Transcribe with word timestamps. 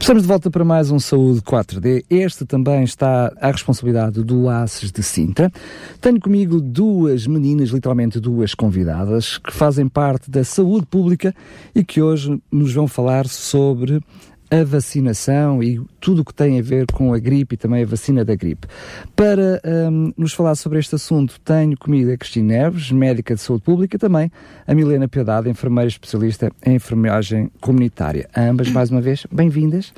Estamos 0.00 0.22
de 0.22 0.28
volta 0.28 0.50
para 0.50 0.64
mais 0.64 0.90
um 0.90 0.98
Saúde 0.98 1.42
4D. 1.42 2.06
Este 2.08 2.46
também 2.46 2.82
está 2.84 3.30
à 3.38 3.50
responsabilidade 3.50 4.24
do 4.24 4.48
ACES 4.48 4.90
de 4.90 5.02
Sintra. 5.02 5.52
Tenho 6.00 6.18
comigo 6.18 6.58
duas 6.58 7.26
meninas, 7.26 7.68
literalmente 7.68 8.18
duas 8.18 8.54
convidadas, 8.54 9.36
que 9.36 9.52
fazem 9.52 9.86
parte 9.86 10.30
da 10.30 10.42
saúde 10.42 10.86
pública 10.86 11.34
e 11.74 11.84
que 11.84 12.00
hoje 12.00 12.42
nos 12.50 12.72
vão 12.72 12.88
falar 12.88 13.28
sobre 13.28 14.00
a 14.50 14.64
vacinação 14.64 15.62
e 15.62 15.80
tudo 16.00 16.22
o 16.22 16.24
que 16.24 16.34
tem 16.34 16.58
a 16.58 16.62
ver 16.62 16.86
com 16.92 17.14
a 17.14 17.18
gripe 17.18 17.54
e 17.54 17.56
também 17.56 17.82
a 17.82 17.86
vacina 17.86 18.24
da 18.24 18.34
gripe. 18.34 18.66
Para 19.14 19.60
um, 19.64 20.12
nos 20.16 20.32
falar 20.32 20.54
sobre 20.56 20.78
este 20.78 20.94
assunto, 20.94 21.38
tenho 21.40 21.78
comigo 21.78 22.12
a 22.12 22.16
Cristina 22.16 22.54
Neves, 22.54 22.90
médica 22.90 23.34
de 23.34 23.40
saúde 23.40 23.62
pública, 23.62 23.96
e 23.96 23.98
também 23.98 24.30
a 24.66 24.74
Milena 24.74 25.06
Piedade, 25.06 25.48
enfermeira 25.48 25.88
especialista 25.88 26.50
em 26.66 26.74
enfermagem 26.74 27.50
comunitária. 27.60 28.28
Ambas, 28.36 28.68
mais 28.70 28.90
uma 28.90 29.00
vez, 29.00 29.24
bem-vindas. 29.30 29.92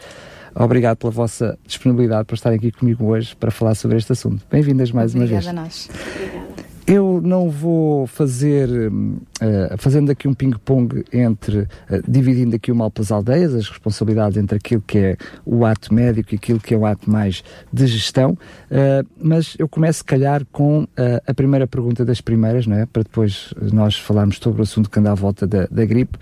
Obrigado 0.55 0.99
pela 0.99 1.11
vossa 1.11 1.59
disponibilidade 1.67 2.27
para 2.27 2.35
estarem 2.35 2.59
aqui 2.59 2.71
comigo 2.71 3.07
hoje 3.07 3.35
para 3.35 3.51
falar 3.51 3.75
sobre 3.75 3.97
este 3.97 4.13
assunto. 4.13 4.45
Bem-vindas 4.51 4.93
mais 4.93 5.15
Obrigada 5.15 5.51
uma 5.51 5.63
vez. 5.63 5.89
a 5.89 5.89
nós. 5.89 5.89
Obrigada. 6.15 6.42
Eu 6.87 7.21
não 7.23 7.49
vou 7.49 8.07
fazer, 8.07 8.69
uh, 8.69 9.79
fazendo 9.79 10.11
aqui 10.11 10.27
um 10.27 10.35
ping-pong 10.35 11.05
entre, 11.13 11.61
uh, 11.61 11.69
dividindo 12.09 12.57
aqui 12.57 12.73
o 12.73 12.75
mal 12.75 12.91
pelas 12.91 13.13
aldeias, 13.13 13.55
as 13.55 13.69
responsabilidades 13.69 14.37
entre 14.37 14.57
aquilo 14.57 14.83
que 14.85 14.99
é 14.99 15.17
o 15.47 15.65
ato 15.65 15.95
médico 15.95 16.35
e 16.35 16.37
aquilo 16.37 16.59
que 16.59 16.75
é 16.75 16.77
o 16.77 16.85
ato 16.85 17.09
mais 17.09 17.45
de 17.73 17.87
gestão, 17.87 18.33
uh, 18.33 19.07
mas 19.17 19.55
eu 19.59 19.69
começo, 19.69 19.99
se 19.99 20.05
calhar, 20.05 20.45
com 20.51 20.87
a 21.27 21.35
primeira 21.35 21.67
pergunta 21.67 22.05
das 22.05 22.21
primeiras, 22.21 22.67
não 22.67 22.77
é? 22.77 22.87
Para 22.87 23.03
depois 23.03 23.55
nós 23.73 23.97
falarmos 23.97 24.39
sobre 24.39 24.61
o 24.61 24.63
assunto 24.63 24.91
que 24.91 24.99
anda 24.99 25.13
à 25.13 25.15
volta 25.15 25.47
da, 25.47 25.67
da 25.71 25.85
gripe. 25.85 26.19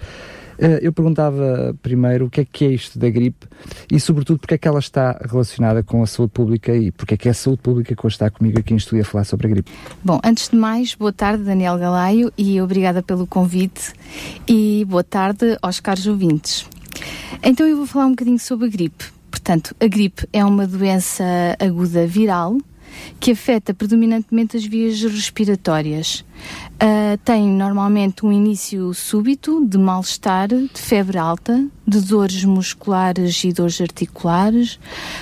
Eu 0.83 0.93
perguntava 0.93 1.75
primeiro 1.83 2.27
o 2.27 2.31
que 2.31 2.43
é 2.43 2.45
que 2.45 2.65
é 2.67 2.69
isto 2.69 2.99
da 2.99 3.09
gripe 3.09 3.47
e, 3.91 3.99
sobretudo, 3.99 4.39
porque 4.39 4.55
é 4.55 4.59
que 4.59 4.69
ela 4.69 4.79
está 4.79 5.19
relacionada 5.25 5.83
com 5.83 6.03
a 6.03 6.07
saúde 6.07 6.33
pública 6.33 6.77
e 6.77 6.91
porque 6.93 7.15
é 7.15 7.17
que 7.17 7.29
é 7.29 7.31
a 7.31 7.35
saúde 7.35 7.63
pública 7.63 7.95
que 7.95 8.07
hoje 8.07 8.17
está 8.17 8.31
comigo 8.31 8.59
aqui 8.59 8.75
em 8.75 8.77
estúdio 8.77 9.03
a 9.03 9.05
falar 9.05 9.25
sobre 9.25 9.47
a 9.47 9.51
gripe. 9.51 9.71
Bom, 10.05 10.21
antes 10.23 10.51
de 10.51 10.57
mais, 10.57 10.95
boa 10.95 11.13
tarde, 11.13 11.45
Daniel 11.45 11.79
Galaio, 11.79 12.31
e 12.37 12.61
obrigada 12.61 13.03
pelo 13.03 13.27
convite 13.27 13.93
e 14.47 14.85
boa 14.87 15.03
tarde 15.03 15.57
aos 15.63 15.81
caros 15.81 16.07
ouvintes. 16.07 16.67
Então, 17.43 17.67
eu 17.67 17.77
vou 17.79 17.87
falar 17.87 18.07
um 18.07 18.11
bocadinho 18.11 18.39
sobre 18.39 18.67
a 18.67 18.71
gripe. 18.71 19.05
Portanto, 19.31 19.75
a 19.81 19.87
gripe 19.87 20.29
é 20.33 20.45
uma 20.45 20.67
doença 20.67 21.25
aguda 21.59 22.07
viral 22.07 22.59
que 23.19 23.31
afeta 23.31 23.73
predominantemente 23.73 24.57
as 24.57 24.65
vias 24.65 25.01
respiratórias. 25.03 26.25
Uh, 26.83 27.19
tem 27.27 27.47
normalmente 27.47 28.25
um 28.25 28.33
início 28.33 28.95
súbito 28.95 29.63
de 29.67 29.77
mal-estar, 29.77 30.49
de 30.49 30.71
febre 30.75 31.19
alta, 31.19 31.67
de 31.87 32.01
dores 32.01 32.43
musculares 32.45 33.45
e 33.45 33.53
dores 33.53 33.81
articulares, 33.83 34.79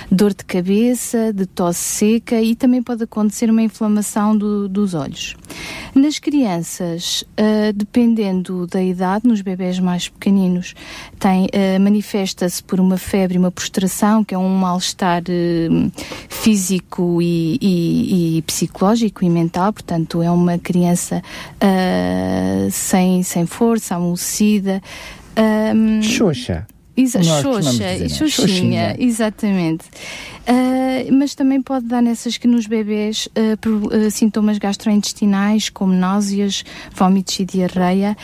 dor 0.09 0.33
de 0.33 0.45
cabeça, 0.45 1.33
de 1.33 1.45
tosse 1.45 1.79
seca 1.79 2.39
e 2.41 2.55
também 2.55 2.81
pode 2.81 3.03
acontecer 3.03 3.49
uma 3.49 3.61
inflamação 3.61 4.37
do, 4.37 4.69
dos 4.69 4.93
olhos. 4.93 5.35
Nas 5.93 6.17
crianças, 6.17 7.25
uh, 7.31 7.73
dependendo 7.73 8.65
da 8.65 8.81
idade, 8.81 9.27
nos 9.27 9.41
bebés 9.41 9.79
mais 9.79 10.07
pequeninos, 10.07 10.75
tem, 11.19 11.47
uh, 11.47 11.79
manifesta-se 11.81 12.63
por 12.63 12.79
uma 12.79 12.97
febre, 12.97 13.37
uma 13.37 13.51
prostração, 13.51 14.23
que 14.23 14.33
é 14.33 14.37
um 14.37 14.55
mal-estar 14.55 15.23
físico 16.29 17.21
e, 17.21 17.57
e, 17.61 18.37
e 18.37 18.41
psicológico 18.43 19.25
e 19.25 19.29
mental, 19.29 19.73
portanto 19.73 20.21
é 20.21 20.31
uma 20.31 20.57
criança 20.57 21.08
uh, 21.17 22.71
sem, 22.71 23.23
sem 23.23 23.45
força, 23.45 23.95
amolecida. 23.95 24.81
Um, 25.37 26.01
Xoxa. 26.01 26.67
Exa 26.97 27.23
Xoxa, 27.23 27.95
e 27.95 28.09
Xoxinha, 28.09 28.95
exatamente. 28.99 29.85
Uh, 30.49 31.13
mas 31.13 31.35
também 31.35 31.61
pode 31.61 31.85
dar 31.85 32.01
nessas 32.01 32.35
que 32.35 32.47
nos 32.47 32.65
bebês 32.65 33.29
uh, 33.37 34.05
uh, 34.07 34.09
sintomas 34.09 34.57
gastrointestinais, 34.57 35.69
como 35.69 35.93
náuseas, 35.93 36.63
vômitos 36.91 37.39
e 37.39 37.45
diarreia, 37.45 38.17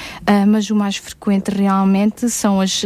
mas 0.47 0.69
o 0.71 0.75
mais 0.75 0.97
frequente 0.97 1.49
realmente 1.49 2.29
são 2.29 2.59
as, 2.59 2.83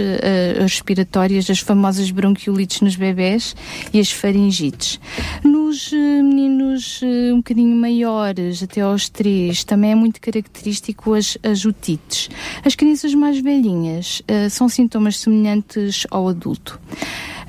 as 0.57 0.73
respiratórias, 0.73 1.49
as 1.49 1.59
famosas 1.59 2.11
bronquiolites 2.11 2.81
nos 2.81 2.95
bebês 2.95 3.55
e 3.93 3.99
as 3.99 4.11
faringites. 4.11 4.99
Nos 5.43 5.91
meninos 5.91 7.01
um 7.31 7.37
bocadinho 7.37 7.75
maiores, 7.75 8.61
até 8.61 8.81
aos 8.81 9.09
3, 9.09 9.63
também 9.63 9.91
é 9.91 9.95
muito 9.95 10.19
característico 10.19 11.13
as, 11.13 11.37
as 11.43 11.65
otites. 11.65 12.29
As 12.65 12.75
crianças 12.75 13.13
mais 13.13 13.39
velhinhas 13.39 14.21
são 14.49 14.67
sintomas 14.67 15.17
semelhantes 15.17 16.05
ao 16.09 16.27
adulto. 16.27 16.79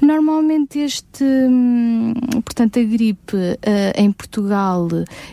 Normalmente 0.03 0.79
este, 0.79 1.25
hum, 1.25 2.15
portanto, 2.45 2.79
a 2.79 2.83
gripe 2.83 3.37
uh, 3.37 3.59
em 3.95 4.11
Portugal, 4.11 4.89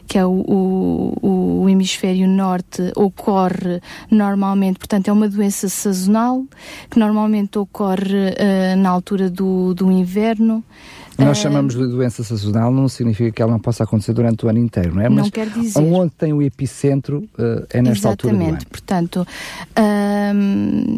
que 0.07 0.17
é 0.17 0.25
o, 0.25 0.31
o, 0.31 1.63
o, 1.63 1.69
hemisfério 1.69 2.27
norte, 2.27 2.91
ocorre 2.95 3.81
normalmente, 4.11 4.77
portanto, 4.77 5.07
é 5.07 5.11
uma 5.11 5.29
doença 5.29 5.69
sazonal, 5.69 6.45
que 6.89 6.99
normalmente 6.99 7.57
ocorre 7.57 8.31
uh, 8.31 8.77
na 8.77 8.89
altura 8.89 9.29
do, 9.29 9.73
do 9.73 9.91
inverno. 9.91 10.63
Nós 11.17 11.39
chamamos 11.39 11.73
de 11.73 11.87
doença 11.87 12.23
sazonal, 12.23 12.71
não 12.71 12.87
significa 12.87 13.31
que 13.31 13.41
ela 13.41 13.51
não 13.51 13.59
possa 13.59 13.83
acontecer 13.83 14.13
durante 14.13 14.45
o 14.45 14.49
ano 14.49 14.59
inteiro, 14.59 14.93
não 14.93 15.01
é? 15.01 15.09
Não 15.09 15.15
Mas 15.15 15.29
quer 15.31 15.49
dizer. 15.49 15.79
Onde 15.79 16.11
tem 16.13 16.31
o 16.31 16.43
epicentro 16.43 17.27
é 17.71 17.81
nesta 17.81 18.09
Exatamente. 18.09 18.09
altura 18.09 18.35
do 18.35 18.43
ano. 18.43 18.57
Portanto, 18.69 19.27
um, 20.35 20.97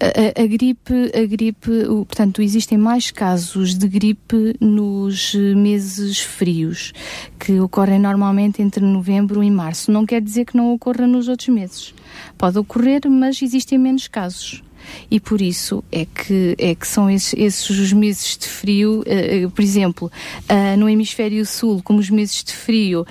a, 0.00 0.42
a, 0.42 0.46
gripe, 0.46 1.12
a 1.14 1.26
gripe, 1.26 1.70
portanto, 1.86 2.40
existem 2.40 2.78
mais 2.78 3.10
casos 3.10 3.74
de 3.74 3.86
gripe 3.86 4.56
nos 4.60 5.34
meses 5.34 6.20
frios, 6.20 6.92
que 7.38 7.60
ocorrem 7.60 7.98
normalmente 7.98 8.62
entre 8.62 8.84
novembro 8.84 9.42
e 9.44 9.50
março. 9.50 9.92
Não 9.92 10.06
quer 10.06 10.20
dizer 10.20 10.46
que 10.46 10.56
não 10.56 10.72
ocorra 10.72 11.06
nos 11.06 11.28
outros 11.28 11.48
meses. 11.48 11.94
Pode 12.38 12.58
ocorrer, 12.58 13.02
mas 13.08 13.42
existem 13.42 13.78
menos 13.78 14.08
casos 14.08 14.62
e 15.10 15.18
por 15.18 15.40
isso 15.40 15.82
é 15.90 16.04
que, 16.04 16.54
é 16.58 16.74
que 16.74 16.86
são 16.86 17.10
esses, 17.10 17.34
esses 17.36 17.70
os 17.70 17.92
meses 17.92 18.36
de 18.36 18.46
frio, 18.46 19.00
uh, 19.00 19.46
uh, 19.46 19.50
por 19.50 19.62
exemplo, 19.62 20.10
uh, 20.48 20.76
no 20.78 20.88
hemisfério 20.88 21.44
sul, 21.44 21.80
como 21.82 21.98
os 21.98 22.10
meses 22.10 22.42
de 22.44 22.52
frio 22.52 23.06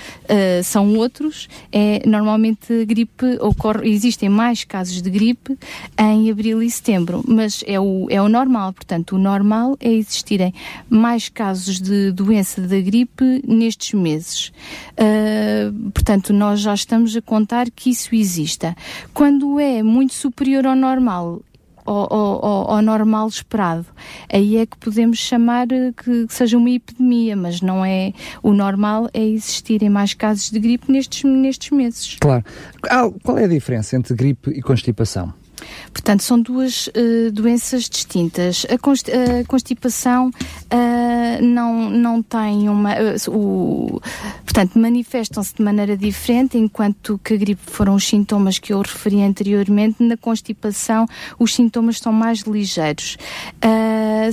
são 0.64 0.96
outros, 0.96 1.48
é, 1.72 2.02
normalmente 2.06 2.86
gripe 2.86 3.38
ocorre, 3.42 3.90
existem 3.90 4.30
mais 4.30 4.64
casos 4.64 5.02
de 5.02 5.10
gripe 5.10 5.58
em 5.98 6.30
abril 6.30 6.62
e 6.62 6.70
setembro, 6.70 7.24
mas 7.28 7.64
é 7.66 7.80
o, 7.80 8.08
é 8.10 8.22
o 8.22 8.30
normal, 8.30 8.74
portanto, 8.74 9.16
o 9.16 9.18
normal 9.18 9.76
é 9.80 9.92
existirem 9.92 10.54
mais 10.90 11.30
casos 11.30 11.80
de 11.80 12.12
doença 12.12 12.62
da 12.62 12.80
gripe 12.80 13.42
nestes 13.48 13.94
meses. 13.94 14.52
portanto, 15.94 16.32
nós 16.34 16.60
já 16.62 16.74
estamos 16.74 17.16
a 17.16 17.22
contar 17.22 17.70
que 17.72 17.90
isso 17.90 18.14
exista. 18.14 18.76
Quando 19.14 19.60
é 19.60 19.82
muito 19.84 20.14
superior 20.14 20.66
ao 20.66 20.76
normal, 20.76 21.42
ao, 21.90 22.14
ao, 22.46 22.72
ao, 22.72 22.82
normal 22.82 23.28
esperado. 23.28 23.86
Aí 24.32 24.58
é 24.58 24.66
que 24.66 24.78
podemos 24.78 25.18
chamar 25.18 25.68
que 25.68 26.28
seja 26.30 26.58
uma 26.58 26.70
epidemia, 26.70 27.36
mas 27.36 27.62
não 27.62 27.84
é. 27.84 28.14
O 28.44 28.54
normal 28.54 29.10
é 29.14 29.24
existirem 29.24 29.90
mais 29.90 30.14
casos 30.14 30.52
de 30.52 30.60
gripe 30.60 30.92
nestes, 30.92 31.24
nestes 31.24 31.72
meses. 31.72 32.18
Claro. 32.20 32.44
Qual 33.24 33.38
é 33.38 33.46
a 33.46 33.48
diferença 33.48 33.96
entre 33.96 34.14
gripe 34.16 34.52
e 34.52 34.62
constipação? 34.62 35.34
Portanto, 35.92 36.24
são 36.24 36.40
duas 36.40 36.88
uh, 36.88 37.32
doenças 37.32 37.84
distintas. 37.90 38.66
A, 38.70 38.78
const 38.78 39.10
a 39.10 39.44
constipação 39.46 40.32
uh, 40.74 41.44
não, 41.44 41.90
não 41.90 42.22
tem 42.22 42.70
uma. 42.70 42.94
Uh, 42.94 43.32
o, 43.32 44.02
portanto, 44.44 44.78
manifestam-se 44.78 45.56
de 45.56 45.64
maneira 45.64 45.98
diferente, 45.98 46.58
enquanto 46.58 47.20
que 47.24 47.34
a 47.34 47.38
gripe 47.38 47.62
foram 47.64 47.96
os 47.96 48.06
sintomas 48.06 48.60
que 48.60 48.74
eu 48.74 48.82
referi 48.82 49.22
anteriormente. 49.22 50.04
Na 50.04 50.18
constipação, 50.18 51.06
os 51.38 51.54
sintomas 51.54 52.00
são 52.00 52.14
mais 52.14 52.42
ligeiros. 52.42 53.18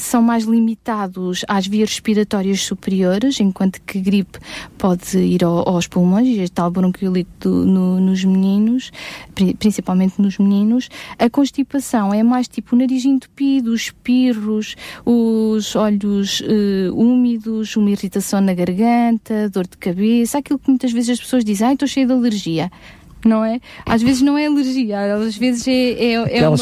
são 0.00 0.22
mais 0.22 0.44
limitados 0.44 1.44
às 1.48 1.66
vias 1.66 1.90
respiratórias 1.90 2.60
superiores, 2.62 3.40
enquanto 3.40 3.80
que 3.82 3.98
a 3.98 4.00
gripe 4.00 4.38
pode 4.76 5.18
ir 5.18 5.44
ao, 5.44 5.68
aos 5.68 5.86
pulmões, 5.86 6.26
e 6.28 6.48
tal 6.48 6.70
bronquiolite 6.70 7.28
no, 7.44 8.00
nos 8.00 8.24
meninos, 8.24 8.90
principalmente 9.58 10.20
nos 10.20 10.38
meninos. 10.38 10.88
A 11.18 11.28
constipação 11.30 12.12
é 12.12 12.22
mais 12.22 12.48
tipo 12.48 12.74
o 12.74 12.78
nariz 12.78 13.04
entupido, 13.04 13.72
os 13.72 13.82
espirros, 13.82 14.76
os 15.04 15.74
olhos 15.76 16.25
uh, 16.40 16.94
úmidos, 16.94 17.76
uma 17.76 17.90
irritação 17.90 18.40
na 18.40 18.55
garganta, 18.55 19.49
dor 19.50 19.67
de 19.67 19.76
cabeça, 19.76 20.38
aquilo 20.38 20.58
que 20.58 20.69
muitas 20.69 20.93
vezes 20.93 21.11
as 21.11 21.20
pessoas 21.20 21.44
dizem, 21.44 21.69
ai, 21.69 21.73
estou 21.75 21.88
cheia 21.88 22.06
de 22.06 22.12
alergia. 22.12 22.70
não 23.25 23.44
é? 23.44 23.61
Às 23.84 24.02
vezes 24.02 24.23
não 24.23 24.38
é 24.38 24.46
alergia, 24.46 25.14
às 25.14 25.37
vezes 25.37 25.67
é, 25.67 25.73
é, 25.73 26.12
é 26.12 26.49
uma, 26.49 26.56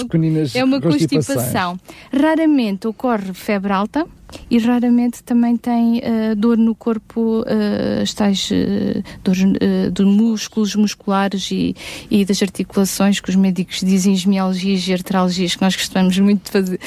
é 0.55 0.65
uma 0.65 0.81
constipação. 0.81 1.79
Raramente 2.13 2.87
ocorre 2.87 3.35
febre 3.35 3.73
alta 3.73 4.07
e 4.51 4.59
raramente 4.59 5.23
também 5.23 5.57
tem 5.57 5.99
uh, 5.99 6.37
dor 6.37 6.57
no 6.57 6.75
corpo, 6.75 7.41
uh, 7.41 8.03
as 8.03 8.13
tais 8.15 8.51
uh, 8.51 9.03
dores 9.23 9.43
uh, 9.43 9.91
de 9.93 10.05
músculos 10.05 10.75
musculares 10.75 11.51
e, 11.51 11.75
e, 12.11 12.25
das 12.25 12.43
articulações 12.43 13.21
que 13.21 13.31
os 13.31 13.37
médicos 13.37 13.81
dizem 13.81 14.15
esmialgias 14.15 14.87
e 14.87 14.93
artralgias 14.93 15.55
que 15.55 15.63
nós 15.63 15.75
gostamos 15.75 16.19
muito 16.19 16.45
de 16.45 16.51
fazer, 16.51 16.81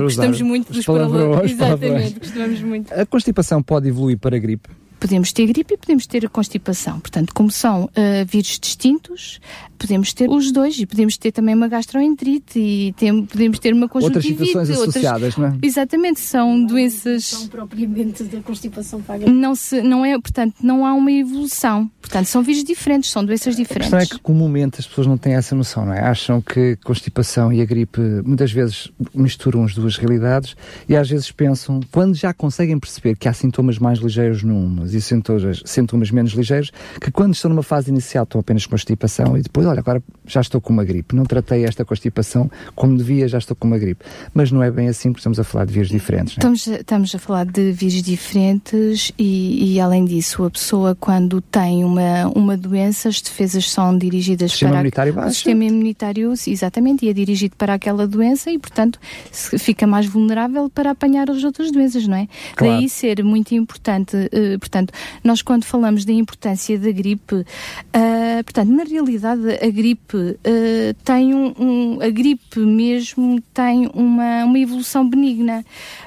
gostamos 0.00 0.40
muito 0.40 0.72
dos 0.72 0.84
palavrões. 0.84 1.50
Exatamente, 1.50 2.18
gostamos 2.18 2.60
muito. 2.62 2.92
A 2.92 3.06
constipação 3.06 3.62
pode 3.62 3.88
evoluir 3.88 4.18
para 4.18 4.36
a 4.36 4.38
gripe? 4.38 4.68
Podemos 4.98 5.32
ter 5.32 5.46
gripe 5.46 5.74
e 5.74 5.76
podemos 5.76 6.06
ter 6.06 6.28
constipação. 6.28 7.00
Portanto, 7.00 7.32
como 7.34 7.50
são 7.50 7.84
uh, 7.84 7.90
vírus 8.26 8.58
distintos, 8.60 9.40
podemos 9.78 10.12
ter 10.12 10.28
os 10.28 10.50
dois 10.52 10.78
e 10.78 10.86
podemos 10.86 11.16
ter 11.16 11.32
também 11.32 11.54
uma 11.54 11.68
gastroenterite 11.68 12.58
e 12.58 12.92
tem, 12.94 13.24
podemos 13.24 13.58
ter 13.58 13.72
uma 13.72 13.88
conjuntivite. 13.88 14.42
Outras 14.42 14.66
situações 14.66 14.70
associadas, 14.70 15.22
outras, 15.22 15.36
não 15.36 15.46
é? 15.46 15.66
Exatamente, 15.66 16.20
são 16.20 16.56
não 16.56 16.66
doenças... 16.66 17.32
Não 17.32 17.48
propriamente 17.48 18.24
da 18.24 18.40
constipação 18.40 19.00
para 19.00 19.18
Não, 19.30 19.54
se, 19.54 19.80
não 19.82 20.04
é, 20.04 20.18
portanto, 20.18 20.54
não 20.62 20.84
há 20.84 20.92
uma 20.92 21.12
evolução. 21.12 21.90
Portanto, 22.00 22.26
são 22.26 22.42
vírus 22.42 22.64
diferentes, 22.64 23.10
são 23.10 23.24
doenças 23.24 23.54
diferentes. 23.54 23.92
A 23.92 23.98
questão 23.98 24.16
é 24.16 24.18
que 24.18 24.22
comumente 24.22 24.80
as 24.80 24.86
pessoas 24.86 25.06
não 25.06 25.18
têm 25.18 25.34
essa 25.34 25.54
noção, 25.54 25.84
não 25.84 25.92
é? 25.92 26.00
Acham 26.00 26.40
que 26.40 26.76
constipação 26.84 27.52
e 27.52 27.60
a 27.60 27.64
gripe 27.64 28.00
muitas 28.24 28.50
vezes 28.50 28.90
misturam 29.14 29.64
as 29.64 29.74
duas 29.74 29.96
realidades 29.96 30.56
e 30.88 30.96
às 30.96 31.08
vezes 31.08 31.30
pensam, 31.30 31.80
quando 31.92 32.14
já 32.14 32.32
conseguem 32.32 32.78
perceber 32.78 33.16
que 33.16 33.28
há 33.28 33.32
sintomas 33.32 33.78
mais 33.78 33.98
ligeiros 33.98 34.42
numas 34.88 34.94
e 34.94 35.00
sintomas, 35.00 35.62
sintomas 35.64 36.10
menos 36.10 36.32
ligeiros, 36.32 36.70
que 37.00 37.10
quando 37.10 37.34
estão 37.34 37.48
numa 37.48 37.62
fase 37.62 37.90
inicial 37.90 38.24
estão 38.24 38.40
apenas 38.40 38.64
com 38.64 38.70
constipação 38.78 39.36
e 39.36 39.42
depois, 39.42 39.66
olha, 39.66 39.80
agora 39.80 40.02
já 40.26 40.40
estou 40.40 40.60
com 40.60 40.72
uma 40.72 40.84
gripe. 40.84 41.14
Não 41.14 41.24
tratei 41.24 41.64
esta 41.64 41.84
constipação 41.84 42.50
como 42.74 42.96
devia, 42.96 43.26
já 43.26 43.38
estou 43.38 43.56
com 43.56 43.66
uma 43.66 43.78
gripe. 43.78 44.04
Mas 44.32 44.52
não 44.52 44.62
é 44.62 44.70
bem 44.70 44.88
assim, 44.88 45.10
porque 45.10 45.20
estamos 45.20 45.40
a 45.40 45.44
falar 45.44 45.64
de 45.64 45.72
vírus 45.72 45.88
diferentes. 45.88 46.36
Não 46.36 46.50
é? 46.50 46.54
estamos, 46.54 46.78
estamos 46.80 47.14
a 47.14 47.18
falar 47.18 47.46
de 47.46 47.72
vírus 47.72 48.02
diferentes 48.02 49.12
e, 49.18 49.74
e, 49.74 49.80
além 49.80 50.04
disso, 50.04 50.44
a 50.44 50.50
pessoa 50.50 50.94
quando 50.94 51.40
tem 51.40 51.84
uma, 51.84 52.28
uma 52.28 52.56
doença, 52.56 53.08
as 53.08 53.20
defesas 53.20 53.68
são 53.70 53.96
dirigidas 53.96 54.52
sistema 54.52 54.70
para 54.70 54.80
imunitário 54.80 55.12
baixo. 55.12 55.28
o 55.28 55.34
sistema 55.34 55.64
imunitário, 55.64 56.32
exatamente, 56.46 57.04
e 57.04 57.08
é 57.08 57.12
dirigido 57.12 57.56
para 57.56 57.74
aquela 57.74 58.06
doença 58.06 58.50
e, 58.50 58.58
portanto, 58.58 59.00
fica 59.32 59.86
mais 59.86 60.06
vulnerável 60.06 60.70
para 60.70 60.90
apanhar 60.90 61.28
as 61.30 61.42
outras 61.42 61.72
doenças, 61.72 62.06
não 62.06 62.16
é? 62.16 62.28
Claro. 62.54 62.74
Daí 62.74 62.88
ser 62.88 63.24
muito 63.24 63.54
importante, 63.54 64.16
uh, 64.16 64.58
portanto, 64.60 64.77
nós 65.22 65.42
quando 65.42 65.64
falamos 65.64 66.04
da 66.04 66.12
importância 66.12 66.78
da 66.78 66.90
gripe, 66.90 67.34
uh, 67.34 68.44
portanto, 68.44 68.68
na 68.70 68.84
realidade 68.84 69.42
a 69.62 69.70
gripe 69.70 70.16
uh, 70.16 70.94
tem 71.04 71.34
um, 71.34 71.54
um, 71.58 71.98
a 72.02 72.10
gripe 72.10 72.60
mesmo 72.60 73.40
tem 73.54 73.90
uma, 73.94 74.44
uma 74.44 74.58
evolução 74.58 75.08
benigna. 75.08 75.64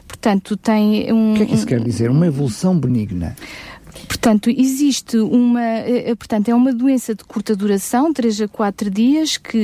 Portanto, 0.08 0.56
tem 0.58 1.12
um. 1.12 1.34
O 1.34 1.36
que 1.36 1.44
é 1.44 1.46
que 1.46 1.56
isso 1.56 1.66
quer 1.66 1.80
dizer? 1.82 2.10
Uma 2.10 2.28
evolução 2.28 2.78
benigna? 2.78 3.36
Portanto, 4.08 4.50
existe 4.50 5.18
uma, 5.18 5.62
eh, 5.62 6.10
eh, 6.10 6.16
portanto, 6.16 6.50
é 6.50 6.56
uma 6.56 6.74
doença 6.74 7.16
de 7.16 7.24
curta 7.24 7.56
duração, 7.56 8.14
3 8.14 8.42
a 8.42 8.48
4 8.48 8.90
dias, 8.90 9.38
que, 9.38 9.58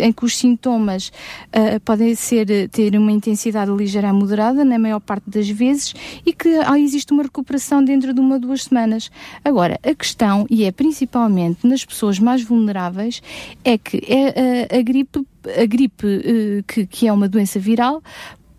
eh, 0.00 0.06
em 0.06 0.12
que 0.12 0.24
os 0.24 0.36
sintomas 0.36 1.08
uh, 1.48 1.80
podem 1.84 2.14
ser, 2.14 2.68
ter 2.70 2.96
uma 2.96 3.12
intensidade 3.12 3.70
ligeira 3.70 4.10
a 4.10 4.12
moderada, 4.12 4.64
na 4.64 4.78
maior 4.78 5.00
parte 5.00 5.28
das 5.28 5.48
vezes, 5.48 5.94
e 6.24 6.32
que 6.32 6.48
ah, 6.64 6.78
existe 6.78 7.12
uma 7.12 7.22
recuperação 7.22 7.84
dentro 7.84 8.14
de 8.14 8.20
uma 8.20 8.34
ou 8.34 8.40
duas 8.40 8.64
semanas. 8.64 9.10
Agora, 9.44 9.78
a 9.82 9.94
questão, 9.94 10.46
e 10.48 10.64
é 10.64 10.72
principalmente 10.72 11.66
nas 11.66 11.84
pessoas 11.84 12.18
mais 12.18 12.42
vulneráveis, 12.42 13.22
é 13.64 13.76
que 13.76 14.02
é, 14.06 14.68
a, 14.74 14.78
a 14.78 14.82
gripe, 14.82 15.26
a 15.60 15.66
gripe 15.66 16.06
uh, 16.06 16.62
que, 16.66 16.86
que 16.86 17.08
é 17.08 17.12
uma 17.12 17.28
doença 17.28 17.58
viral, 17.58 18.02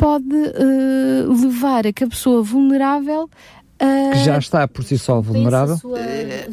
pode 0.01 0.35
uh, 0.35 1.31
levar 1.31 1.85
a 1.85 1.93
que 1.93 2.03
a 2.03 2.07
pessoa 2.07 2.41
vulnerável 2.41 3.29
que 4.11 4.23
já 4.23 4.37
está 4.37 4.67
por 4.67 4.83
si 4.83 4.97
só 4.97 5.19
vulnerável? 5.19 5.77
Sua... 5.77 5.99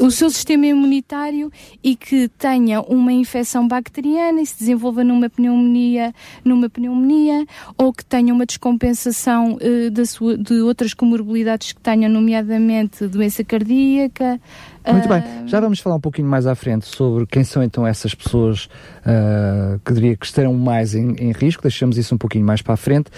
O 0.01 0.11
seu 0.11 0.31
sistema 0.31 0.67
imunitário 0.67 1.53
e 1.83 1.95
que 1.95 2.29
tenha 2.39 2.81
uma 2.81 3.13
infecção 3.13 3.67
bacteriana 3.67 4.41
e 4.41 4.47
se 4.47 4.59
desenvolva 4.59 5.05
numa 5.05 5.29
pneumonia, 5.29 6.15
numa 6.45 6.71
pneumonia 6.71 7.45
ou 7.77 7.93
que 7.93 8.05
tenha 8.05 8.33
uma 8.33 8.47
descompensação 8.47 9.57
uh, 9.57 9.91
da 9.91 10.07
sua, 10.07 10.39
de 10.39 10.55
outras 10.61 10.95
comorbilidades 10.95 11.73
que 11.73 11.81
tenham, 11.81 12.11
nomeadamente 12.11 13.07
doença 13.07 13.45
cardíaca. 13.45 14.41
Muito 14.87 15.07
uh... 15.07 15.09
bem, 15.09 15.23
já 15.47 15.61
vamos 15.61 15.81
falar 15.81 15.97
um 15.97 16.01
pouquinho 16.01 16.29
mais 16.29 16.47
à 16.47 16.55
frente 16.55 16.87
sobre 16.87 17.27
quem 17.27 17.45
são 17.45 17.63
então 17.63 17.87
essas 17.87 18.15
pessoas 18.15 18.69
uh, 19.05 19.79
que 19.85 19.93
diria 19.93 20.17
que 20.17 20.25
estarão 20.25 20.55
mais 20.55 20.95
em, 20.95 21.11
em, 21.19 21.33
risco, 21.33 21.63
deixamos 21.63 21.99
isso 21.99 22.15
um 22.15 22.19
pouquinho 22.19 22.47
mais 22.47 22.63
para 22.63 22.75
a 22.75 22.77
frente. 22.77 23.11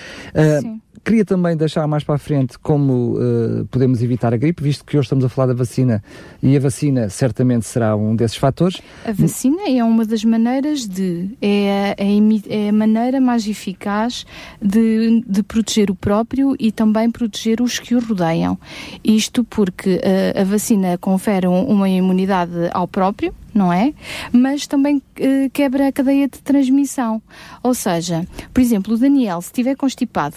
Sim 0.61 0.81
Queria 1.03 1.25
também 1.25 1.57
deixar 1.57 1.87
mais 1.87 2.05
para 2.05 2.17
a 2.17 2.19
frente 2.19 2.59
como 2.59 3.15
uh, 3.15 3.65
podemos 3.71 4.03
evitar 4.03 4.35
a 4.35 4.37
gripe, 4.37 4.63
visto 4.63 4.85
que 4.85 4.99
hoje 4.99 5.07
estamos 5.07 5.25
a 5.25 5.29
falar 5.29 5.49
da 5.49 5.55
vacina 5.55 6.03
e 6.43 6.55
a 6.55 6.61
vacina 6.61 7.09
certamente 7.09 7.67
será 7.67 7.97
um 7.97 8.15
desses 8.15 8.37
fatores. 8.37 8.83
A 9.05 9.13
vacina 9.13 9.63
é 9.67 9.83
uma 9.83 10.05
das 10.05 10.23
maneiras 10.25 10.87
de. 10.87 11.31
É 11.41 11.97
a, 11.99 12.03
é 12.49 12.69
a 12.69 12.73
maneira 12.73 13.21
mais 13.21 13.49
eficaz 13.49 14.27
de, 14.61 15.25
de 15.27 15.43
proteger 15.43 15.91
o 15.91 15.95
próprio 15.95 16.55
e 16.59 16.71
também 16.71 17.11
proteger 17.11 17.63
os 17.63 17.79
que 17.79 17.95
o 17.95 18.01
rodeiam. 18.01 18.59
Isto 19.03 19.43
porque 19.43 19.97
uh, 19.97 20.41
a 20.41 20.45
vacina 20.45 20.99
confere 20.99 21.47
um, 21.47 21.65
uma 21.65 21.89
imunidade 21.89 22.53
ao 22.73 22.87
próprio, 22.87 23.35
não 23.55 23.73
é? 23.73 23.95
Mas 24.33 24.67
também 24.67 24.97
uh, 24.99 25.51
quebra 25.53 25.89
a 25.89 25.93
cadeia 25.93 26.29
de 26.29 26.41
transmissão. 26.41 27.23
Ou 27.63 27.73
seja, 27.75 28.27
por 28.53 28.61
exemplo, 28.61 28.95
o 28.95 28.99
Daniel, 28.99 29.41
se 29.41 29.49
estiver 29.49 29.75
constipado, 29.77 30.37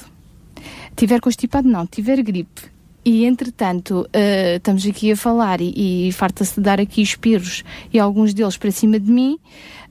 tiver 0.96 1.20
constipado, 1.20 1.68
não, 1.68 1.86
tiver 1.86 2.22
gripe, 2.22 2.74
e 3.06 3.26
entretanto 3.26 4.02
uh, 4.02 4.56
estamos 4.56 4.86
aqui 4.86 5.12
a 5.12 5.18
falar 5.18 5.60
e, 5.60 6.08
e 6.08 6.12
farta-se 6.12 6.56
de 6.56 6.62
dar 6.62 6.80
aqui 6.80 7.02
espirros 7.02 7.64
e 7.92 8.00
alguns 8.00 8.34
deles 8.34 8.56
para 8.56 8.72
cima 8.72 9.00
de 9.00 9.12
mim. 9.12 9.38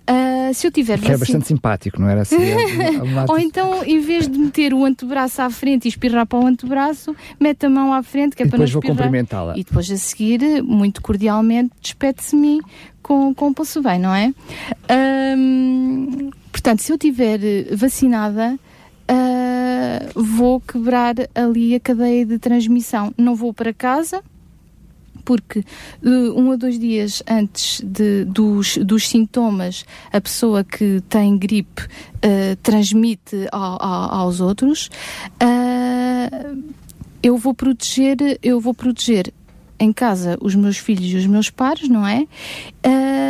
Uh, 0.03 0.53
se 0.53 0.67
eu 0.67 0.73
tiver 0.73 0.99
que 0.99 1.13
é 1.13 1.17
bastante 1.17 1.47
simpático, 1.47 2.01
não 2.01 2.09
era 2.09 2.23
assim? 2.23 2.37
Ou 3.29 3.39
então, 3.39 3.85
em 3.85 4.01
vez 4.01 4.27
de 4.27 4.37
meter 4.37 4.75
o 4.75 4.85
antebraço 4.85 5.41
à 5.43 5.49
frente 5.49 5.85
e 5.85 5.89
espirrar 5.89 6.27
para 6.27 6.41
o 6.41 6.47
antebraço, 6.47 7.15
mete 7.39 7.67
a 7.67 7.71
mão 7.71 7.93
à 7.93 8.03
frente, 8.03 8.35
que 8.35 8.43
é 8.43 8.47
e 8.47 8.49
para 8.49 8.59
não 8.59 8.65
espirrar. 8.65 8.83
vou 8.83 8.97
cumprimentá-la. 8.97 9.55
E 9.57 9.63
depois 9.63 9.89
a 9.91 9.97
seguir, 9.97 10.63
muito 10.63 11.01
cordialmente, 11.01 11.71
despede-se 11.81 12.35
de 12.35 12.37
mim 12.37 12.61
com, 13.01 13.33
com 13.33 13.49
o 13.49 13.55
pulso 13.55 13.81
bem, 13.81 13.99
não 13.99 14.13
é? 14.13 14.33
Um, 15.37 16.31
portanto, 16.51 16.81
se 16.81 16.91
eu 16.91 16.99
tiver 16.99 17.39
vacinada, 17.73 18.59
uh, 19.13 20.23
vou 20.23 20.61
quebrar 20.61 21.15
ali 21.35 21.75
a 21.75 21.81
cadeia 21.81 22.25
de 22.25 22.39
transmissão. 22.39 23.13
Não 23.17 23.35
vou 23.35 23.53
para 23.53 23.73
casa, 23.73 24.23
porque 25.25 25.61
uh, 25.61 26.39
um 26.39 26.49
ou 26.49 26.57
dois 26.57 26.79
dias 26.79 27.23
antes 27.29 27.81
de, 27.85 28.25
dos, 28.25 28.77
dos 28.79 29.09
sintomas, 29.09 29.85
a 30.13 30.21
pessoa 30.21 30.65
que 30.65 31.03
tem 31.09 31.37
gripe 31.37 31.83
uh, 31.83 32.57
transmite 32.63 33.47
ao, 33.51 33.83
ao, 33.83 34.15
aos 34.21 34.41
outros. 34.41 34.91
Uh, 35.43 36.73
eu 37.23 37.37
vou 37.37 37.55
proteger, 37.55 38.17
eu 38.43 38.61
vou 38.61 38.75
proteger 38.75 39.33
em 39.79 39.93
casa 39.93 40.37
os 40.41 40.55
meus 40.55 40.77
filhos 40.77 41.07
e 41.07 41.17
os 41.17 41.27
meus 41.27 41.51
pares, 41.51 41.89
não 41.89 42.07
é? 42.07 42.27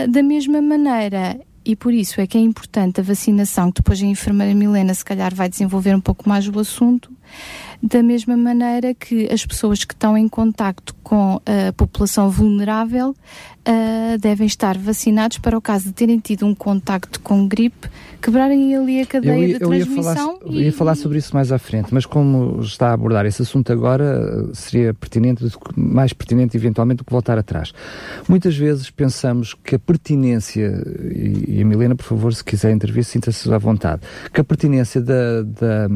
da 0.08 0.22
mesma 0.22 0.60
maneira, 0.60 1.40
e 1.64 1.76
por 1.76 1.92
isso 1.92 2.20
é 2.20 2.26
que 2.26 2.36
é 2.36 2.40
importante 2.40 3.00
a 3.00 3.02
vacinação, 3.02 3.70
que 3.70 3.80
depois 3.80 4.02
a 4.02 4.06
enfermeira 4.06 4.54
Milena 4.54 4.94
se 4.94 5.04
calhar 5.04 5.34
vai 5.34 5.48
desenvolver 5.48 5.94
um 5.94 6.00
pouco 6.00 6.28
mais 6.28 6.48
o 6.48 6.58
assunto, 6.58 7.10
da 7.82 8.02
mesma 8.02 8.36
maneira 8.36 8.94
que 8.94 9.28
as 9.32 9.44
pessoas 9.44 9.84
que 9.84 9.94
estão 9.94 10.16
em 10.16 10.28
contacto 10.28 10.94
com 11.02 11.40
a 11.46 11.72
população 11.72 12.30
vulnerável 12.30 13.10
uh, 13.10 14.18
devem 14.20 14.46
estar 14.46 14.78
vacinados 14.78 15.38
para 15.38 15.58
o 15.58 15.60
caso 15.60 15.86
de 15.86 15.92
terem 15.92 16.18
tido 16.18 16.46
um 16.46 16.54
contacto 16.54 17.20
com 17.20 17.48
gripe, 17.48 17.88
quebrarem 18.22 18.74
ali 18.76 19.00
a 19.00 19.06
cadeia 19.06 19.46
ia, 19.46 19.54
de 19.54 19.58
transmissão. 19.58 19.98
Eu 20.06 20.06
ia, 20.06 20.14
falar, 20.14 20.54
e... 20.54 20.62
ia 20.64 20.72
falar 20.72 20.94
sobre 20.94 21.18
isso 21.18 21.34
mais 21.34 21.50
à 21.50 21.58
frente, 21.58 21.92
mas 21.92 22.06
como 22.06 22.60
está 22.60 22.90
a 22.90 22.92
abordar 22.92 23.26
esse 23.26 23.42
assunto 23.42 23.72
agora, 23.72 24.48
seria 24.54 24.94
pertinente, 24.94 25.44
mais 25.76 26.12
pertinente 26.12 26.56
eventualmente 26.56 26.98
do 26.98 27.04
que 27.04 27.12
voltar 27.12 27.36
atrás. 27.36 27.72
Muitas 28.28 28.56
vezes 28.56 28.88
pensamos 28.90 29.54
que 29.54 29.74
a 29.74 29.78
pertinência, 29.78 30.72
e, 31.10 31.56
e 31.58 31.62
a 31.62 31.64
Milena, 31.64 31.96
por 31.96 32.04
favor, 32.04 32.32
se 32.32 32.44
quiser 32.44 32.72
intervir, 32.72 33.04
sinta-se 33.04 33.52
à 33.52 33.58
vontade, 33.58 34.02
que 34.32 34.40
a 34.40 34.44
pertinência 34.44 35.00
da, 35.00 35.42
da, 35.42 35.88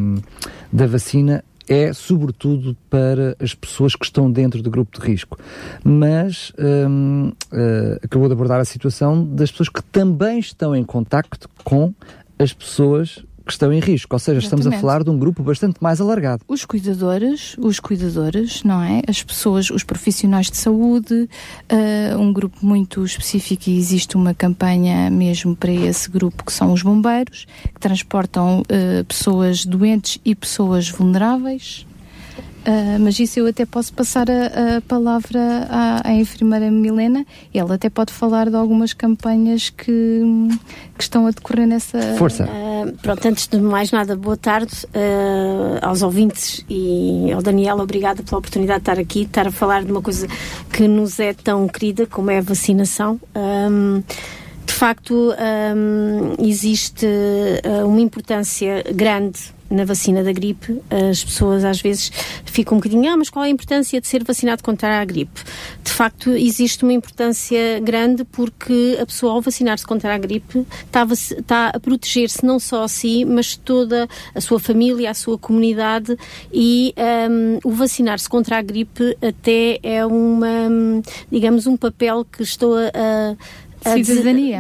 da 0.72 0.86
vacina 0.86 1.44
é 1.68 1.92
sobretudo 1.92 2.76
para 2.88 3.36
as 3.40 3.54
pessoas 3.54 3.94
que 3.94 4.04
estão 4.04 4.30
dentro 4.30 4.62
do 4.62 4.70
grupo 4.70 4.98
de 4.98 5.06
risco. 5.06 5.38
Mas 5.82 6.52
hum, 6.58 7.32
uh, 7.52 7.98
acabou 8.02 8.28
de 8.28 8.34
abordar 8.34 8.60
a 8.60 8.64
situação 8.64 9.24
das 9.24 9.50
pessoas 9.50 9.68
que 9.68 9.82
também 9.82 10.38
estão 10.38 10.74
em 10.74 10.84
contacto 10.84 11.48
com 11.64 11.92
as 12.38 12.52
pessoas 12.52 13.24
que 13.46 13.52
estão 13.52 13.72
em 13.72 13.78
risco, 13.78 14.14
ou 14.14 14.18
seja, 14.18 14.38
Exatamente. 14.38 14.60
estamos 14.60 14.78
a 14.78 14.80
falar 14.80 15.04
de 15.04 15.10
um 15.10 15.18
grupo 15.18 15.42
bastante 15.42 15.76
mais 15.80 16.00
alargado. 16.00 16.42
Os 16.48 16.64
cuidadores, 16.64 17.56
os 17.58 17.78
cuidadores, 17.78 18.64
não 18.64 18.82
é? 18.82 19.02
As 19.06 19.22
pessoas, 19.22 19.70
os 19.70 19.84
profissionais 19.84 20.50
de 20.50 20.56
saúde, 20.56 21.28
uh, 21.72 22.18
um 22.18 22.32
grupo 22.32 22.58
muito 22.60 23.04
específico 23.04 23.70
e 23.70 23.78
existe 23.78 24.16
uma 24.16 24.34
campanha 24.34 25.08
mesmo 25.10 25.54
para 25.54 25.72
esse 25.72 26.10
grupo 26.10 26.44
que 26.44 26.52
são 26.52 26.72
os 26.72 26.82
bombeiros, 26.82 27.46
que 27.72 27.80
transportam 27.80 28.60
uh, 28.62 29.04
pessoas 29.04 29.64
doentes 29.64 30.18
e 30.24 30.34
pessoas 30.34 30.90
vulneráveis. 30.90 31.85
Uh, 32.66 32.98
mas 32.98 33.20
isso 33.20 33.38
eu 33.38 33.46
até 33.46 33.64
posso 33.64 33.92
passar 33.92 34.26
a, 34.28 34.78
a 34.78 34.80
palavra 34.80 35.38
à, 35.70 36.08
à, 36.08 36.12
enfermeira 36.12 36.68
Milena 36.68 37.24
e 37.54 37.60
ela 37.60 37.76
até 37.76 37.88
pode 37.88 38.12
falar 38.12 38.50
de 38.50 38.56
algumas 38.56 38.92
campanhas 38.92 39.70
que, 39.70 40.20
que 40.98 41.02
estão 41.04 41.28
a 41.28 41.30
decorrer 41.30 41.68
nessa. 41.68 42.00
Força! 42.16 42.44
Uh, 42.44 42.92
pronto, 43.00 43.24
antes 43.28 43.46
de 43.46 43.60
mais 43.60 43.92
nada, 43.92 44.16
boa 44.16 44.36
tarde 44.36 44.74
uh, 44.86 45.78
aos 45.80 46.02
ouvintes 46.02 46.64
e 46.68 47.30
ao 47.32 47.40
Daniel, 47.40 47.78
obrigada 47.78 48.24
pela 48.24 48.38
oportunidade 48.38 48.80
de 48.80 48.90
estar 48.90 49.00
aqui, 49.00 49.20
de 49.20 49.26
estar 49.26 49.46
a 49.46 49.52
falar 49.52 49.84
de 49.84 49.92
uma 49.92 50.02
coisa 50.02 50.26
que 50.72 50.88
nos 50.88 51.20
é 51.20 51.34
tão 51.34 51.68
querida 51.68 52.04
como 52.04 52.32
é 52.32 52.38
a 52.38 52.42
vacinação. 52.42 53.20
Um, 53.36 54.02
de 54.66 54.72
facto, 54.72 55.32
um, 55.32 56.44
existe 56.44 57.06
uma 57.84 58.00
importância 58.00 58.82
grande 58.92 59.54
na 59.70 59.84
vacina 59.84 60.22
da 60.22 60.32
gripe, 60.32 60.80
as 60.90 61.24
pessoas 61.24 61.64
às 61.64 61.80
vezes 61.80 62.10
ficam 62.44 62.76
um 62.76 62.80
bocadinho, 62.80 63.10
ah, 63.10 63.16
mas 63.16 63.30
qual 63.30 63.44
é 63.44 63.48
a 63.48 63.50
importância 63.50 64.00
de 64.00 64.06
ser 64.06 64.24
vacinado 64.24 64.62
contra 64.62 65.00
a 65.00 65.04
gripe? 65.04 65.40
De 65.82 65.90
facto, 65.90 66.30
existe 66.30 66.82
uma 66.82 66.92
importância 66.92 67.80
grande 67.80 68.24
porque 68.24 68.98
a 69.00 69.06
pessoa, 69.06 69.32
ao 69.32 69.40
vacinar-se 69.40 69.86
contra 69.86 70.14
a 70.14 70.18
gripe, 70.18 70.66
está 70.84 71.02
a, 71.02 71.12
está 71.12 71.68
a 71.68 71.80
proteger-se 71.80 72.44
não 72.44 72.58
só 72.58 72.84
a 72.84 72.88
si, 72.88 73.24
mas 73.24 73.56
toda 73.56 74.08
a 74.34 74.40
sua 74.40 74.58
família, 74.58 75.10
a 75.10 75.14
sua 75.14 75.38
comunidade 75.38 76.16
e 76.52 76.94
um, 77.30 77.58
o 77.64 77.72
vacinar-se 77.72 78.28
contra 78.28 78.58
a 78.58 78.62
gripe 78.62 79.16
até 79.22 79.78
é 79.82 80.04
uma, 80.04 81.02
digamos, 81.30 81.66
um 81.66 81.76
papel 81.76 82.24
que 82.24 82.42
estou 82.42 82.74
a 82.76 83.36
Cidadania. 83.36 83.65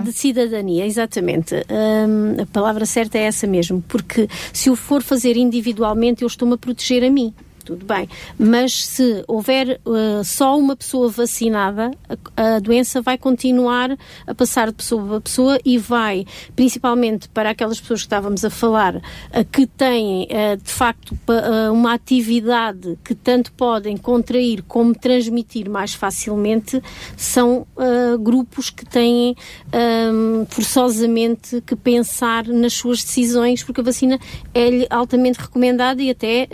De, 0.02 0.10
de 0.10 0.18
cidadania, 0.18 0.86
exatamente. 0.86 1.54
Um, 1.54 2.42
a 2.42 2.46
palavra 2.46 2.86
certa 2.86 3.18
é 3.18 3.22
essa 3.22 3.46
mesmo, 3.46 3.82
porque 3.88 4.28
se 4.52 4.68
eu 4.68 4.76
for 4.76 5.02
fazer 5.02 5.36
individualmente, 5.36 6.22
eu 6.22 6.26
estou-me 6.26 6.54
a 6.54 6.58
proteger 6.58 7.04
a 7.04 7.10
mim 7.10 7.34
tudo 7.66 7.84
bem. 7.84 8.08
Mas 8.38 8.86
se 8.86 9.24
houver 9.26 9.80
uh, 9.84 10.24
só 10.24 10.56
uma 10.56 10.76
pessoa 10.76 11.10
vacinada, 11.10 11.90
a, 12.08 12.56
a, 12.56 12.58
doença 12.60 13.02
vai 13.02 13.18
continuar 13.18 13.98
a 14.24 14.34
passar 14.34 14.68
de 14.68 14.74
pessoa 14.74 15.04
para 15.04 15.20
pessoa 15.20 15.58
e 15.64 15.76
vai, 15.76 16.24
principalmente 16.54 17.28
para 17.28 17.50
aquelas 17.50 17.80
pessoas 17.80 18.00
que 18.00 18.06
estávamos 18.06 18.44
a 18.44 18.50
falar, 18.50 18.96
uh, 18.96 19.02
que 19.50 19.66
têm 19.66 20.28
uh, 20.30 20.56
de 20.56 20.70
facto 20.70 21.16
uma 21.72 21.92
atividade 21.94 22.96
que 23.02 23.14
tanto 23.14 23.50
podem 23.52 23.96
contrair 23.96 24.62
como 24.62 24.94
transmitir 24.94 25.68
mais 25.68 25.92
facilmente, 25.94 26.80
são 27.16 27.66
grupos 28.20 28.70
que 28.70 28.84
têm 28.84 29.34
um, 30.12 30.46
forçosamente 30.48 31.60
que 31.62 31.74
pensar 31.74 32.46
nas 32.46 32.74
suas 32.74 33.02
decisões, 33.02 33.64
porque 33.64 33.80
a 33.80 33.84
vacina 33.84 34.18
é 34.54 34.86
altamente 34.88 35.40
recomendada 35.40 36.00
e 36.00 36.10
até, 36.10 36.48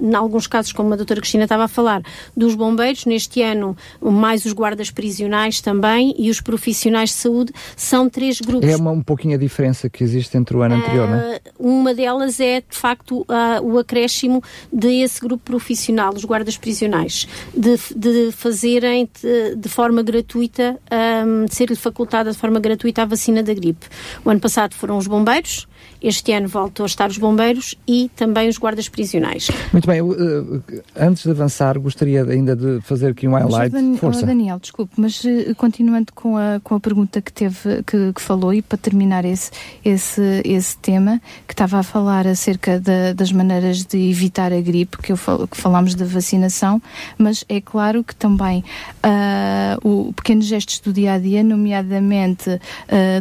em 0.00 0.14
alguns 0.14 0.45
alguns 0.46 0.48
casos, 0.48 0.72
como 0.72 0.92
a 0.92 0.96
doutora 0.96 1.20
Cristina 1.20 1.44
estava 1.44 1.64
a 1.64 1.68
falar, 1.68 2.02
dos 2.36 2.54
bombeiros, 2.54 3.04
neste 3.04 3.42
ano 3.42 3.76
mais 4.00 4.44
os 4.44 4.52
guardas 4.52 4.90
prisionais 4.90 5.60
também 5.60 6.14
e 6.16 6.30
os 6.30 6.40
profissionais 6.40 7.10
de 7.10 7.16
saúde, 7.16 7.52
são 7.76 8.08
três 8.08 8.40
grupos. 8.40 8.68
É 8.68 8.76
uma, 8.76 8.90
um 8.90 9.02
pouquinho 9.02 9.34
a 9.34 9.38
diferença 9.38 9.88
que 9.90 10.02
existe 10.02 10.36
entre 10.36 10.56
o 10.56 10.62
ano 10.62 10.76
anterior, 10.76 11.08
uh, 11.08 11.10
não 11.10 11.18
é? 11.18 11.36
Ah, 11.36 11.50
uma 11.58 11.94
delas 11.94 12.40
é, 12.40 12.60
de 12.60 12.76
facto, 12.76 13.20
uh, 13.22 13.62
o 13.62 13.78
acréscimo 13.78 14.42
desse 14.72 15.20
grupo 15.20 15.42
profissional, 15.44 16.14
os 16.14 16.24
guardas 16.24 16.56
prisionais, 16.56 17.26
de, 17.54 17.76
de 17.94 18.32
fazerem 18.32 19.08
de, 19.20 19.56
de 19.56 19.68
forma 19.68 20.02
gratuita, 20.02 20.78
um, 21.26 21.44
de 21.46 21.54
ser-lhe 21.54 21.76
facultada 21.76 22.30
de 22.30 22.38
forma 22.38 22.60
gratuita 22.60 23.02
a 23.02 23.04
vacina 23.04 23.42
da 23.42 23.52
gripe. 23.52 23.86
O 24.24 24.30
ano 24.30 24.40
passado 24.40 24.74
foram 24.74 24.96
os 24.96 25.06
bombeiros, 25.06 25.66
este 26.02 26.32
ano 26.32 26.48
voltou 26.48 26.84
a 26.84 26.86
estar 26.86 27.08
os 27.08 27.18
bombeiros 27.18 27.74
e 27.86 28.10
também 28.14 28.48
os 28.48 28.58
guardas 28.58 28.88
prisionais. 28.88 29.48
Muito 29.72 29.86
bem, 29.86 30.00
uh, 30.02 30.62
antes 30.96 31.22
de 31.22 31.30
avançar, 31.30 31.78
gostaria 31.78 32.22
ainda 32.24 32.54
de 32.54 32.80
fazer 32.82 33.08
aqui 33.08 33.26
um 33.26 33.32
highlight. 33.32 33.72
Dan 33.72 33.96
Força. 33.96 34.22
Oh, 34.22 34.26
Daniel, 34.26 34.58
desculpe, 34.58 34.92
mas 34.96 35.22
uh, 35.24 35.54
continuando 35.56 36.12
com 36.14 36.36
a, 36.36 36.60
com 36.62 36.74
a 36.74 36.80
pergunta 36.80 37.20
que 37.20 37.32
teve, 37.32 37.82
que, 37.84 38.12
que, 38.12 38.20
falou, 38.20 38.52
e 38.52 38.62
para 38.62 38.78
terminar 38.78 39.24
esse, 39.24 39.50
esse, 39.84 40.42
esse 40.44 40.76
tema, 40.78 41.20
que 41.46 41.54
estava 41.54 41.78
a 41.78 41.82
falar 41.82 42.26
acerca 42.26 42.78
de, 42.78 43.14
das 43.14 43.32
maneiras 43.32 43.84
de 43.84 44.10
evitar 44.10 44.52
a 44.52 44.60
gripe, 44.60 44.98
que, 44.98 45.12
eu 45.12 45.16
falo, 45.16 45.48
que 45.48 45.56
falámos 45.56 45.94
da 45.94 46.04
vacinação, 46.04 46.80
mas 47.16 47.44
é 47.48 47.60
claro 47.60 48.04
que 48.04 48.14
também 48.14 48.62
uh, 49.04 50.08
o 50.08 50.12
pequenos 50.12 50.46
gestos 50.46 50.80
do 50.80 50.92
dia 50.92 51.14
a 51.14 51.18
dia, 51.18 51.42
nomeadamente 51.42 52.60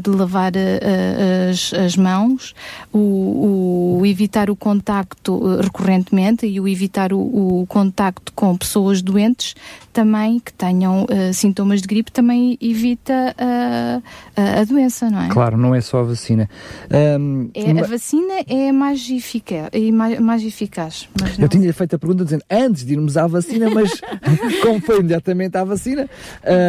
de 0.01 0.09
lavar 0.09 0.53
as, 1.49 1.73
as 1.73 1.95
mãos, 1.95 2.53
o, 2.93 3.99
o, 3.99 4.05
evitar 4.05 4.49
o 4.49 4.55
contacto 4.55 5.41
eh, 5.47 5.63
recorrentemente 5.63 6.45
e 6.45 6.59
o 6.59 6.67
evitar 6.67 7.13
o, 7.13 7.19
o 7.61 7.65
contacto 7.67 8.31
com 8.33 8.55
pessoas 8.57 9.01
doentes 9.01 9.55
também 9.95 10.39
que 10.39 10.51
tenham 10.51 11.05
uh, 11.05 11.33
sintomas 11.33 11.81
de 11.81 11.87
gripe 11.87 12.11
também 12.11 12.57
evita 12.59 13.33
uh, 13.39 14.03
a 14.35 14.63
doença, 14.65 15.09
não 15.09 15.21
é? 15.21 15.29
Claro, 15.29 15.57
não 15.57 15.73
é 15.73 15.79
só 15.79 16.01
a 16.01 16.03
vacina. 16.03 16.49
Um, 17.17 17.49
é, 17.53 17.79
a 17.79 17.87
vacina 17.87 18.33
é 18.45 18.73
mais 18.73 19.09
eficaz. 19.09 19.69
É 19.71 19.91
mais, 19.93 20.19
mais 20.19 20.43
eficaz 20.43 21.07
Eu 21.39 21.47
tinha 21.47 21.73
feito 21.73 21.95
a 21.95 21.99
pergunta 21.99 22.25
dizendo 22.25 22.43
antes 22.51 22.83
de 22.83 22.91
irmos 22.91 23.15
à 23.15 23.25
vacina, 23.25 23.69
mas 23.69 24.01
como 24.61 24.81
foi 24.81 24.99
imediatamente 24.99 25.55
à 25.57 25.63
vacina. 25.63 26.09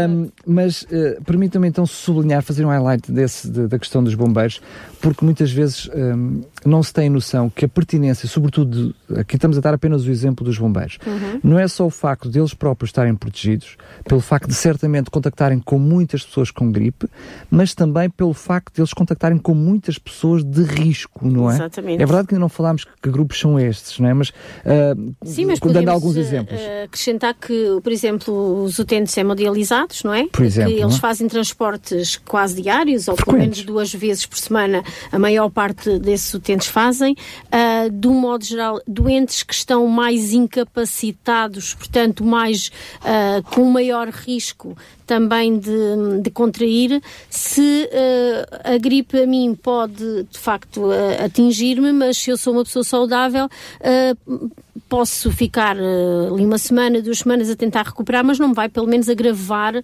Um, 0.08 0.28
mas 0.46 0.82
uh, 0.82 1.20
permitam-me 1.24 1.66
então 1.66 1.84
sublinhar, 1.84 2.44
fazer 2.44 2.64
um 2.64 2.68
highlight 2.68 3.10
desse, 3.10 3.50
de, 3.50 3.66
da 3.66 3.76
questão 3.76 4.04
dos 4.04 4.14
bombeiros, 4.14 4.60
porque 5.00 5.24
muitas 5.24 5.50
vezes 5.50 5.90
um, 5.92 6.42
não 6.64 6.80
se 6.80 6.92
tem 6.92 7.10
noção 7.10 7.50
que 7.50 7.64
a 7.64 7.68
pertinência, 7.68 8.28
sobretudo, 8.28 8.94
aqui 9.16 9.34
estamos 9.34 9.58
a 9.58 9.60
dar 9.60 9.74
apenas 9.74 10.06
o 10.06 10.10
exemplo 10.10 10.44
dos 10.44 10.56
bombeiros, 10.56 10.98
uhum. 11.04 11.40
não 11.42 11.58
é 11.58 11.66
só 11.66 11.84
o 11.84 11.90
facto 11.90 12.28
deles 12.28 12.54
próprios 12.54 12.90
estarem 12.90 13.15
protegidos, 13.16 13.76
pelo 14.04 14.20
facto 14.20 14.48
de 14.48 14.54
certamente 14.54 15.10
contactarem 15.10 15.58
com 15.58 15.78
muitas 15.78 16.24
pessoas 16.24 16.50
com 16.50 16.70
gripe, 16.70 17.08
mas 17.50 17.74
também 17.74 18.08
pelo 18.10 18.34
facto 18.34 18.74
de 18.74 18.80
eles 18.80 18.92
contactarem 18.92 19.38
com 19.38 19.54
muitas 19.54 19.98
pessoas 19.98 20.44
de 20.44 20.62
risco, 20.62 21.26
não 21.26 21.50
é? 21.50 21.54
Exatamente. 21.54 22.02
É 22.02 22.06
verdade 22.06 22.28
que 22.28 22.34
ainda 22.34 22.40
não 22.40 22.48
falámos 22.48 22.84
que, 22.84 23.10
grupos 23.10 23.38
são 23.38 23.58
estes, 23.58 23.98
não 23.98 24.08
é? 24.08 24.14
Mas, 24.14 24.28
uh, 24.30 25.14
Sim, 25.24 25.46
mas 25.46 25.58
dando 25.60 25.88
alguns 25.88 26.16
exemplos. 26.16 26.60
Uh, 26.60 26.84
acrescentar 26.84 27.34
que, 27.34 27.80
por 27.82 27.92
exemplo, 27.92 28.64
os 28.64 28.78
utentes 28.78 29.16
hemodializados, 29.16 30.02
não 30.02 30.14
é? 30.14 30.26
Por 30.28 30.44
exemplo. 30.44 30.72
Que 30.72 30.80
eles 30.80 30.96
é? 30.96 30.98
fazem 30.98 31.28
transportes 31.28 32.16
quase 32.16 32.60
diários, 32.60 33.08
ou 33.08 33.14
pelo 33.14 33.38
menos 33.38 33.62
duas 33.62 33.92
vezes 33.92 34.26
por 34.26 34.38
semana, 34.38 34.82
a 35.10 35.18
maior 35.18 35.50
parte 35.50 35.98
desses 35.98 36.32
utentes 36.34 36.68
fazem. 36.68 37.14
Uh, 37.46 37.65
de 37.92 38.08
um 38.08 38.14
modo 38.14 38.44
geral, 38.44 38.80
doentes 38.86 39.42
que 39.42 39.54
estão 39.54 39.86
mais 39.86 40.32
incapacitados, 40.32 41.74
portanto, 41.74 42.24
mais 42.24 42.70
uh, 43.00 43.42
com 43.54 43.64
maior 43.64 44.08
risco 44.08 44.76
também 45.06 45.58
de, 45.58 46.20
de 46.20 46.30
contrair, 46.30 47.00
se 47.30 47.88
uh, 47.92 48.72
a 48.74 48.76
gripe 48.76 49.22
a 49.22 49.26
mim 49.26 49.54
pode 49.54 50.24
de 50.24 50.38
facto 50.38 50.86
uh, 50.86 51.24
atingir-me, 51.24 51.92
mas 51.92 52.18
se 52.18 52.30
eu 52.30 52.36
sou 52.36 52.52
uma 52.52 52.64
pessoa 52.64 52.82
saudável, 52.82 53.46
uh, 53.46 54.50
posso 54.88 55.30
ficar 55.30 55.76
ali 55.76 56.44
uma 56.44 56.58
semana, 56.58 57.00
duas 57.00 57.18
semanas 57.18 57.48
a 57.48 57.56
tentar 57.56 57.82
recuperar, 57.82 58.24
mas 58.24 58.38
não 58.38 58.52
vai 58.52 58.68
pelo 58.68 58.86
menos 58.86 59.08
agravar 59.08 59.74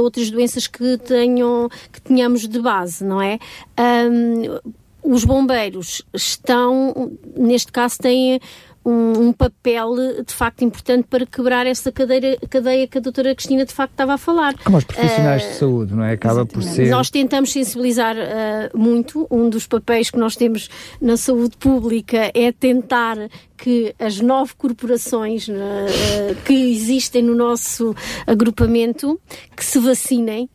outras 0.00 0.30
doenças 0.30 0.66
que 0.66 0.96
tenham, 0.98 1.68
que 1.92 2.00
tenhamos 2.00 2.46
de 2.46 2.60
base, 2.60 3.04
não 3.04 3.20
é? 3.20 3.38
Um, 3.78 4.72
os 5.02 5.24
bombeiros 5.24 6.02
estão, 6.14 7.12
neste 7.36 7.72
caso, 7.72 7.98
têm 7.98 8.40
um, 8.84 9.28
um, 9.28 9.32
papel 9.32 9.94
de 10.26 10.34
facto 10.34 10.64
importante 10.64 11.06
para 11.08 11.24
quebrar 11.24 11.66
essa 11.66 11.92
cadeira, 11.92 12.36
cadeia 12.50 12.86
que 12.86 12.98
a 12.98 13.00
doutora 13.00 13.34
Cristina 13.34 13.64
de 13.64 13.72
facto 13.72 13.92
estava 13.92 14.14
a 14.14 14.18
falar. 14.18 14.54
Como 14.58 14.76
os 14.76 14.84
profissionais 14.84 15.44
uh, 15.44 15.48
de 15.48 15.54
saúde, 15.54 15.94
não 15.94 16.04
é? 16.04 16.12
Acaba 16.12 16.44
por 16.44 16.62
ser. 16.62 16.88
Nós 16.88 17.08
tentamos 17.08 17.52
sensibilizar 17.52 18.16
uh, 18.16 18.76
muito. 18.76 19.26
Um 19.30 19.48
dos 19.48 19.66
papéis 19.66 20.10
que 20.10 20.18
nós 20.18 20.34
temos 20.34 20.68
na 21.00 21.16
saúde 21.16 21.56
pública 21.56 22.30
é 22.34 22.50
tentar 22.50 23.16
que 23.56 23.94
as 23.98 24.20
nove 24.20 24.54
corporações 24.56 25.46
uh, 25.48 25.52
que 26.44 26.52
existem 26.52 27.22
no 27.22 27.34
nosso 27.34 27.94
agrupamento 28.26 29.20
que 29.56 29.64
se 29.64 29.78
vacinem 29.78 30.48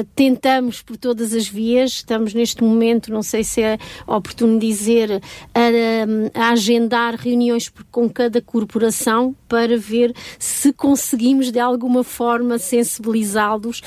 Uh, 0.00 0.04
tentamos 0.14 0.80
por 0.82 0.96
todas 0.96 1.32
as 1.32 1.48
vias, 1.48 1.92
estamos 1.92 2.34
neste 2.34 2.62
momento, 2.62 3.12
não 3.12 3.22
sei 3.22 3.44
se 3.44 3.62
é 3.62 3.78
oportuno 4.06 4.58
dizer, 4.58 5.22
a, 5.54 6.40
a 6.40 6.50
agendar 6.50 7.14
reuniões 7.16 7.72
com 7.90 8.08
cada 8.08 8.40
corporação 8.40 9.34
para 9.48 9.76
ver 9.76 10.14
se 10.38 10.72
conseguimos 10.72 11.50
de 11.50 11.58
alguma 11.58 12.02
forma 12.02 12.58
sensibilizá-los 12.58 13.82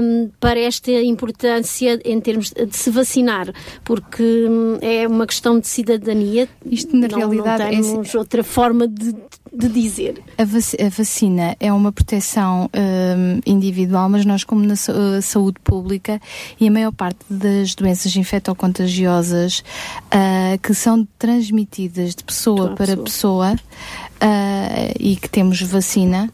um, 0.00 0.30
para 0.40 0.58
esta 0.58 0.90
importância 0.90 2.00
em 2.04 2.20
termos 2.20 2.50
de 2.50 2.76
se 2.76 2.90
vacinar, 2.90 3.52
porque 3.84 4.22
hum, 4.22 4.78
é 4.80 5.06
uma 5.06 5.26
questão 5.26 5.58
de 5.58 5.66
cidadania. 5.66 6.48
Isto 6.64 6.96
na 6.96 7.08
não, 7.08 7.18
realidade 7.18 7.64
não 7.64 7.70
temos 7.70 8.14
é 8.14 8.18
outra 8.18 8.42
forma 8.42 8.88
de, 8.88 9.14
de 9.52 9.68
dizer. 9.68 10.22
A, 10.36 10.44
vac 10.44 10.74
a, 10.80 10.88
vacina 10.88 11.56
é 11.60 11.72
uma 11.72 11.92
proteção 11.92 12.70
um, 12.74 13.40
individual, 13.46 14.08
mas 14.08 14.24
nós, 14.24 14.44
como 14.44 14.62
na 14.62 14.74
uh, 14.74 15.22
saúde 15.22 15.58
pública, 15.62 16.20
e 16.60 16.68
a 16.68 16.70
maior 16.70 16.92
parte 16.92 17.18
das 17.28 17.74
doenças 17.74 18.14
infectocontagiosas 18.16 19.60
uh, 20.06 20.58
que 20.62 20.74
são 20.74 21.06
transmitidas 21.18 22.14
de 22.14 22.24
pessoa 22.24 22.74
para 22.74 22.96
pessoa, 22.96 23.04
pessoa 23.04 23.54
uh, 23.54 24.94
e 24.98 25.16
que 25.16 25.28
temos 25.28 25.60
vacina, 25.62 26.30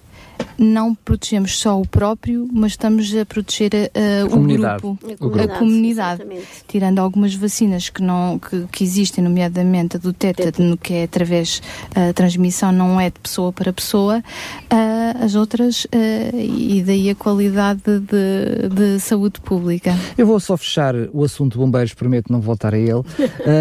não 0.59 0.95
protegemos 0.95 1.59
só 1.59 1.81
o 1.81 1.87
próprio, 1.87 2.49
mas 2.53 2.73
estamos 2.73 3.15
a 3.15 3.25
proteger 3.25 3.73
uh, 3.75 4.27
o, 4.27 4.41
grupo, 4.41 4.99
a 5.03 5.19
comunidade, 5.19 5.53
a 5.53 5.59
comunidade 5.59 6.23
tirando 6.69 6.99
algumas 6.99 7.35
vacinas 7.35 7.89
que 7.89 8.03
não 8.03 8.39
que, 8.39 8.67
que 8.71 8.85
existem, 8.85 9.23
nomeadamente 9.23 9.97
a 9.97 9.99
do 9.99 10.13
tétano, 10.13 10.77
que 10.77 10.95
é 10.95 11.05
através 11.05 11.63
a 11.95 12.11
uh, 12.11 12.15
transmissão 12.15 12.73
não 12.73 13.01
é 13.01 13.11
de 13.11 13.19
pessoa 13.19 13.53
para 13.53 13.73
pessoa, 13.73 14.19
uh, 14.19 15.25
as 15.25 15.35
outras 15.35 15.85
uh, 15.85 15.89
e 16.37 16.83
daí 16.83 17.11
a 17.11 17.15
qualidade 17.15 17.83
de, 17.85 18.69
de, 18.69 19.01
saúde 19.01 19.41
pública. 19.41 19.95
Eu 20.17 20.27
vou 20.27 20.39
só 20.41 20.57
fechar 20.57 20.95
o 21.13 21.25
assunto 21.25 21.59
bombeiros, 21.59 21.95
prometo 21.95 22.33
não 22.33 22.41
voltar 22.41 22.75
a 22.75 22.79
ele, 22.79 23.03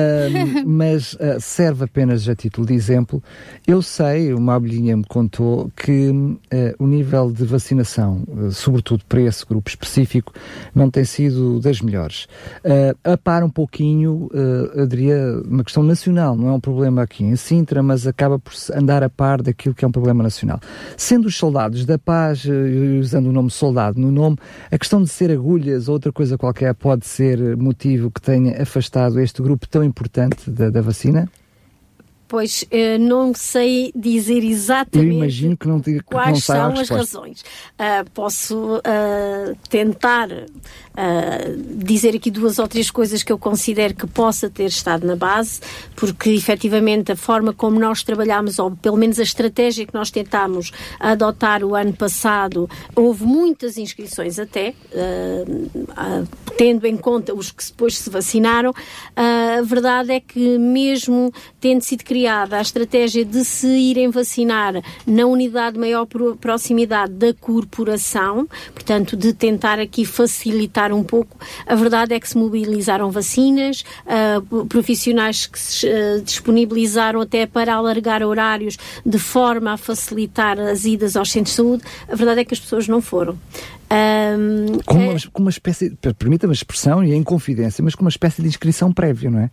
mas 0.66 1.18
serve 1.40 1.86
apenas 1.86 2.28
a 2.28 2.36
título 2.36 2.68
de 2.68 2.74
exemplo. 2.74 3.22
Eu 3.66 3.82
sei, 3.82 4.34
uma 4.34 4.56
abelhinha 4.56 4.96
me 4.96 5.04
contou 5.06 5.72
que 5.76 6.12
o 6.84 6.88
nível 6.88 7.32
de 7.32 7.46
vacinação, 7.46 8.24
uh, 8.28 8.52
sobretudo 8.52 9.04
para 9.08 9.22
esse 9.22 9.46
grupo 9.46 9.70
específico, 9.70 10.34
não 10.76 10.90
tem 10.90 11.06
sido 11.06 11.60
das 11.62 11.80
melhores. 11.80 12.26
Uh, 12.64 13.12
a 13.14 13.18
par 13.18 13.44
um 13.44 13.50
pouquinho, 13.50 14.30
uh, 14.34 14.86
diria, 14.86 15.42
uma 15.46 15.64
questão 15.64 15.82
nacional, 15.82 16.36
não 16.36 16.50
é 16.50 16.52
um 16.52 16.60
problema 16.60 17.02
aqui 17.02 17.24
em 17.24 17.36
Sintra, 17.38 17.82
mas 17.82 18.06
acaba 18.06 18.38
por 18.38 18.54
andar 18.74 19.02
a 19.02 19.10
par 19.10 19.42
daquilo 19.42 19.74
que 19.74 19.86
é 19.86 19.88
um 19.88 19.92
problema 19.92 20.22
nacional. 20.22 20.60
Sendo 20.98 21.28
os 21.28 21.38
soldados 21.38 21.86
da 21.86 21.98
paz, 21.98 22.46
usando 23.00 23.28
o 23.28 23.32
nome 23.32 23.50
soldado 23.50 24.00
no 24.00 24.12
nome, 24.12 24.38
a 24.70 24.78
questão 24.78 25.02
de 25.02 25.10
ser 25.10 25.32
agulhas 25.32 25.88
ou 25.88 25.94
outra 25.94 26.12
coisa 26.12 26.38
qualquer 26.38 26.74
pode 26.74 27.06
ser 27.06 27.56
motivo 27.56 28.12
que 28.12 28.22
tenha 28.22 28.62
afastado 28.62 29.20
este 29.20 29.42
grupo 29.42 29.68
tão 29.68 29.84
importante 29.84 30.50
da, 30.50 30.70
da 30.70 30.82
vacina? 30.82 31.30
Pois 32.34 32.64
uh, 32.64 32.98
não 33.00 33.32
sei 33.32 33.92
dizer 33.96 34.44
exatamente 34.44 35.08
Eu 35.08 35.18
imagino 35.18 35.56
que 35.56 35.68
não 35.68 35.80
te, 35.80 35.94
que 35.94 36.02
quais 36.02 36.32
não 36.32 36.40
são 36.40 36.80
as 36.80 36.90
razões. 36.90 37.42
Uh, 37.42 38.10
posso 38.12 38.78
uh, 38.78 39.56
tentar 39.70 40.30
dizer 41.76 42.16
aqui 42.16 42.30
duas 42.30 42.60
ou 42.60 42.68
três 42.68 42.92
coisas 42.92 43.24
que 43.24 43.32
eu 43.32 43.38
considero 43.40 43.96
que 43.96 44.06
possa 44.06 44.48
ter 44.48 44.66
estado 44.66 45.08
na 45.08 45.16
base, 45.16 45.60
porque 45.96 46.30
efetivamente 46.30 47.12
a 47.12 47.16
forma 47.16 47.52
como 47.52 47.80
nós 47.80 48.04
trabalhámos, 48.04 48.60
ou 48.60 48.70
pelo 48.70 48.96
menos 48.96 49.20
a 49.20 49.24
estratégia 49.24 49.88
que 49.88 49.94
nós 49.94 50.12
tentámos 50.12 50.72
adotar 51.00 51.64
o 51.64 51.74
ano 51.74 51.94
passado, 51.94 52.70
houve 52.96 53.24
muitas 53.26 53.80
inscrições 53.80 54.38
até, 54.38 54.76
tendo 56.56 56.86
em 56.86 56.96
conta 56.96 57.34
os 57.34 57.50
que 57.50 57.66
depois 57.66 57.98
se 57.98 58.12
vacinaram. 58.12 58.72
a 59.16 59.64
verdade 59.64 60.12
é 60.12 60.20
que 60.20 60.60
mesmo 60.60 61.34
tendo 61.60 61.82
sido 61.82 62.04
criado 62.04 62.23
criada 62.24 62.58
a 62.58 62.62
estratégia 62.62 63.26
de 63.26 63.44
se 63.44 63.68
irem 63.68 64.10
vacinar 64.10 64.82
na 65.06 65.26
unidade 65.26 65.74
de 65.74 65.80
maior 65.80 66.08
proximidade 66.40 67.12
da 67.12 67.34
corporação, 67.34 68.48
portanto, 68.74 69.18
de 69.18 69.34
tentar 69.34 69.78
aqui 69.78 70.06
facilitar 70.06 70.94
um 70.94 71.04
pouco. 71.04 71.38
A 71.68 71.76
verdade 71.76 72.14
é 72.14 72.20
que 72.22 72.30
se 72.30 72.38
mobilizaram 72.38 73.12
vacinas, 73.12 73.84
uh, 74.06 74.66
profissionais 74.68 75.48
que 75.48 75.60
se 75.60 75.86
uh, 75.86 76.22
disponibilizaram 76.22 77.20
até 77.20 77.46
para 77.46 77.74
alargar 77.74 78.24
horários 78.24 78.78
de 79.06 79.20
forma 79.20 79.74
a 79.74 79.78
facilitar 79.78 80.58
as 80.58 80.86
idas 80.86 81.18
aos 81.18 81.30
centros 81.30 81.52
de 81.52 81.58
saúde. 81.58 81.84
A 82.08 82.16
verdade 82.16 82.40
é 82.40 82.46
que 82.46 82.54
as 82.54 82.60
pessoas 82.62 82.88
não 82.88 83.02
foram. 83.02 83.38
Um, 83.92 84.80
com, 84.86 84.96
uma, 84.96 85.14
é... 85.14 85.18
com 85.34 85.42
uma 85.42 85.52
espécie, 85.52 85.92
permita-me 86.18 86.52
a 86.52 86.56
expressão 86.56 87.04
e 87.04 87.14
em 87.14 87.22
confidência, 87.22 87.84
mas 87.84 87.96
com 87.96 88.06
uma 88.06 88.10
espécie 88.10 88.42
de 88.42 88.48
inscrição 88.48 88.94
prévia, 88.94 89.30
não 89.30 89.40
é? 89.40 89.52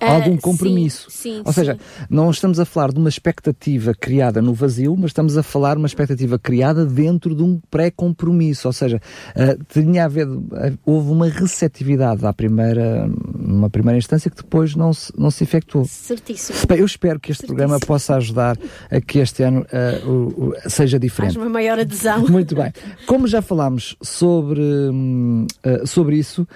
Algum 0.00 0.34
ah, 0.34 0.40
compromisso. 0.40 1.10
Sim, 1.10 1.36
sim, 1.36 1.42
Ou 1.44 1.52
seja, 1.52 1.74
sim. 1.74 2.06
não 2.10 2.30
estamos 2.30 2.60
a 2.60 2.64
falar 2.64 2.92
de 2.92 2.98
uma 2.98 3.08
expectativa 3.08 3.94
criada 3.94 4.42
no 4.42 4.52
vazio, 4.52 4.96
mas 4.96 5.10
estamos 5.10 5.36
a 5.36 5.42
falar 5.42 5.74
de 5.74 5.78
uma 5.78 5.86
expectativa 5.86 6.38
criada 6.38 6.84
dentro 6.84 7.34
de 7.34 7.42
um 7.42 7.60
pré-compromisso. 7.70 8.68
Ou 8.68 8.72
seja, 8.72 9.00
uh, 9.36 9.64
tinha 9.68 10.08
ver, 10.08 10.28
uh, 10.28 10.46
houve 10.84 11.10
uma 11.10 11.28
receptividade 11.28 12.24
à 12.26 12.32
primeira, 12.32 13.08
numa 13.38 13.70
primeira 13.70 13.98
instância 13.98 14.30
que 14.30 14.36
depois 14.36 14.74
não 14.74 14.92
se, 14.92 15.12
não 15.16 15.30
se 15.30 15.44
efetuou. 15.44 15.84
Certíssimo. 15.84 16.58
Bem, 16.68 16.78
eu 16.78 16.86
espero 16.86 17.18
que 17.18 17.30
este 17.30 17.42
Certíssimo. 17.42 17.58
programa 17.58 17.80
possa 17.84 18.16
ajudar 18.16 18.56
a 18.90 19.00
que 19.00 19.18
este 19.18 19.42
ano 19.42 19.66
uh, 19.72 20.68
seja 20.68 20.98
diferente. 20.98 21.34
Faz 21.34 21.44
uma 21.44 21.52
maior 21.52 21.78
adesão. 21.78 22.26
Muito 22.28 22.54
bem. 22.54 22.72
Como 23.06 23.26
já 23.26 23.40
falámos 23.40 23.96
sobre, 24.02 24.60
hum, 24.60 25.46
sobre 25.84 26.16
isso, 26.16 26.46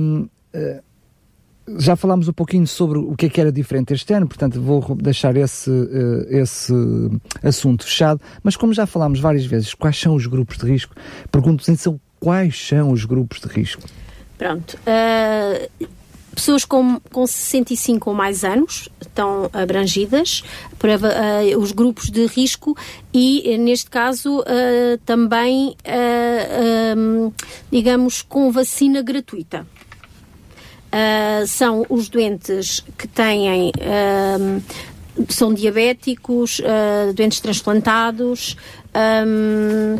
hum, 0.00 0.28
já 1.78 1.96
falámos 1.96 2.28
um 2.28 2.32
pouquinho 2.32 2.66
sobre 2.66 2.98
o 2.98 3.14
que 3.16 3.26
é 3.26 3.28
que 3.28 3.40
era 3.40 3.50
diferente 3.50 3.94
este 3.94 4.12
ano, 4.12 4.26
portanto 4.26 4.60
vou 4.60 4.94
deixar 4.96 5.36
esse, 5.36 5.70
uh, 5.70 6.26
esse 6.28 6.72
assunto 7.42 7.84
fechado, 7.84 8.20
mas 8.42 8.56
como 8.56 8.72
já 8.72 8.86
falámos 8.86 9.20
várias 9.20 9.46
vezes, 9.46 9.74
quais 9.74 9.98
são 9.98 10.14
os 10.14 10.26
grupos 10.26 10.58
de 10.58 10.66
risco? 10.66 10.94
Pergunto-vos 11.30 11.68
então, 11.68 12.00
quais 12.20 12.68
são 12.68 12.90
os 12.92 13.04
grupos 13.04 13.40
de 13.40 13.48
risco? 13.48 13.82
Pronto. 14.36 14.76
Uh, 14.80 15.88
pessoas 16.34 16.64
com, 16.64 17.00
com 17.12 17.26
65 17.26 18.10
ou 18.10 18.16
mais 18.16 18.44
anos 18.44 18.88
estão 19.00 19.48
abrangidas 19.52 20.42
por 20.78 20.90
uh, 20.90 21.58
os 21.58 21.70
grupos 21.72 22.10
de 22.10 22.26
risco 22.26 22.76
e, 23.12 23.56
neste 23.56 23.88
caso, 23.88 24.44
também, 25.06 25.76
um, 26.96 27.32
digamos, 27.70 28.22
com 28.22 28.50
vacina 28.50 29.00
gratuita. 29.00 29.64
Uh, 30.94 31.44
são 31.48 31.84
os 31.88 32.08
doentes 32.08 32.84
que 32.96 33.08
têm. 33.08 33.70
Uh, 33.70 34.62
são 35.28 35.52
diabéticos, 35.52 36.60
uh, 36.60 37.12
doentes 37.12 37.40
transplantados. 37.40 38.56
Um, 39.26 39.98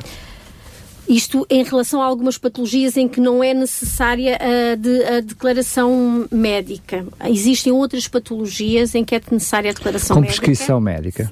isto 1.09 1.46
em 1.50 1.64
relação 1.64 2.00
a 2.00 2.07
algumas 2.07 2.38
patologias 2.38 2.96
em 2.96 3.09
que 3.09 3.20
não 3.20 3.44
é 3.44 3.52
necessária 3.52 4.38
a, 4.40 4.74
de, 4.74 5.04
a, 5.04 5.20
declaração 5.20 6.26
médica. 6.30 7.04
Existem 7.26 7.72
outras 7.72 8.09
patologias 8.09 8.94
em 8.94 9.04
que 9.04 9.14
é 9.14 9.20
necessária 9.30 9.70
a 9.70 9.74
declaração 9.74 10.16
Com 10.16 10.22
médica. 10.22 10.40
Com 10.40 10.46
prescrição 10.46 10.80
médica. 10.80 11.30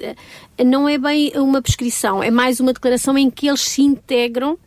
Não 0.62 0.86
é 0.86 0.98
bem 0.98 1.32
uma 1.36 1.62
prescrição, 1.62 2.22
é 2.22 2.30
mais 2.30 2.60
uma 2.60 2.74
declaração 2.74 3.16
em 3.16 3.30
que 3.30 3.48
eles 3.48 3.62
se 3.62 3.80
integram 3.80 4.58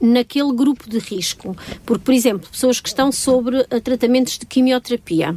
naquele 0.00 0.52
grupo 0.52 0.88
de 0.88 0.98
risco. 0.98 1.56
Porque, 1.84 2.04
por 2.04 2.14
exemplo, 2.14 2.48
pessoas 2.50 2.80
que 2.80 2.88
estão 2.88 3.10
sobre 3.12 3.64
tratamentos 3.82 4.38
de 4.38 4.46
quimioterapia 4.46 5.36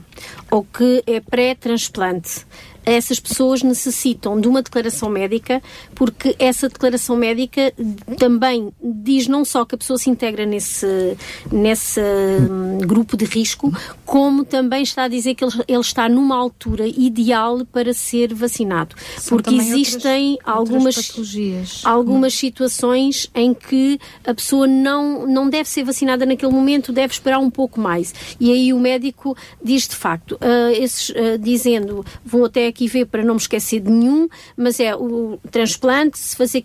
ou 0.52 0.64
que 0.64 1.04
é 1.06 1.20
pré-transplante 1.20 2.46
essas 2.86 3.20
pessoas 3.20 3.64
necessitam 3.64 4.40
de 4.40 4.48
uma 4.48 4.62
declaração 4.62 5.10
médica, 5.10 5.62
porque 5.96 6.36
essa 6.40 6.68
declaração 6.68 7.16
médica 7.16 7.74
também 8.18 8.72
diz 8.82 9.28
não 9.28 9.46
só 9.46 9.66
que 9.66 9.76
a 9.76 9.78
pessoa 9.78 9.98
se 9.98 10.10
integra 10.10 10.46
nesse, 10.46 11.18
nesse 11.52 12.02
hum, 12.02 12.80
grupo 12.80 13.16
de 13.16 13.26
risco, 13.26 13.72
como 14.06 14.44
também 14.44 14.84
está 14.84 15.04
a 15.04 15.08
dizer 15.08 15.36
que 15.36 15.44
ele, 15.44 15.54
ele 15.68 15.80
está 15.80 16.10
numa 16.10 16.36
altura 16.36 16.88
ideal 16.88 17.66
para 17.66 17.94
ser 17.94 18.34
vacinado. 18.34 18.96
São 19.18 19.38
porque 19.38 19.56
existem 19.56 20.34
outras, 20.34 20.58
algumas, 20.58 20.98
outras 20.98 21.82
algumas 21.84 22.34
situações 22.34 23.30
em 23.34 23.54
que 23.54 24.00
a 24.26 24.34
pessoa 24.34 24.68
não, 24.68 25.26
não 25.26 25.50
deve 25.50 25.70
ser 25.70 25.84
vacinada 25.84 26.26
naquele 26.26 26.52
momento, 26.52 26.92
deve 26.92 27.14
esperar 27.14 27.40
um 27.40 27.50
pouco 27.50 27.80
mais. 27.80 28.14
E 28.40 28.52
aí 28.52 28.74
o 28.74 28.80
médico 28.80 29.36
diz 29.64 29.88
de 29.88 29.96
facto, 29.96 30.34
uh, 30.34 30.72
esses, 30.74 31.10
uh, 31.10 31.38
dizendo, 31.40 32.06
vou 32.26 32.46
até 32.46 32.68
ver 32.88 33.06
para 33.06 33.24
não 33.24 33.36
me 33.36 33.40
esquecer 33.40 33.80
de 33.80 33.92
nenhum, 33.92 34.28
mas 34.58 34.80
é 34.80 34.96
o 34.96 35.40
transplante, 35.52 36.18
se 36.18 36.36
fazer 36.36 36.64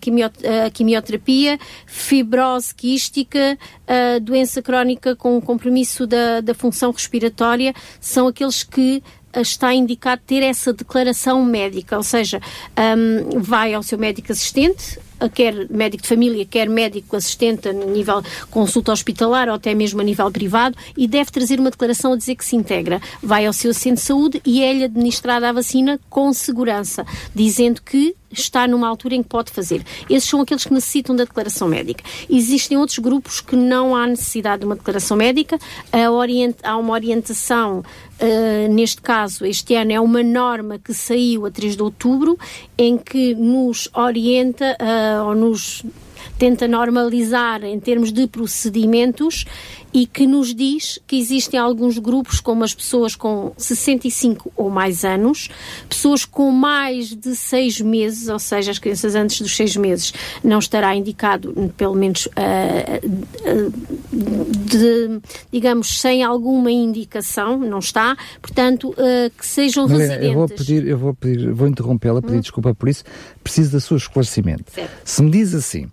a 0.65 0.69
quimioterapia, 0.69 1.59
fibrose 1.85 2.73
quística, 2.73 3.57
a 3.87 4.19
doença 4.19 4.61
crónica 4.61 5.15
com 5.15 5.39
compromisso 5.41 6.05
da, 6.05 6.41
da 6.41 6.53
função 6.53 6.91
respiratória, 6.91 7.73
são 7.99 8.27
aqueles 8.27 8.63
que 8.63 9.01
está 9.35 9.73
indicado 9.73 10.21
ter 10.25 10.41
essa 10.41 10.73
declaração 10.73 11.43
médica, 11.45 11.95
ou 11.97 12.03
seja, 12.03 12.41
um, 12.77 13.39
vai 13.39 13.73
ao 13.73 13.83
seu 13.83 13.97
médico 13.97 14.31
assistente, 14.31 14.99
quer 15.27 15.67
médico 15.69 16.03
de 16.03 16.09
família, 16.09 16.45
quer 16.45 16.69
médico 16.69 17.15
assistente 17.15 17.67
a 17.67 17.73
nível 17.73 18.21
consulta 18.49 18.91
hospitalar 18.91 19.49
ou 19.49 19.55
até 19.55 19.73
mesmo 19.73 19.99
a 19.99 20.03
nível 20.03 20.31
privado 20.31 20.77
e 20.95 21.07
deve 21.07 21.31
trazer 21.31 21.59
uma 21.59 21.71
declaração 21.71 22.13
a 22.13 22.15
dizer 22.15 22.35
que 22.35 22.45
se 22.45 22.55
integra. 22.55 23.01
Vai 23.21 23.45
ao 23.45 23.53
seu 23.53 23.73
centro 23.73 24.01
de 24.01 24.07
saúde 24.07 24.41
e 24.45 24.61
é-lhe 24.63 24.83
administrada 24.83 25.49
a 25.49 25.51
vacina 25.51 25.99
com 26.09 26.31
segurança, 26.31 27.05
dizendo 27.33 27.81
que 27.81 28.15
está 28.31 28.67
numa 28.67 28.87
altura 28.87 29.15
em 29.15 29.23
que 29.23 29.29
pode 29.29 29.51
fazer. 29.51 29.83
Esses 30.09 30.29
são 30.29 30.41
aqueles 30.41 30.63
que 30.63 30.73
necessitam 30.73 31.15
da 31.15 31.23
declaração 31.23 31.67
médica. 31.67 32.03
Existem 32.29 32.77
outros 32.77 32.99
grupos 32.99 33.41
que 33.41 33.55
não 33.55 33.95
há 33.95 34.07
necessidade 34.07 34.61
de 34.61 34.65
uma 34.65 34.75
declaração 34.75 35.17
médica. 35.17 35.59
há 36.63 36.77
uma 36.77 36.93
orientação, 36.93 37.79
uh, 37.79 38.73
neste 38.73 39.01
caso, 39.01 39.45
este 39.45 39.75
ano 39.75 39.91
é 39.91 39.99
uma 39.99 40.23
norma 40.23 40.79
que 40.79 40.93
saiu 40.93 41.45
a 41.45 41.51
3 41.51 41.75
de 41.75 41.83
outubro, 41.83 42.37
em 42.77 42.97
que 42.97 43.33
nos 43.35 43.89
orienta 43.93 44.77
uh, 44.79 45.27
ou 45.27 45.35
nos 45.35 45.83
tenta 46.37 46.67
normalizar 46.67 47.63
em 47.63 47.79
termos 47.79 48.11
de 48.11 48.27
procedimentos 48.27 49.45
e 49.93 50.05
que 50.05 50.27
nos 50.27 50.53
diz 50.53 50.99
que 51.07 51.17
existem 51.17 51.59
alguns 51.59 51.97
grupos, 51.97 52.39
como 52.39 52.63
as 52.63 52.73
pessoas 52.73 53.15
com 53.15 53.51
65 53.57 54.51
ou 54.55 54.69
mais 54.69 55.03
anos, 55.03 55.49
pessoas 55.87 56.25
com 56.25 56.51
mais 56.51 57.15
de 57.15 57.35
seis 57.35 57.81
meses, 57.81 58.29
ou 58.29 58.39
seja, 58.39 58.71
as 58.71 58.79
crianças 58.79 59.15
antes 59.15 59.41
dos 59.41 59.55
seis 59.55 59.75
meses, 59.75 60.13
não 60.43 60.59
estará 60.59 60.95
indicado, 60.95 61.73
pelo 61.75 61.95
menos, 61.95 62.27
uh, 62.27 62.29
uh, 62.31 63.71
de, 64.11 65.19
digamos, 65.51 65.99
sem 65.99 66.23
alguma 66.23 66.71
indicação, 66.71 67.59
não 67.59 67.79
está, 67.79 68.15
portanto, 68.41 68.89
uh, 68.91 69.29
que 69.37 69.45
sejam 69.45 69.85
Helena, 69.85 70.15
residentes. 70.15 70.27
Eu 70.27 70.33
vou 70.33 70.47
pedir, 70.47 70.87
eu 70.87 70.97
vou 70.97 71.13
pedir, 71.13 71.51
vou 71.51 71.67
interrompê-la, 71.67 72.21
pedir 72.21 72.37
hum. 72.37 72.41
desculpa 72.41 72.75
por 72.75 72.89
isso, 72.89 73.03
preciso 73.43 73.71
da 73.71 73.79
sua 73.79 73.97
esclarecimento. 73.97 74.71
Certo. 74.71 74.91
Se 75.03 75.23
me 75.23 75.31
diz 75.31 75.53
assim, 75.53 75.89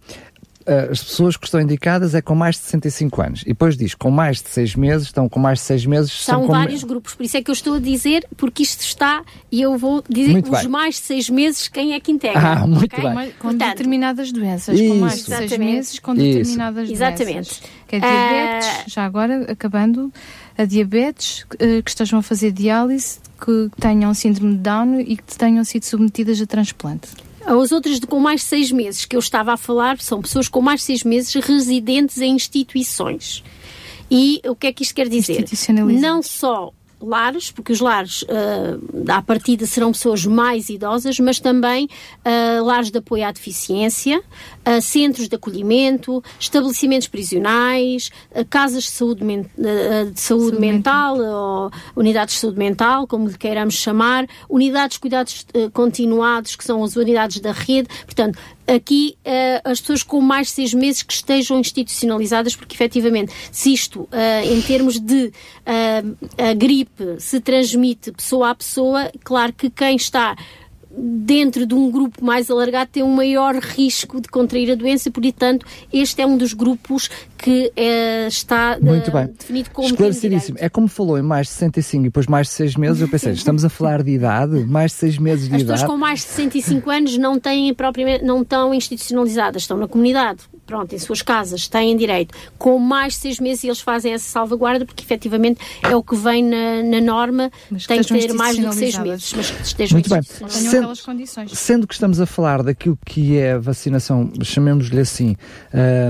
as 0.67 1.03
pessoas 1.03 1.37
que 1.37 1.47
estão 1.47 1.61
indicadas 1.61 2.15
é 2.15 2.21
com 2.21 2.35
mais 2.35 2.57
de 2.57 2.63
65 2.63 3.23
anos. 3.23 3.43
E 3.43 3.47
depois 3.47 3.77
diz, 3.77 3.95
com 3.95 4.11
mais 4.11 4.43
de 4.43 4.49
6 4.49 4.75
meses, 4.75 5.07
estão 5.07 5.29
com 5.29 5.39
mais 5.39 5.61
de 5.61 5.65
6 5.67 5.87
meses... 5.87 6.13
São, 6.13 6.41
são 6.41 6.49
vários 6.49 6.83
grupos, 6.83 7.15
por 7.15 7.25
isso 7.25 7.37
é 7.37 7.43
que 7.43 7.51
eu 7.51 7.53
estou 7.53 7.75
a 7.75 7.79
dizer, 7.79 8.27
porque 8.37 8.63
isto 8.63 8.81
está, 8.81 9.25
e 9.51 9.63
eu 9.63 9.79
vou 9.79 10.03
dizer 10.09 10.33
muito 10.33 10.53
os 10.53 10.61
bem. 10.61 10.69
mais 10.69 10.97
de 10.97 11.03
6 11.03 11.31
meses, 11.31 11.69
quem 11.69 11.95
é 11.95 12.01
que 12.01 12.11
integra. 12.11 12.41
Ah, 12.41 12.67
muito 12.67 12.95
okay? 12.97 13.05
bem. 13.05 13.31
Com 13.39 13.49
Portanto, 13.49 13.69
determinadas 13.71 14.33
doenças, 14.33 14.79
isso. 14.79 14.93
com 14.93 14.99
mais 14.99 15.25
de 15.25 15.37
6 15.37 15.59
meses, 15.59 15.99
com 15.99 16.15
determinadas 16.15 16.91
isso. 16.91 16.99
doenças. 16.99 17.21
Exatamente. 17.21 17.63
Que 17.87 17.97
é 17.97 18.01
diabetes, 18.01 18.69
uh... 18.69 18.91
já 18.91 19.05
agora, 19.05 19.53
acabando, 19.53 20.13
a 20.59 20.65
diabetes, 20.65 21.43
uh, 21.55 21.83
que 21.83 21.91
estejam 21.91 22.19
a 22.19 22.23
fazer 22.23 22.51
diálise, 22.51 23.19
que 23.41 23.71
tenham 23.79 24.13
síndrome 24.15 24.55
de 24.55 24.61
Down 24.61 25.01
e 25.01 25.17
que 25.17 25.37
tenham 25.37 25.63
sido 25.65 25.85
submetidas 25.85 26.41
a 26.41 26.47
transplante. 26.47 27.09
As 27.47 27.73
outras 27.73 28.01
de, 28.01 28.07
com 28.07 28.19
mais 28.19 28.41
de 28.41 28.47
seis 28.47 28.73
meses 28.73 29.05
que 29.05 29.15
eu 29.15 29.21
estava 29.21 29.53
a 29.53 29.57
falar 29.57 30.01
são 30.01 30.21
pessoas 30.21 30.49
com 30.49 30.61
mais 30.61 30.81
de 30.81 30.87
seis 30.87 31.05
meses 31.05 31.33
residentes 31.35 32.19
em 32.19 32.35
instituições. 32.35 33.43
E 34.11 34.41
o 34.45 34.55
que 34.55 34.67
é 34.67 34.73
que 34.73 34.83
isto 34.83 34.95
quer 34.95 35.09
dizer? 35.09 35.45
Não 36.01 36.23
só 36.23 36.73
lares, 37.01 37.51
porque 37.51 37.73
os 37.73 37.81
lares 37.81 38.23
uh, 38.23 39.11
à 39.11 39.21
partida 39.23 39.67
serão 39.67 39.93
pessoas 39.93 40.25
mais 40.25 40.69
idosas, 40.69 41.19
mas 41.21 41.39
também 41.39 41.87
uh, 41.87 42.65
lares 42.65 42.91
de 42.91 42.99
apoio 42.99 43.25
à 43.27 43.33
deficiência, 43.33 44.19
uh, 44.19 44.81
centros 44.81 45.29
de 45.29 45.37
acolhimento, 45.37 46.23
estabelecimentos 46.39 47.09
prisionais, 47.09 48.11
casas 48.51 48.85
de 48.85 48.91
saúde, 48.91 49.25
men 49.25 49.43
de 49.57 50.21
saúde, 50.21 50.21
saúde 50.21 50.61
mental, 50.61 51.17
mental, 51.17 51.65
ou 51.65 51.71
unidades 51.95 52.35
de 52.35 52.41
saúde 52.41 52.59
mental, 52.59 53.07
como 53.07 53.29
lhe 53.29 53.37
queiramos 53.37 53.75
chamar, 53.75 54.27
unidades 54.49 54.97
de 54.97 55.01
cuidados 55.01 55.47
continuados, 55.73 56.57
que 56.57 56.65
são 56.65 56.83
as 56.83 56.97
unidades 56.97 57.41
da 57.41 57.53
rede. 57.53 57.89
Portanto, 58.05 58.39
aqui 58.67 59.17
uh, 59.25 59.71
as 59.71 59.81
pessoas 59.81 60.03
com 60.03 60.21
mais 60.21 60.49
de 60.49 60.55
seis 60.55 60.75
meses 60.75 61.03
que 61.03 61.13
estejam 61.13 61.59
institucionalizadas, 61.61 62.57
porque 62.57 62.75
efetivamente, 62.75 63.33
se 63.53 63.73
isto, 63.73 64.01
uh, 64.03 64.09
em 64.45 64.61
termos 64.63 64.99
de 64.99 65.27
uh, 65.27 66.27
a 66.39 66.53
gripe, 66.55 67.17
se 67.19 67.41
transmite 67.41 68.13
pessoa 68.13 68.51
a 68.51 68.55
pessoa, 68.55 69.11
claro 69.23 69.53
que 69.53 69.71
quem 69.71 69.97
está 69.97 70.37
dentro 70.97 71.67
de 71.67 71.75
um 71.75 71.91
grupo 71.91 72.25
mais 72.25 72.51
alargado 72.51 72.91
tem 72.93 73.03
um 73.03 73.15
maior 73.15 73.55
risco 73.57 74.21
de 74.21 74.29
contrair 74.29 74.71
a 74.71 74.75
doença, 74.75 75.11
portanto, 75.11 75.67
este 75.93 76.23
é 76.23 76.27
um 76.27 76.37
dos 76.37 76.53
grupos 76.53 77.11
que 77.37 77.71
é, 77.77 78.27
está 78.27 78.79
Muito 78.81 79.11
bem. 79.11 79.27
definido 79.27 79.71
como 79.71 79.89
Esclarecidíssimo. 79.89 80.57
É 80.61 80.69
como 80.69 80.89
falou 80.89 81.19
em 81.19 81.23
mais 81.23 81.49
de 81.49 81.53
65 81.53 82.03
e 82.03 82.05
depois 82.05 82.27
mais 82.27 82.47
de 82.47 82.55
6 82.55 82.77
meses, 82.77 83.03
eu 83.03 83.09
pensei, 83.09 83.33
estamos 83.33 83.65
a 83.65 83.69
falar 83.69 84.03
de 84.03 84.13
idade, 84.13 84.65
mais 84.65 84.93
de 84.93 84.99
6 84.99 85.19
meses 85.19 85.49
de 85.49 85.55
As 85.57 85.63
idade. 85.63 85.75
As 85.75 85.81
pessoas 85.83 85.91
com 85.91 85.99
mais 85.99 86.21
de 86.21 86.27
65 86.27 86.91
anos 86.91 87.19
não 87.19 87.39
têm 87.39 87.75
propriamente, 87.75 88.25
não 88.25 88.43
estão 88.43 88.73
institucionalizadas, 88.75 89.63
estão 89.63 89.77
na 89.77 89.87
comunidade 89.87 90.41
pronto, 90.67 90.95
em 90.95 90.99
suas 90.99 91.23
casas, 91.23 91.69
têm 91.69 91.97
direito, 91.97 92.35
com 92.59 92.79
mais 92.79 93.15
de 93.15 93.21
seis 93.21 93.41
meses 93.41 93.65
eles 93.65 93.81
fazem 93.81 94.13
essa 94.13 94.29
salvaguarda, 94.29 94.85
porque 94.85 95.03
efetivamente 95.03 95.61
é 95.83 95.95
o 95.95 96.03
que 96.03 96.17
vem 96.17 96.43
na, 96.43 96.83
na 96.83 97.01
norma, 97.01 97.51
mas 97.71 97.87
tem 97.87 98.03
que 98.03 98.09
ter 98.09 98.33
mais 98.33 98.59
do 98.59 98.69
que 98.69 98.75
seis 98.75 98.99
meses, 98.99 99.33
mas 99.35 99.51
que 99.51 99.63
estejam 99.63 99.97
Muito 99.97 100.11
bem. 100.11 100.23
Sendo, 100.23 100.93
condições. 101.05 101.53
Sendo 101.53 101.87
que 101.87 101.95
estamos 101.95 102.21
a 102.21 102.27
falar 102.27 102.63
daquilo 102.63 102.99
que 103.05 103.37
é 103.39 103.53
a 103.53 103.59
vacinação, 103.59 104.33
chamemos-lhe 104.43 105.01
assim, 105.01 105.37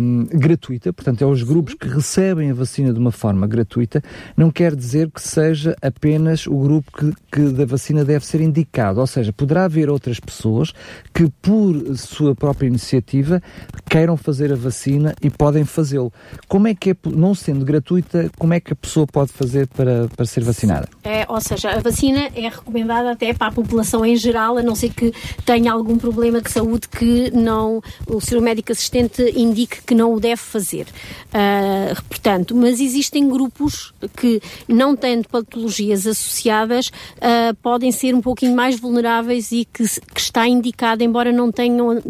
um, 0.02 0.26
gratuita, 0.32 0.92
portanto 0.92 1.22
é 1.22 1.26
os 1.26 1.42
grupos 1.42 1.74
que 1.74 1.88
recebem 1.88 2.50
a 2.50 2.54
vacina 2.54 2.92
de 2.92 2.98
uma 2.98 3.12
forma 3.12 3.46
gratuita, 3.46 4.02
não 4.36 4.50
quer 4.50 4.74
dizer 4.74 5.10
que 5.10 5.20
seja 5.20 5.76
apenas 5.82 6.46
o 6.46 6.56
grupo 6.56 6.90
que, 6.92 7.12
que 7.30 7.52
da 7.52 7.66
vacina 7.66 8.04
deve 8.04 8.24
ser 8.24 8.40
indicado, 8.40 9.00
ou 9.00 9.06
seja, 9.06 9.32
poderá 9.32 9.64
haver 9.64 9.90
outras 9.90 10.18
pessoas 10.18 10.72
que 11.12 11.28
por 11.42 11.96
sua 11.96 12.34
própria 12.34 12.66
iniciativa 12.66 13.42
queiram 13.88 14.16
fazer 14.16 14.45
fazer 14.46 14.52
a 14.52 14.56
vacina 14.56 15.14
e 15.20 15.28
podem 15.28 15.64
fazê-lo. 15.64 16.12
Como 16.48 16.68
é 16.68 16.74
que 16.74 16.90
é, 16.90 16.96
não 17.04 17.34
sendo 17.34 17.64
gratuita, 17.64 18.30
como 18.38 18.54
é 18.54 18.60
que 18.60 18.72
a 18.72 18.76
pessoa 18.76 19.06
pode 19.06 19.32
fazer 19.32 19.66
para, 19.68 20.08
para 20.14 20.24
ser 20.24 20.44
vacinada? 20.44 20.88
É, 21.02 21.26
ou 21.28 21.40
seja, 21.40 21.70
a 21.70 21.80
vacina 21.80 22.30
é 22.34 22.48
recomendada 22.48 23.12
até 23.12 23.34
para 23.34 23.48
a 23.48 23.52
população 23.52 24.04
em 24.04 24.16
geral, 24.16 24.58
a 24.58 24.62
não 24.62 24.74
ser 24.74 24.90
que 24.90 25.12
tenha 25.44 25.72
algum 25.72 25.98
problema 25.98 26.40
de 26.40 26.50
saúde 26.50 26.88
que 26.88 27.30
não 27.32 27.82
o 28.06 28.20
seu 28.20 28.40
médico 28.40 28.72
assistente 28.72 29.22
indique 29.36 29.82
que 29.82 29.94
não 29.94 30.14
o 30.14 30.20
deve 30.20 30.40
fazer. 30.40 30.86
Uh, 31.28 32.02
portanto, 32.08 32.54
mas 32.54 32.80
existem 32.80 33.28
grupos 33.28 33.92
que, 34.16 34.40
não 34.68 34.94
tendo 34.96 35.28
patologias 35.28 36.06
associadas, 36.06 36.88
uh, 36.88 37.54
podem 37.62 37.90
ser 37.90 38.14
um 38.14 38.20
pouquinho 38.20 38.54
mais 38.54 38.78
vulneráveis 38.78 39.50
e 39.52 39.64
que, 39.64 39.84
que 39.84 40.20
está 40.20 40.46
indicado, 40.46 41.02
embora 41.02 41.32
não 41.32 41.50
tenham 41.50 41.96
uh, 41.96 42.02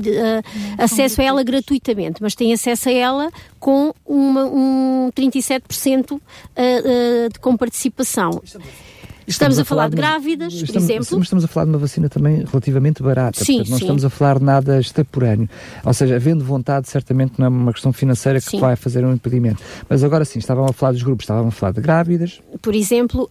acesso 0.79 1.21
a 1.21 1.25
ela 1.25 1.43
gratuitamente 1.43 2.21
mas 2.27 2.35
têm 2.35 2.53
acesso 2.53 2.89
a 2.89 2.93
ela 2.93 3.31
com 3.61 3.95
uma, 4.05 4.47
um 4.47 5.13
37% 5.15 6.11
uh, 6.11 6.19
uh, 6.19 7.33
de 7.33 7.39
comparticipação. 7.39 8.43
Estamos, 9.27 9.59
estamos 9.59 9.59
a, 9.59 9.65
falar, 9.65 9.83
falar 9.83 9.91
de 9.91 9.97
grávidas, 9.97 10.53
estamos, 10.53 10.71
por 10.71 10.79
exemplo. 10.79 11.07
Mas 11.19 11.27
estamos 11.27 11.45
a 11.45 11.49
falar 11.49 11.65
de 11.65 11.71
uma 11.71 11.79
vacina 11.79 12.09
também 12.09 12.45
relativamente 12.45 13.03
barata. 13.03 13.45
Sim, 13.45 13.57
portanto, 13.57 13.71
não 13.71 13.79
sim. 13.79 13.85
estamos 13.85 14.05
a 14.05 14.11
falar 14.11 14.39
de 14.39 14.45
nada 14.45 14.79
extemporâneo. 14.79 15.49
Ou 15.85 15.93
seja, 15.93 16.17
havendo 16.17 16.45
vontade, 16.45 16.89
certamente 16.89 17.35
não 17.39 17.47
é 17.47 17.49
uma 17.49 17.73
questão 17.73 17.93
financeira 17.93 18.41
que 18.41 18.51
sim. 18.51 18.61
vai 18.61 18.77
fazer 18.77 19.05
um 19.05 19.13
impedimento. 19.13 19.61
Mas 19.89 20.05
agora 20.05 20.25
sim, 20.25 20.39
estavam 20.39 20.65
a 20.65 20.73
falar 20.73 20.93
dos 20.93 21.03
grupos, 21.03 21.25
estavam 21.25 21.49
a 21.49 21.51
falar 21.51 21.73
de 21.73 21.81
grávidas. 21.81 22.41
Por 22.63 22.75
exemplo, 22.75 23.29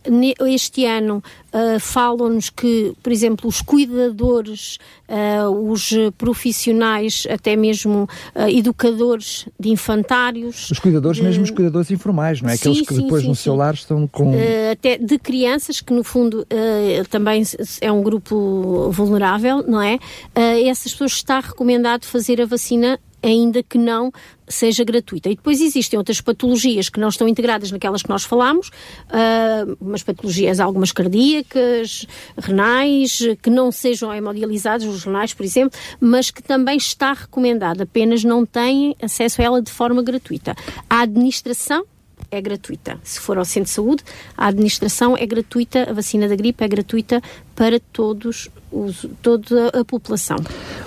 este 0.48 0.86
ano 0.86 1.24
uh, 1.54 1.80
falam-nos 1.80 2.50
que, 2.50 2.94
por 3.02 3.12
exemplo, 3.12 3.48
os 3.48 3.62
cuidadores, 3.62 4.78
uh, 5.08 5.72
os 5.72 5.94
profissionais, 6.18 7.26
até 7.30 7.56
mesmo 7.56 8.10
uh, 8.36 8.50
educadores 8.50 9.48
de 9.58 9.70
infantários. 9.70 10.70
Os 10.72 10.80
cuidadores, 10.80 11.18
de... 11.18 11.24
mesmo 11.24 11.44
os 11.44 11.52
cuidadores 11.52 11.90
informais, 11.90 12.42
não 12.42 12.50
é? 12.50 12.56
Aqueles 12.56 12.82
que 12.82 12.94
depois 12.94 13.24
no 13.24 13.36
seu 13.36 13.56
lar 13.56 13.76
estão 13.76 14.06
com. 14.08 14.34
até 14.72 14.98
de 14.98 15.18
crianças 15.18 15.85
que 15.86 15.94
no 15.94 16.04
fundo 16.04 16.42
uh, 16.42 17.08
também 17.10 17.44
é 17.82 17.92
um 17.92 18.02
grupo 18.02 18.90
vulnerável, 18.92 19.64
não 19.68 19.82
é? 19.82 19.96
Uh, 19.96 20.68
essas 20.68 20.92
pessoas 20.92 21.14
está 21.14 21.40
recomendado 21.40 22.06
fazer 22.06 22.42
a 22.42 22.46
vacina 22.46 23.00
ainda 23.26 23.64
que 23.64 23.78
não 23.78 24.12
seja 24.48 24.84
gratuita. 24.84 25.30
E 25.30 25.36
depois 25.36 25.60
existem 25.60 25.98
outras 25.98 26.22
patologias 26.22 26.90
que 26.90 27.00
não 27.00 27.10
estão 27.10 27.28
integradas 27.28 27.72
naquelas 27.72 28.04
que 28.04 28.10
nós 28.10 28.24
falamos, 28.24 28.70
uh, 28.70 29.76
umas 29.82 30.04
patologias, 30.04 30.60
algumas 30.60 30.92
cardíacas, 30.92 32.06
renais, 32.38 33.20
que 33.42 33.50
não 33.50 33.72
sejam 33.72 34.14
hemodializadas, 34.14 34.86
os 34.86 35.04
renais, 35.04 35.34
por 35.34 35.44
exemplo, 35.44 35.78
mas 36.00 36.30
que 36.30 36.44
também 36.44 36.78
está 36.78 37.14
recomendado, 37.14 37.82
apenas 37.82 38.24
não 38.24 38.46
têm 38.46 38.96
acesso 39.02 39.42
a 39.42 39.46
ela 39.46 39.62
de 39.62 39.72
forma 39.72 40.04
gratuita. 40.04 40.56
A 40.88 41.02
administração 41.02 41.86
é 42.32 42.42
gratuita. 42.42 43.00
Se 43.04 43.20
for 43.20 43.38
ao 43.38 43.46
centro 43.46 43.66
de 43.66 43.70
saúde, 43.72 44.04
a 44.38 44.48
administração 44.48 45.16
é 45.18 45.26
gratuita, 45.26 45.90
a 45.90 45.94
vacina 45.94 46.28
da 46.28 46.36
gripe 46.36 46.64
é 46.64 46.68
gratuita 46.68 47.22
para 47.56 47.80
todos 47.80 48.50
os, 48.72 49.08
toda 49.22 49.70
a 49.70 49.86
população. 49.86 50.38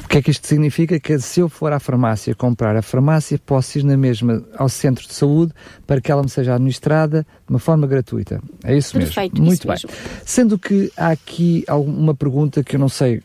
O 0.04 0.08
que 0.08 0.18
é 0.18 0.22
que 0.22 0.30
isto 0.30 0.46
significa? 0.46 1.00
Que 1.00 1.18
se 1.18 1.40
eu 1.40 1.48
for 1.48 1.72
à 1.72 1.80
farmácia 1.80 2.34
comprar 2.34 2.76
a 2.76 2.82
farmácia, 2.82 3.38
posso 3.44 3.78
ir 3.78 3.84
na 3.84 3.96
mesma 3.96 4.44
ao 4.56 4.68
centro 4.68 5.06
de 5.06 5.14
saúde 5.14 5.52
para 5.86 6.00
que 6.00 6.12
ela 6.12 6.22
me 6.22 6.28
seja 6.28 6.54
administrada 6.54 7.22
de 7.22 7.50
uma 7.52 7.58
forma 7.58 7.86
gratuita. 7.86 8.40
É 8.64 8.76
isso 8.76 8.92
Perfeito, 8.92 9.34
mesmo. 9.34 9.46
Muito 9.46 9.58
isso 9.60 9.86
bem. 9.86 9.94
Mesmo. 9.94 10.22
Sendo 10.24 10.58
que 10.58 10.92
há 10.96 11.08
aqui 11.08 11.64
uma 11.68 12.14
pergunta 12.14 12.62
que 12.62 12.76
eu 12.76 12.80
não 12.80 12.88
sei 12.88 13.22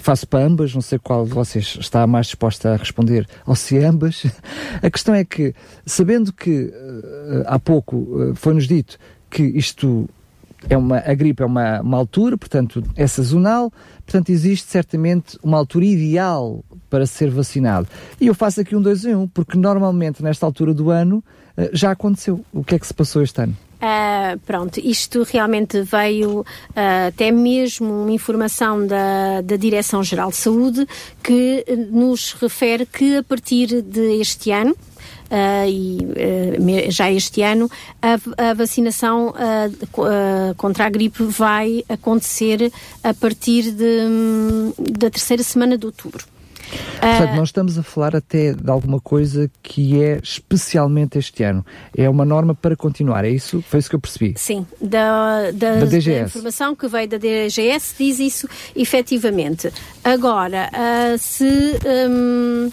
faço 0.00 0.26
para 0.26 0.44
ambas, 0.44 0.74
não 0.74 0.80
sei 0.80 0.98
qual 0.98 1.24
de 1.24 1.32
vocês 1.32 1.76
está 1.80 2.06
mais 2.06 2.26
disposta 2.26 2.72
a 2.72 2.76
responder, 2.76 3.26
ou 3.46 3.54
se 3.54 3.78
ambas. 3.78 4.24
A 4.82 4.90
questão 4.90 5.14
é 5.14 5.24
que, 5.24 5.54
sabendo 5.84 6.32
que 6.32 6.64
uh, 6.64 7.44
há 7.46 7.58
pouco 7.58 8.34
foi-nos 8.34 8.66
dito 8.66 8.98
que 9.30 9.42
isto 9.42 10.08
é 10.68 10.76
uma, 10.76 10.98
a 10.98 11.14
gripe 11.14 11.42
é 11.42 11.46
uma, 11.46 11.80
uma 11.80 11.96
altura, 11.96 12.36
portanto, 12.36 12.82
é 12.96 13.06
sazonal, 13.06 13.72
portanto, 14.04 14.30
existe 14.30 14.68
certamente 14.68 15.38
uma 15.42 15.56
altura 15.56 15.84
ideal 15.86 16.64
para 16.88 17.06
ser 17.06 17.30
vacinado. 17.30 17.88
E 18.20 18.26
eu 18.26 18.34
faço 18.34 18.60
aqui 18.60 18.76
um 18.76 18.82
2 18.82 19.06
em 19.06 19.14
1, 19.14 19.22
um, 19.22 19.28
porque 19.28 19.56
normalmente 19.56 20.22
nesta 20.22 20.44
altura 20.44 20.74
do 20.74 20.90
ano 20.90 21.24
já 21.72 21.90
aconteceu. 21.90 22.44
O 22.52 22.64
que 22.64 22.74
é 22.74 22.78
que 22.78 22.86
se 22.86 22.94
passou 22.94 23.22
este 23.22 23.42
ano? 23.42 23.56
Uh, 23.80 24.38
pronto, 24.40 24.78
isto 24.78 25.22
realmente 25.22 25.80
veio 25.80 26.40
uh, 26.40 26.44
até 27.08 27.30
mesmo 27.30 28.02
uma 28.02 28.12
informação 28.12 28.86
da, 28.86 29.40
da 29.40 29.56
Direção-Geral 29.56 30.28
de 30.28 30.36
Saúde 30.36 30.86
que 31.22 31.64
nos 31.90 32.34
refere 32.34 32.84
que 32.84 33.16
a 33.16 33.22
partir 33.22 33.80
deste 33.80 34.50
ano, 34.50 34.76
Uh, 35.30 35.68
e 35.68 35.98
uh, 36.88 36.90
já 36.90 37.08
este 37.10 37.40
ano 37.40 37.70
a, 38.02 38.50
a 38.50 38.52
vacinação 38.52 39.28
uh, 39.28 40.54
contra 40.56 40.86
a 40.86 40.90
gripe 40.90 41.22
vai 41.22 41.84
acontecer 41.88 42.72
a 43.02 43.14
partir 43.14 43.70
de, 43.70 44.08
um, 44.08 44.72
da 44.76 45.08
terceira 45.08 45.44
semana 45.44 45.78
de 45.78 45.86
outubro. 45.86 46.26
Portanto, 47.00 47.36
nós 47.36 47.48
estamos 47.48 47.78
a 47.78 47.82
falar 47.82 48.14
até 48.14 48.52
de 48.52 48.70
alguma 48.70 49.00
coisa 49.00 49.50
que 49.62 50.02
é 50.02 50.20
especialmente 50.22 51.18
este 51.18 51.42
ano. 51.42 51.64
É 51.96 52.08
uma 52.08 52.24
norma 52.24 52.54
para 52.54 52.76
continuar, 52.76 53.24
é 53.24 53.30
isso? 53.30 53.62
Foi 53.62 53.78
isso 53.80 53.88
que 53.88 53.96
eu 53.96 54.00
percebi? 54.00 54.34
Sim, 54.36 54.66
da, 54.80 55.50
da, 55.52 55.76
da, 55.76 55.84
DGS. 55.86 56.10
da 56.10 56.26
informação 56.26 56.74
que 56.74 56.88
veio 56.88 57.08
da 57.08 57.18
DGS 57.18 57.94
diz 57.98 58.18
isso 58.18 58.48
efetivamente. 58.74 59.72
Agora, 60.04 60.70
uh, 60.72 61.18
se. 61.18 61.44
Um, 62.08 62.70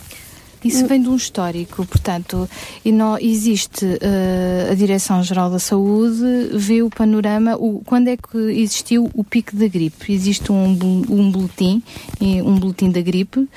isso 0.63 0.88
vem 0.88 1.02
de 1.02 1.10
um 1.10 1.15
histórico, 1.15 1.86
portanto, 1.86 2.50
e 2.84 2.91
não, 2.91 3.17
existe 3.17 3.86
uh, 3.86 4.72
a 4.72 4.76
Direção-Geral 4.76 5.50
da 5.50 5.60
Saúde, 5.60 6.50
vê 6.54 6.82
o 6.82 6.89
panorama, 6.89 7.56
o, 7.56 7.82
quando 7.86 8.08
é 8.08 8.17
que 8.17 8.38
existiu 8.38 9.10
o 9.13 9.24
pico 9.24 9.56
da 9.56 9.67
gripe. 9.67 10.12
Existe 10.12 10.52
um, 10.52 10.72
um 11.10 11.32
boletim, 11.32 11.82
um 12.22 12.60
boletim 12.60 12.91
da 12.91 13.02
gripe, 13.02 13.39
uh, 13.39 13.50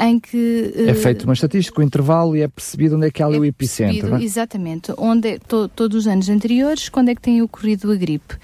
em 0.00 0.18
que... 0.18 0.72
Uh, 0.76 0.90
é 0.90 0.94
feito 0.94 1.24
uma 1.24 1.34
estatística, 1.34 1.80
o 1.80 1.84
um 1.84 1.86
intervalo, 1.86 2.36
e 2.36 2.42
é 2.42 2.48
percebido 2.48 2.96
onde 2.96 3.06
é 3.06 3.10
que 3.10 3.22
há 3.22 3.26
é 3.26 3.38
o 3.38 3.44
epicentro. 3.44 4.16
É? 4.16 4.22
Exatamente, 4.22 4.92
onde 4.96 5.28
é, 5.28 5.38
to, 5.38 5.68
todos 5.68 5.98
os 5.98 6.06
anos 6.06 6.28
anteriores, 6.28 6.88
quando 6.88 7.10
é 7.10 7.14
que 7.14 7.20
tem 7.20 7.42
ocorrido 7.42 7.90
a 7.92 7.96
gripe 7.96 8.36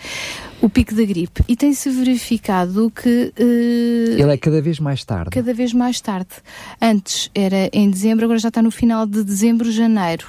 o 0.67 0.71
pico 0.71 0.95
da 0.95 1.05
gripe. 1.05 1.45
E 1.47 1.55
tem-se 1.55 1.89
verificado 1.91 2.91
que. 2.91 3.33
Uh, 3.39 4.21
Ele 4.21 4.33
é 4.33 4.37
cada 4.37 4.61
vez 4.61 4.81
mais 4.81 5.05
tarde. 5.05 5.31
Cada 5.31 5.55
vez 5.55 5.73
mais 5.73 6.01
tarde. 6.01 6.31
Antes 6.83 7.31
era 7.35 7.71
em 7.73 7.89
dezembro, 7.89 8.25
agora 8.25 8.39
já 8.39 8.49
está 8.49 8.61
no 8.61 8.73
final 8.73 9.07
de 9.07 9.23
dezembro, 9.23 9.71
janeiro. 9.71 10.27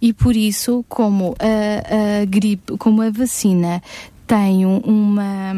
E 0.00 0.12
por 0.12 0.34
isso, 0.34 0.84
como 0.88 1.36
a, 1.38 2.22
a 2.22 2.24
gripe, 2.24 2.76
como 2.76 3.00
a 3.02 3.10
vacina 3.10 3.80
tem 4.26 4.64
uma 4.64 5.52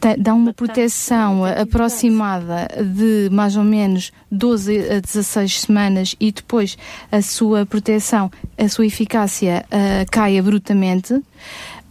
tem, 0.00 0.16
dá 0.16 0.32
uma 0.32 0.52
proteção 0.52 1.44
aproximada 1.44 2.68
de 2.82 3.28
mais 3.30 3.56
ou 3.56 3.64
menos 3.64 4.12
12 4.30 4.92
a 4.92 5.00
16 5.00 5.60
semanas 5.62 6.16
e 6.20 6.30
depois 6.30 6.78
a 7.10 7.20
sua 7.20 7.66
proteção, 7.66 8.30
a 8.56 8.68
sua 8.68 8.86
eficácia 8.86 9.64
uh, 9.66 10.10
cai 10.10 10.38
abruptamente. 10.38 11.20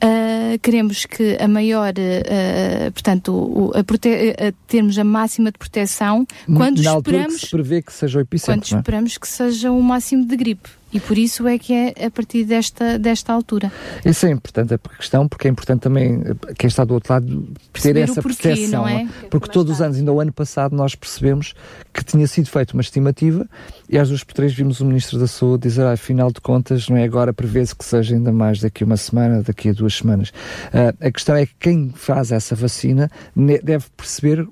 Uh, 0.03 0.59
queremos 0.59 1.05
que 1.05 1.37
a 1.39 1.47
maior, 1.47 1.93
uh, 1.93 2.91
portanto, 2.91 3.31
o, 3.33 3.71
a, 3.73 3.79
a, 3.79 4.51
termos 4.67 4.99
a 4.99 5.03
máxima 5.03 5.49
de 5.49 5.57
proteção 5.57 6.27
quando 6.45 6.81
Na 6.81 6.97
esperamos. 6.97 7.35
Que 7.35 7.45
se 7.45 7.51
prevê 7.51 7.81
que 7.81 7.93
seja 7.93 8.19
o 8.19 8.21
epicentro. 8.21 8.69
Quando 8.69 8.75
é? 8.75 8.79
esperamos 8.79 9.17
que 9.17 9.27
seja 9.27 9.71
o 9.71 9.81
máximo 9.81 10.25
de 10.25 10.35
gripe. 10.35 10.69
E 10.93 10.99
por 10.99 11.17
isso 11.17 11.47
é 11.47 11.57
que 11.57 11.73
é 11.73 12.05
a 12.05 12.11
partir 12.11 12.43
desta, 12.45 12.99
desta 12.99 13.33
altura. 13.33 13.71
Isso 14.05 14.25
é 14.25 14.31
importante 14.31 14.73
a 14.73 14.77
questão, 14.77 15.27
porque 15.27 15.47
é 15.47 15.51
importante 15.51 15.81
também 15.81 16.21
quem 16.57 16.67
está 16.67 16.85
do 16.85 16.93
outro 16.93 17.13
lado 17.13 17.47
ter 17.73 17.97
essa 17.97 18.21
porquê, 18.21 18.43
percepção. 18.43 18.87
É? 18.87 19.07
Porque 19.29 19.49
todos 19.49 19.73
os 19.73 19.81
anos, 19.81 19.97
ainda 19.97 20.11
o 20.11 20.19
ano 20.19 20.31
passado, 20.31 20.75
nós 20.75 20.95
percebemos 20.95 21.53
que 21.93 22.03
tinha 22.03 22.27
sido 22.27 22.49
feita 22.49 22.73
uma 22.73 22.81
estimativa 22.81 23.47
e 23.89 23.97
às 23.97 24.09
duas 24.09 24.23
por 24.23 24.33
três 24.33 24.53
vimos 24.53 24.79
o 24.79 24.85
Ministro 24.85 25.19
da 25.19 25.27
Saúde 25.27 25.63
dizer, 25.67 25.83
ah, 25.83 25.93
afinal 25.93 26.31
de 26.31 26.41
contas, 26.41 26.87
não 26.89 26.97
é 26.97 27.03
agora, 27.03 27.33
prevê-se 27.33 27.75
que 27.75 27.85
seja 27.85 28.15
ainda 28.15 28.31
mais 28.31 28.59
daqui 28.59 28.83
a 28.83 28.85
uma 28.85 28.97
semana, 28.97 29.41
daqui 29.41 29.69
a 29.69 29.73
duas 29.73 29.95
semanas. 29.95 30.29
Uh, 30.29 31.07
a 31.07 31.11
questão 31.11 31.35
é 31.35 31.45
que 31.45 31.53
quem 31.59 31.91
faz 31.95 32.31
essa 32.31 32.55
vacina 32.55 33.09
deve 33.35 33.85
perceber 33.95 34.47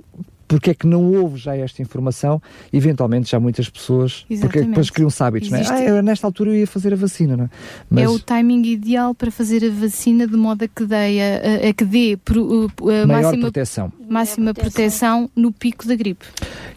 porque 0.51 0.71
é 0.71 0.73
que 0.73 0.85
não 0.85 1.13
houve 1.13 1.37
já 1.37 1.55
esta 1.55 1.81
informação? 1.81 2.41
Eventualmente 2.73 3.31
já 3.31 3.39
muitas 3.39 3.69
pessoas, 3.69 4.25
Exatamente. 4.29 4.41
porque 4.41 4.67
depois 4.67 4.89
criam-se 4.89 5.23
hábitos, 5.23 5.49
Existe... 5.49 5.71
não 5.71 5.79
é? 5.79 5.99
Ah, 5.99 6.01
nesta 6.01 6.27
altura 6.27 6.49
eu 6.49 6.55
ia 6.57 6.67
fazer 6.67 6.91
a 6.91 6.97
vacina, 6.97 7.37
não 7.37 7.45
é? 7.45 7.49
Mas... 7.89 8.03
É 8.03 8.09
o 8.09 8.19
timing 8.19 8.65
ideal 8.65 9.15
para 9.15 9.31
fazer 9.31 9.63
a 9.63 9.69
vacina 9.69 10.27
de 10.27 10.35
modo 10.35 10.65
a 10.65 10.67
que 10.67 10.85
dê, 10.85 11.21
a, 11.21 11.69
a 11.69 11.73
que 11.73 11.85
dê 11.85 12.19
a, 12.19 13.03
a 13.03 13.07
máxima 13.07 13.39
proteção. 13.39 13.93
máxima 14.09 14.53
proteção. 14.53 15.29
no 15.33 15.53
pico 15.53 15.87
da 15.87 15.95
gripe. 15.95 16.25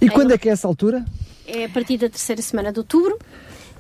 E 0.01 0.07
é 0.07 0.09
quando 0.09 0.33
é 0.33 0.39
que 0.39 0.49
é 0.49 0.53
essa 0.53 0.69
altura? 0.69 1.05
É 1.45 1.65
a 1.65 1.69
partir 1.69 1.99
da 1.99 2.09
terceira 2.09 2.41
semana 2.43 2.73
de 2.73 2.79
outubro 2.79 3.19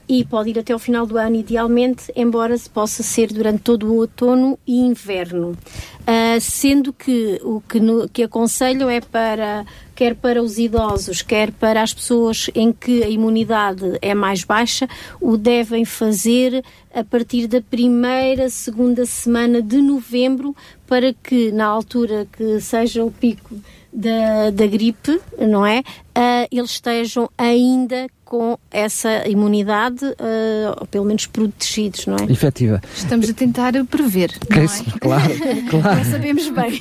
e 0.08 0.24
pode 0.24 0.50
ir 0.50 0.58
até 0.58 0.74
o 0.74 0.78
final 0.78 1.06
do 1.06 1.16
ano, 1.16 1.36
idealmente, 1.36 2.12
embora 2.14 2.56
se 2.56 2.68
possa 2.68 3.02
ser 3.02 3.32
durante 3.32 3.60
todo 3.60 3.86
o 3.86 3.96
outono 3.96 4.58
e 4.66 4.80
inverno. 4.80 5.50
Uh, 5.50 6.40
sendo 6.40 6.92
que 6.92 7.40
o 7.42 7.60
que, 7.60 7.80
no, 7.80 8.08
que 8.08 8.22
aconselho 8.22 8.88
é 8.88 9.00
para 9.00 9.64
quer 9.94 10.14
para 10.14 10.42
os 10.42 10.58
idosos, 10.58 11.22
quer 11.22 11.52
para 11.52 11.82
as 11.82 11.94
pessoas 11.94 12.50
em 12.54 12.72
que 12.72 13.02
a 13.02 13.08
imunidade 13.08 13.98
é 14.02 14.14
mais 14.14 14.44
baixa, 14.44 14.88
o 15.20 15.36
devem 15.36 15.84
fazer 15.84 16.64
a 16.94 17.04
partir 17.04 17.46
da 17.46 17.60
primeira, 17.60 18.48
segunda 18.48 19.06
semana 19.06 19.60
de 19.62 19.78
novembro, 19.78 20.54
para 20.86 21.12
que 21.12 21.50
na 21.52 21.66
altura 21.66 22.26
que 22.32 22.60
seja 22.60 23.04
o 23.04 23.10
pico 23.10 23.54
da, 23.92 24.50
da 24.50 24.66
gripe, 24.66 25.20
não 25.38 25.64
é? 25.64 25.80
Uh, 25.80 26.46
eles 26.50 26.72
estejam 26.72 27.30
ainda 27.38 28.08
com 28.24 28.58
essa 28.70 29.28
imunidade, 29.28 30.04
uh, 30.04 30.80
ou 30.80 30.86
pelo 30.86 31.04
menos 31.04 31.26
protegidos, 31.26 32.06
não 32.06 32.16
é? 32.16 32.32
Efetiva. 32.32 32.80
Estamos 32.94 33.28
a 33.28 33.34
tentar 33.34 33.72
prever, 33.86 34.32
não 34.50 34.62
é? 34.62 34.66
Claro, 34.98 35.34
claro. 35.70 35.98
Já 35.98 36.04
sabemos 36.04 36.48
bem. 36.50 36.80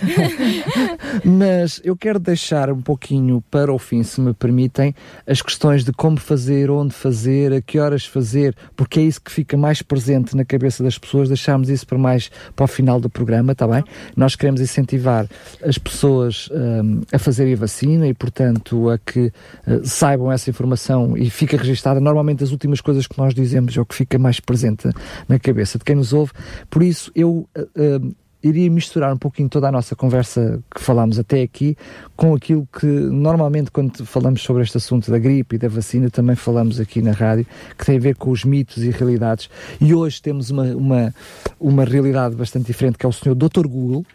Mas 1.23 1.82
eu 1.84 1.95
quero 1.95 2.19
deixar 2.19 2.71
um 2.71 2.82
pouquinho 2.82 3.43
para 3.51 3.71
o 3.71 3.77
fim, 3.77 4.03
se 4.03 4.21
me 4.21 4.34
permitem, 4.34 4.95
as 5.27 5.41
questões 5.41 5.84
de 5.84 5.91
como 5.91 6.19
fazer, 6.19 6.71
onde 6.71 6.93
fazer, 6.93 7.53
a 7.53 7.62
que 7.62 7.79
horas 7.79 8.06
fazer, 8.06 8.56
porque 8.75 8.99
é 8.99 9.03
isso 9.03 9.21
que 9.21 9.32
fica 9.32 9.58
mais 9.58 9.82
presente 9.82 10.36
na 10.36 10.45
cabeça 10.45 10.84
das 10.84 10.97
pessoas, 10.97 11.27
deixarmos 11.27 11.69
isso 11.69 11.86
para 11.86 11.97
mais 11.97 12.32
para 12.56 12.65
o 12.65 12.67
final 12.67 12.99
do 12.99 13.10
programa, 13.10 13.51
está 13.51 13.67
bem? 13.67 13.84
Nós 14.15 14.36
queremos 14.36 14.62
incentivar 14.62 15.27
as 15.63 15.77
pessoas 15.77 16.49
um, 16.51 17.01
a 17.12 17.19
fazerem 17.19 17.53
a 17.53 17.58
vacina 17.58 18.08
e, 18.08 18.13
portanto, 18.13 18.89
a 18.89 18.97
que 18.97 19.32
uh, 19.67 19.86
saibam 19.86 20.32
essa 20.32 20.49
informação 20.49 21.17
e 21.17 21.29
fica 21.33 21.57
registada. 21.57 21.99
Normalmente 21.99 22.43
as 22.43 22.51
últimas 22.51 22.81
coisas 22.81 23.07
que 23.07 23.17
nós 23.17 23.33
dizemos 23.33 23.75
é 23.75 23.81
o 23.81 23.85
que 23.85 23.95
fica 23.95 24.17
mais 24.19 24.39
presente 24.39 24.89
na 25.27 25.39
cabeça 25.39 25.77
de 25.77 25.83
quem 25.83 25.95
nos 25.95 26.13
ouve. 26.13 26.31
Por 26.69 26.83
isso, 26.83 27.11
eu 27.15 27.47
uh, 27.57 27.61
uh, 27.61 28.15
iria 28.43 28.69
misturar 28.69 29.13
um 29.13 29.17
pouquinho 29.17 29.47
toda 29.47 29.69
a 29.69 29.71
nossa 29.71 29.95
conversa 29.95 30.61
que 30.73 30.81
falámos 30.81 31.17
até 31.17 31.41
aqui 31.41 31.77
com 32.15 32.35
aquilo 32.35 32.67
que 32.77 32.85
normalmente 32.85 33.71
quando 33.71 34.05
falamos 34.05 34.41
sobre 34.41 34.63
este 34.63 34.77
assunto 34.77 35.09
da 35.09 35.17
gripe 35.17 35.55
e 35.55 35.59
da 35.59 35.69
vacina 35.69 36.09
também 36.09 36.35
falamos 36.35 36.79
aqui 36.79 37.01
na 37.01 37.13
rádio, 37.13 37.47
que 37.77 37.85
tem 37.85 37.95
a 37.95 37.99
ver 37.99 38.15
com 38.17 38.29
os 38.31 38.43
mitos 38.43 38.83
e 38.83 38.89
realidades. 38.89 39.49
E 39.79 39.93
hoje 39.93 40.21
temos 40.21 40.49
uma, 40.49 40.65
uma, 40.75 41.15
uma 41.59 41.85
realidade 41.85 42.35
bastante 42.35 42.67
diferente, 42.67 42.97
que 42.97 43.05
é 43.05 43.09
o 43.09 43.13
senhor 43.13 43.35
Dr. 43.35 43.65
Google, 43.65 44.05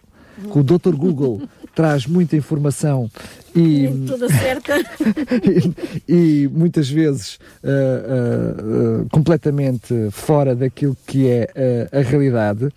que 0.50 0.58
o 0.58 0.62
Dr. 0.62 0.94
Google 0.94 1.42
traz 1.74 2.06
muita 2.06 2.36
informação 2.36 3.10
e, 3.54 3.88
toda 4.06 4.28
certa 4.28 4.78
e, 6.08 6.42
e, 6.44 6.48
muitas 6.48 6.88
vezes 6.88 7.38
uh, 7.62 7.68
uh, 7.68 9.02
uh, 9.02 9.08
completamente 9.10 9.94
fora 10.10 10.54
daquilo 10.54 10.96
que 11.06 11.28
é 11.28 11.88
a 11.92 12.00
realidade. 12.00 12.68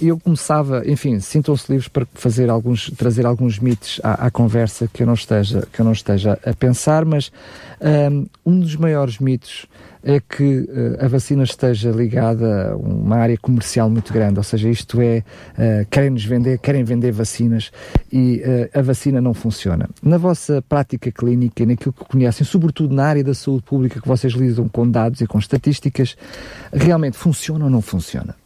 eu 0.00 0.18
começava, 0.18 0.82
enfim, 0.86 1.20
sintam-se 1.20 1.70
livres 1.70 1.88
para 1.88 2.06
fazer 2.14 2.50
alguns, 2.50 2.90
trazer 2.96 3.26
alguns 3.26 3.58
mitos 3.58 4.00
à, 4.02 4.26
à, 4.26 4.30
conversa 4.30 4.88
que 4.92 5.02
eu 5.02 5.06
não 5.06 5.14
esteja 5.14 5.66
que 5.72 5.80
eu 5.80 5.84
não 5.84 5.92
esteja 5.92 6.38
a 6.44 6.54
pensar, 6.54 7.04
mas 7.04 7.30
um 8.44 8.60
dos 8.60 8.76
maiores 8.76 9.18
mitos 9.18 9.66
é 10.06 10.20
que 10.20 10.60
uh, 10.60 11.04
a 11.04 11.08
vacina 11.08 11.42
esteja 11.42 11.90
ligada 11.90 12.70
a 12.70 12.76
uma 12.76 13.16
área 13.16 13.36
comercial 13.36 13.90
muito 13.90 14.12
grande, 14.12 14.38
ou 14.38 14.44
seja, 14.44 14.68
isto 14.68 15.00
é, 15.00 15.18
uh, 15.18 15.86
querem-nos 15.90 16.24
vender, 16.24 16.58
querem 16.58 16.84
vender 16.84 17.10
vacinas 17.10 17.72
e 18.12 18.40
uh, 18.40 18.78
a 18.78 18.82
vacina 18.82 19.20
não 19.20 19.34
funciona. 19.34 19.90
Na 20.00 20.16
vossa 20.16 20.62
prática 20.62 21.10
clínica 21.10 21.64
e 21.64 21.66
naquilo 21.66 21.92
que 21.92 22.04
conhecem, 22.04 22.46
sobretudo 22.46 22.94
na 22.94 23.04
área 23.04 23.24
da 23.24 23.34
saúde 23.34 23.64
pública 23.64 24.00
que 24.00 24.06
vocês 24.06 24.32
lidam 24.32 24.68
com 24.68 24.88
dados 24.88 25.20
e 25.20 25.26
com 25.26 25.40
estatísticas, 25.40 26.16
realmente 26.72 27.16
funciona 27.16 27.64
ou 27.64 27.70
não 27.70 27.82
funciona? 27.82 28.36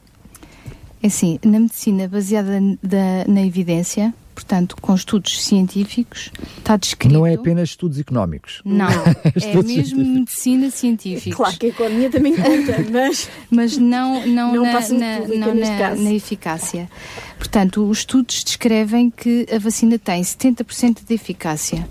É 1.03 1.09
assim, 1.09 1.39
na 1.45 1.61
medicina 1.61 2.09
baseada 2.09 2.59
na, 2.59 3.25
na 3.29 3.45
evidência, 3.45 4.15
portanto, 4.41 4.75
com 4.81 4.95
estudos 4.95 5.45
científicos, 5.45 6.31
está 6.57 6.77
descrito. 6.77 7.13
Não 7.13 7.27
é 7.27 7.35
apenas 7.35 7.71
estudos 7.71 7.99
económicos. 7.99 8.63
Não, 8.65 8.89
é 8.89 9.63
mesmo 9.63 10.03
medicina 10.03 10.71
científica. 10.71 11.37
Claro 11.37 11.59
que 11.59 11.67
a 11.67 11.69
economia 11.69 12.11
também 12.11 12.35
conta, 12.35 12.85
mas. 12.91 13.29
mas 13.51 13.77
não, 13.77 14.27
não, 14.27 14.55
não, 14.55 14.63
na, 14.63 14.81
na, 14.81 15.19
não 15.29 15.55
na, 15.55 15.95
na, 15.95 16.13
eficácia. 16.13 16.91
Portanto, 17.37 17.87
os 17.87 17.99
estudos 17.99 18.43
descrevem 18.43 19.11
que 19.11 19.47
a 19.55 19.59
vacina 19.59 19.99
tem 19.99 20.23
70% 20.23 21.05
de 21.07 21.15
eficácia. 21.15 21.87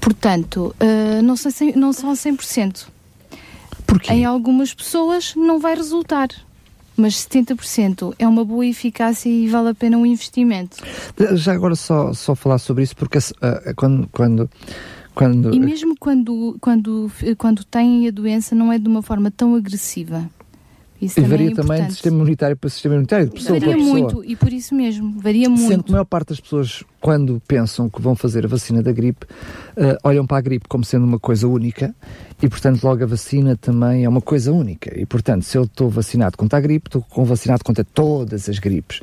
Portanto, 0.00 0.74
uh, 0.80 1.22
não, 1.22 1.36
sei, 1.36 1.72
não 1.74 1.92
são 1.92 2.12
100%. 2.12 2.86
Porquê? 3.84 4.12
Em 4.12 4.24
algumas 4.24 4.72
pessoas 4.72 5.34
não 5.34 5.58
vai 5.58 5.74
resultar 5.74 6.28
mas 6.98 7.14
70% 7.14 8.14
é 8.18 8.26
uma 8.26 8.44
boa 8.44 8.66
eficácia 8.66 9.28
e 9.28 9.48
vale 9.48 9.68
a 9.68 9.74
pena 9.74 9.96
um 9.96 10.04
investimento. 10.04 10.76
Já 11.34 11.52
agora 11.52 11.76
só, 11.76 12.12
só 12.12 12.34
falar 12.34 12.58
sobre 12.58 12.82
isso, 12.82 12.96
porque 12.96 13.18
uh, 13.18 13.74
quando, 13.76 14.08
quando, 14.10 14.50
quando... 15.14 15.54
E 15.54 15.60
mesmo 15.60 15.94
quando, 15.98 16.56
quando, 16.60 17.10
quando 17.36 17.64
têm 17.64 18.08
a 18.08 18.10
doença 18.10 18.54
não 18.54 18.72
é 18.72 18.78
de 18.78 18.88
uma 18.88 19.02
forma 19.02 19.30
tão 19.30 19.54
agressiva. 19.54 20.28
Isso 21.00 21.20
e 21.20 21.22
varia 21.22 21.54
também 21.54 21.86
de 21.86 21.92
sistema 21.92 22.16
imunitário 22.16 22.56
para 22.56 22.68
sistema 22.68 22.94
imunitário, 22.96 23.26
de 23.26 23.32
pessoa 23.32 23.58
varia 23.58 23.74
para 23.74 23.84
pessoa. 23.84 23.98
muito, 24.00 24.24
e 24.24 24.34
por 24.34 24.52
isso 24.52 24.74
mesmo, 24.74 25.20
varia 25.20 25.48
muito. 25.48 25.68
Sendo 25.68 25.84
que 25.84 25.90
a 25.90 25.92
maior 25.92 26.04
parte 26.04 26.30
das 26.30 26.40
pessoas, 26.40 26.82
quando 27.00 27.40
pensam 27.46 27.88
que 27.88 28.02
vão 28.02 28.16
fazer 28.16 28.44
a 28.44 28.48
vacina 28.48 28.82
da 28.82 28.90
gripe, 28.90 29.24
uh, 29.24 29.96
olham 30.02 30.26
para 30.26 30.38
a 30.38 30.40
gripe 30.40 30.66
como 30.68 30.84
sendo 30.84 31.04
uma 31.04 31.18
coisa 31.18 31.46
única 31.46 31.94
e, 32.42 32.48
portanto, 32.48 32.82
logo 32.82 33.02
a 33.04 33.06
vacina 33.06 33.56
também 33.56 34.04
é 34.04 34.08
uma 34.08 34.20
coisa 34.20 34.52
única. 34.52 34.98
E, 34.98 35.06
portanto, 35.06 35.44
se 35.44 35.56
eu 35.56 35.64
estou 35.64 35.88
vacinado 35.88 36.36
contra 36.36 36.58
a 36.58 36.60
gripe, 36.60 36.88
estou 36.88 37.24
vacinado 37.24 37.62
contra 37.62 37.84
todas 37.84 38.48
as 38.48 38.58
gripes. 38.58 39.00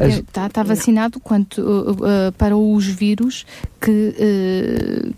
Está, 0.00 0.46
está 0.46 0.62
vacinado 0.62 1.20
quanto, 1.20 1.60
uh, 1.60 1.90
uh, 1.90 2.32
para 2.38 2.56
os 2.56 2.86
vírus 2.86 3.44
que 3.78 5.14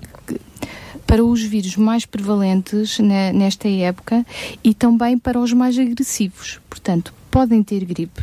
para 1.07 1.25
os 1.25 1.42
vírus 1.42 1.77
mais 1.77 2.05
prevalentes 2.05 2.99
nesta 2.99 3.69
época 3.69 4.25
e 4.62 4.75
também 4.75 5.19
para 5.19 5.38
os 5.38 5.53
mais 5.53 5.79
agressivos. 5.79 6.61
Portanto, 6.69 7.14
podem 7.31 7.62
ter 7.62 7.85
gripe. 7.85 8.23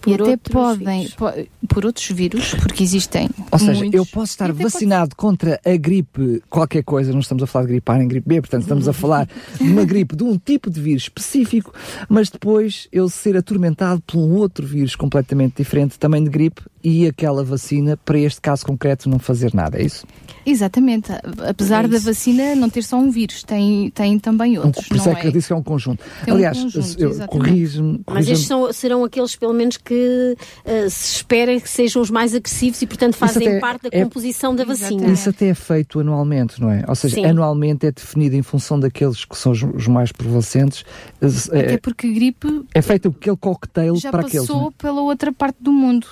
Por 0.00 0.10
e 0.10 0.14
até 0.14 0.36
podem, 0.36 1.08
po, 1.10 1.26
por 1.68 1.84
outros 1.84 2.08
vírus, 2.10 2.54
porque 2.54 2.84
existem. 2.84 3.28
Ou 3.50 3.58
seja, 3.58 3.80
muitos, 3.80 3.94
eu 3.94 4.06
posso 4.06 4.32
estar 4.32 4.52
vacinado 4.52 5.10
pode... 5.10 5.16
contra 5.16 5.60
a 5.64 5.76
gripe, 5.76 6.42
qualquer 6.48 6.84
coisa, 6.84 7.12
não 7.12 7.20
estamos 7.20 7.42
a 7.42 7.46
falar 7.46 7.64
de 7.64 7.72
gripe 7.72 7.90
A 7.90 7.98
nem 7.98 8.08
gripe 8.08 8.28
B, 8.28 8.40
portanto, 8.40 8.62
estamos 8.62 8.88
a 8.88 8.92
falar 8.92 9.28
de 9.60 9.64
uma 9.64 9.84
gripe 9.84 10.14
de 10.14 10.22
um 10.22 10.38
tipo 10.38 10.70
de 10.70 10.80
vírus 10.80 11.04
específico, 11.04 11.72
mas 12.08 12.30
depois 12.30 12.88
eu 12.92 13.08
ser 13.08 13.36
atormentado 13.36 14.00
por 14.06 14.18
um 14.18 14.36
outro 14.36 14.66
vírus 14.66 14.94
completamente 14.94 15.56
diferente, 15.56 15.98
também 15.98 16.22
de 16.22 16.30
gripe, 16.30 16.62
e 16.82 17.06
aquela 17.06 17.42
vacina, 17.44 17.96
para 17.96 18.18
este 18.18 18.40
caso 18.40 18.64
concreto, 18.64 19.08
não 19.08 19.18
fazer 19.18 19.54
nada, 19.54 19.78
é 19.78 19.84
isso? 19.84 20.06
Exatamente. 20.46 21.12
Apesar 21.46 21.84
é 21.84 21.88
da 21.88 21.98
vacina 21.98 22.54
não 22.54 22.70
ter 22.70 22.82
só 22.82 22.96
um 22.96 23.10
vírus, 23.10 23.42
tem, 23.42 23.90
tem 23.90 24.18
também 24.18 24.58
outros. 24.58 24.88
Por 24.88 24.96
isso 24.96 25.08
é 25.08 25.14
que 25.14 25.26
é? 25.26 25.28
eu 25.28 25.32
disse 25.32 25.48
que 25.48 25.52
é 25.52 25.56
um 25.56 25.62
conjunto. 25.62 26.02
Tem 26.24 26.32
Aliás, 26.32 26.58
um 26.58 27.26
corrijo-me. 27.26 28.00
Mas 28.06 28.28
estes 28.28 28.46
são, 28.46 28.72
serão 28.72 29.04
aqueles, 29.04 29.36
pelo 29.36 29.52
menos, 29.52 29.76
que 29.76 30.36
uh, 30.64 30.90
se 30.90 31.16
espera 31.16 31.60
que 31.60 31.68
sejam 31.68 32.00
os 32.00 32.10
mais 32.10 32.34
agressivos 32.34 32.80
e, 32.80 32.86
portanto, 32.86 33.16
fazem 33.16 33.46
até, 33.46 33.60
parte 33.60 33.90
da 33.90 33.90
é, 33.92 34.02
composição 34.04 34.54
da 34.54 34.64
vacina. 34.64 35.08
Isso 35.08 35.28
até 35.28 35.48
é 35.48 35.54
feito 35.54 36.00
anualmente, 36.00 36.60
não 36.60 36.70
é? 36.70 36.84
Ou 36.88 36.94
seja, 36.94 37.16
Sim. 37.16 37.26
anualmente 37.26 37.86
é 37.86 37.92
definido 37.92 38.36
em 38.36 38.42
função 38.42 38.80
daqueles 38.80 39.24
que 39.24 39.36
são 39.36 39.52
os, 39.52 39.62
os 39.62 39.86
mais 39.86 40.12
prevalentes. 40.12 40.84
Até 41.20 41.76
porque 41.78 42.10
gripe. 42.12 42.64
É 42.74 42.80
feito 42.80 43.08
aquele 43.08 43.36
cocktail 43.36 43.94
para 44.00 44.20
aqueles. 44.20 44.46
Já 44.46 44.52
passou 44.52 44.72
pela 44.72 45.00
outra 45.02 45.32
parte 45.32 45.58
do 45.60 45.72
mundo. 45.72 46.06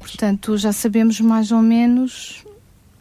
Portanto, 0.00 0.56
já 0.56 0.72
sabemos 0.72 1.20
mais 1.20 1.52
ou 1.52 1.62
menos 1.62 2.44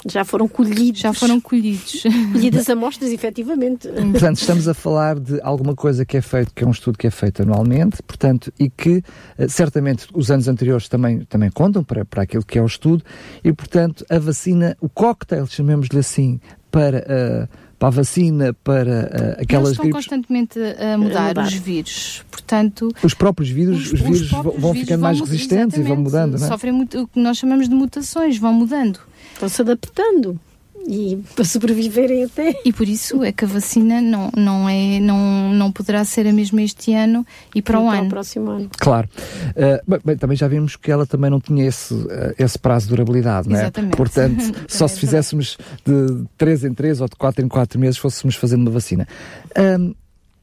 já 0.07 0.23
foram 0.23 0.47
colhidos. 0.47 1.01
Já 1.01 1.13
foram 1.13 1.41
colhidos. 1.41 2.03
Colhidas 2.31 2.69
amostras, 2.69 3.11
efetivamente. 3.11 3.87
Portanto, 3.87 4.37
estamos 4.37 4.67
a 4.67 4.73
falar 4.73 5.19
de 5.19 5.41
alguma 5.41 5.75
coisa 5.75 6.05
que 6.05 6.17
é 6.17 6.21
feito, 6.21 6.53
que 6.53 6.63
é 6.63 6.67
um 6.67 6.71
estudo 6.71 6.97
que 6.97 7.07
é 7.07 7.11
feito 7.11 7.41
anualmente, 7.41 8.01
portanto, 8.03 8.53
e 8.57 8.69
que 8.69 9.03
eh, 9.37 9.47
certamente 9.47 10.07
os 10.13 10.31
anos 10.31 10.47
anteriores 10.47 10.87
também, 10.87 11.25
também 11.25 11.49
contam 11.49 11.83
para, 11.83 12.05
para 12.05 12.23
aquilo 12.23 12.45
que 12.45 12.57
é 12.57 12.61
o 12.61 12.65
estudo, 12.65 13.03
e 13.43 13.51
portanto, 13.51 14.05
a 14.09 14.19
vacina, 14.19 14.77
o 14.79 14.87
cocktail, 14.87 15.45
chamemos-lhe 15.47 15.99
assim, 15.99 16.39
para. 16.71 17.47
Uh, 17.55 17.68
para 17.79 17.87
a 17.87 17.91
vacina, 17.91 18.53
para 18.63 19.37
uh, 19.37 19.41
aquelas 19.41 19.67
Eles 19.67 19.71
estão 19.71 19.85
gripes. 19.85 20.05
constantemente 20.05 20.59
a 20.59 20.97
mudar, 20.97 21.37
os 21.37 21.53
vírus, 21.53 22.23
portanto... 22.29 22.93
Os 23.01 23.13
próprios 23.13 23.49
vírus, 23.49 23.85
os, 23.87 23.93
os 23.93 24.01
vírus 24.01 24.29
vão 24.29 24.73
vírus 24.73 24.79
ficando 24.81 25.01
mais 25.01 25.19
resistentes 25.19 25.77
e 25.77 25.81
vão 25.81 25.95
mudando, 25.95 26.37
não 26.37 26.45
é? 26.45 26.49
Sofrem 26.49 26.73
muito, 26.73 27.01
o 27.01 27.07
que 27.07 27.19
nós 27.19 27.37
chamamos 27.37 27.69
de 27.69 27.73
mutações, 27.73 28.37
vão 28.37 28.53
mudando. 28.53 28.99
Estão 29.33 29.47
se 29.47 29.61
adaptando 29.61 30.39
e 30.87 31.21
para 31.35 31.45
sobreviverem 31.45 32.23
até. 32.23 32.55
E 32.65 32.73
por 32.73 32.87
isso 32.87 33.23
é 33.23 33.31
que 33.31 33.45
a 33.45 33.47
vacina 33.47 34.01
não, 34.01 34.31
não, 34.35 34.69
é, 34.69 34.99
não, 34.99 35.53
não 35.53 35.71
poderá 35.71 36.03
ser 36.03 36.27
a 36.27 36.33
mesma 36.33 36.61
este 36.61 36.93
ano 36.93 37.25
e 37.53 37.61
para 37.61 37.79
e 37.79 37.81
o 37.81 37.85
para 37.85 37.97
ano. 37.97 38.07
o 38.07 38.09
próximo 38.09 38.49
ano. 38.51 38.69
Claro. 38.77 39.09
Uh, 39.51 39.99
bem, 40.03 40.17
também 40.17 40.37
já 40.37 40.47
vimos 40.47 40.75
que 40.75 40.91
ela 40.91 41.05
também 41.05 41.29
não 41.29 41.39
tinha 41.39 41.67
esse, 41.67 41.93
uh, 41.93 42.33
esse 42.37 42.57
prazo 42.57 42.85
de 42.85 42.89
durabilidade, 42.91 43.49
não 43.49 43.57
é? 43.57 43.61
Exatamente. 43.61 43.97
Portanto, 43.97 44.43
só 44.67 44.87
se 44.87 44.99
fizéssemos 44.99 45.57
de 45.85 46.25
3 46.37 46.65
em 46.65 46.73
3 46.73 47.01
ou 47.01 47.07
de 47.07 47.15
4 47.15 47.45
em 47.45 47.47
4 47.47 47.79
meses 47.79 47.97
fôssemos 47.97 48.35
fazendo 48.35 48.61
uma 48.61 48.71
vacina. 48.71 49.07
Uh, 49.51 49.95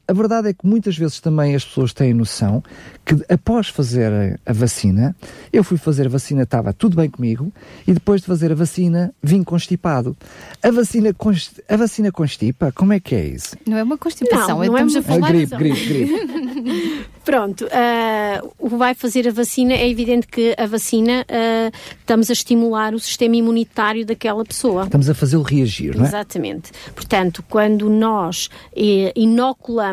a 0.08 0.12
verdade 0.12 0.48
é 0.48 0.52
que 0.52 0.66
muitas 0.66 0.96
vezes 0.96 1.20
também 1.20 1.54
as 1.54 1.64
pessoas 1.64 1.92
têm 1.92 2.14
noção 2.14 2.62
que 3.04 3.14
após 3.32 3.68
fazer 3.68 4.40
a 4.44 4.52
vacina, 4.52 5.14
eu 5.52 5.62
fui 5.62 5.76
fazer 5.76 6.06
a 6.06 6.08
vacina, 6.08 6.42
estava 6.42 6.72
tudo 6.72 6.96
bem 6.96 7.08
comigo, 7.08 7.52
e 7.86 7.92
depois 7.92 8.20
de 8.20 8.26
fazer 8.26 8.50
a 8.52 8.54
vacina, 8.54 9.14
vim 9.22 9.42
constipado. 9.42 10.16
A 10.62 10.70
vacina, 10.70 11.12
const... 11.14 11.60
a 11.68 11.76
vacina 11.76 12.10
constipa? 12.10 12.72
Como 12.72 12.92
é 12.92 13.00
que 13.00 13.14
é 13.14 13.26
isso? 13.26 13.56
Não 13.66 13.76
é 13.76 13.82
uma 13.82 13.96
constipação, 13.96 14.58
não, 14.58 14.64
é, 14.64 14.66
não 14.66 14.86
estamos 14.86 14.96
é 14.96 14.98
uma... 14.98 15.06
a 15.06 15.14
falar... 15.14 15.28
Ah, 15.28 15.32
gripe, 15.32 15.56
gripe, 15.56 15.86
gripe. 15.86 17.06
Pronto, 17.24 17.64
uh, 17.64 18.54
o 18.58 18.70
que 18.70 18.76
vai 18.76 18.94
fazer 18.94 19.26
a 19.26 19.32
vacina, 19.32 19.72
é 19.72 19.88
evidente 19.88 20.28
que 20.28 20.54
a 20.56 20.66
vacina, 20.66 21.26
uh, 21.28 21.76
estamos 21.98 22.30
a 22.30 22.32
estimular 22.32 22.94
o 22.94 23.00
sistema 23.00 23.34
imunitário 23.34 24.06
daquela 24.06 24.44
pessoa. 24.44 24.84
Estamos 24.84 25.10
a 25.10 25.14
fazê-lo 25.14 25.42
reagir, 25.42 25.96
não 25.96 26.04
é? 26.04 26.08
Exatamente. 26.08 26.70
Portanto, 26.94 27.44
quando 27.48 27.90
nós 27.90 28.48
eh, 28.76 29.12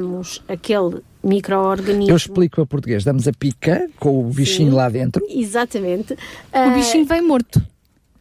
inoculamos 0.04 0.42
aquele 0.48 1.02
microorganismo. 1.24 2.12
Eu 2.12 2.16
explico 2.16 2.62
a 2.62 2.66
português. 2.66 3.04
Damos 3.04 3.28
a 3.28 3.32
pica 3.32 3.89
com 4.00 4.20
o 4.20 4.30
bichinho 4.30 4.72
Sim, 4.72 4.76
lá 4.76 4.89
dentro. 4.89 5.26
Exatamente. 5.30 6.13
O 6.54 6.72
bichinho 6.76 7.06
vem 7.06 7.22
morto. 7.22 7.62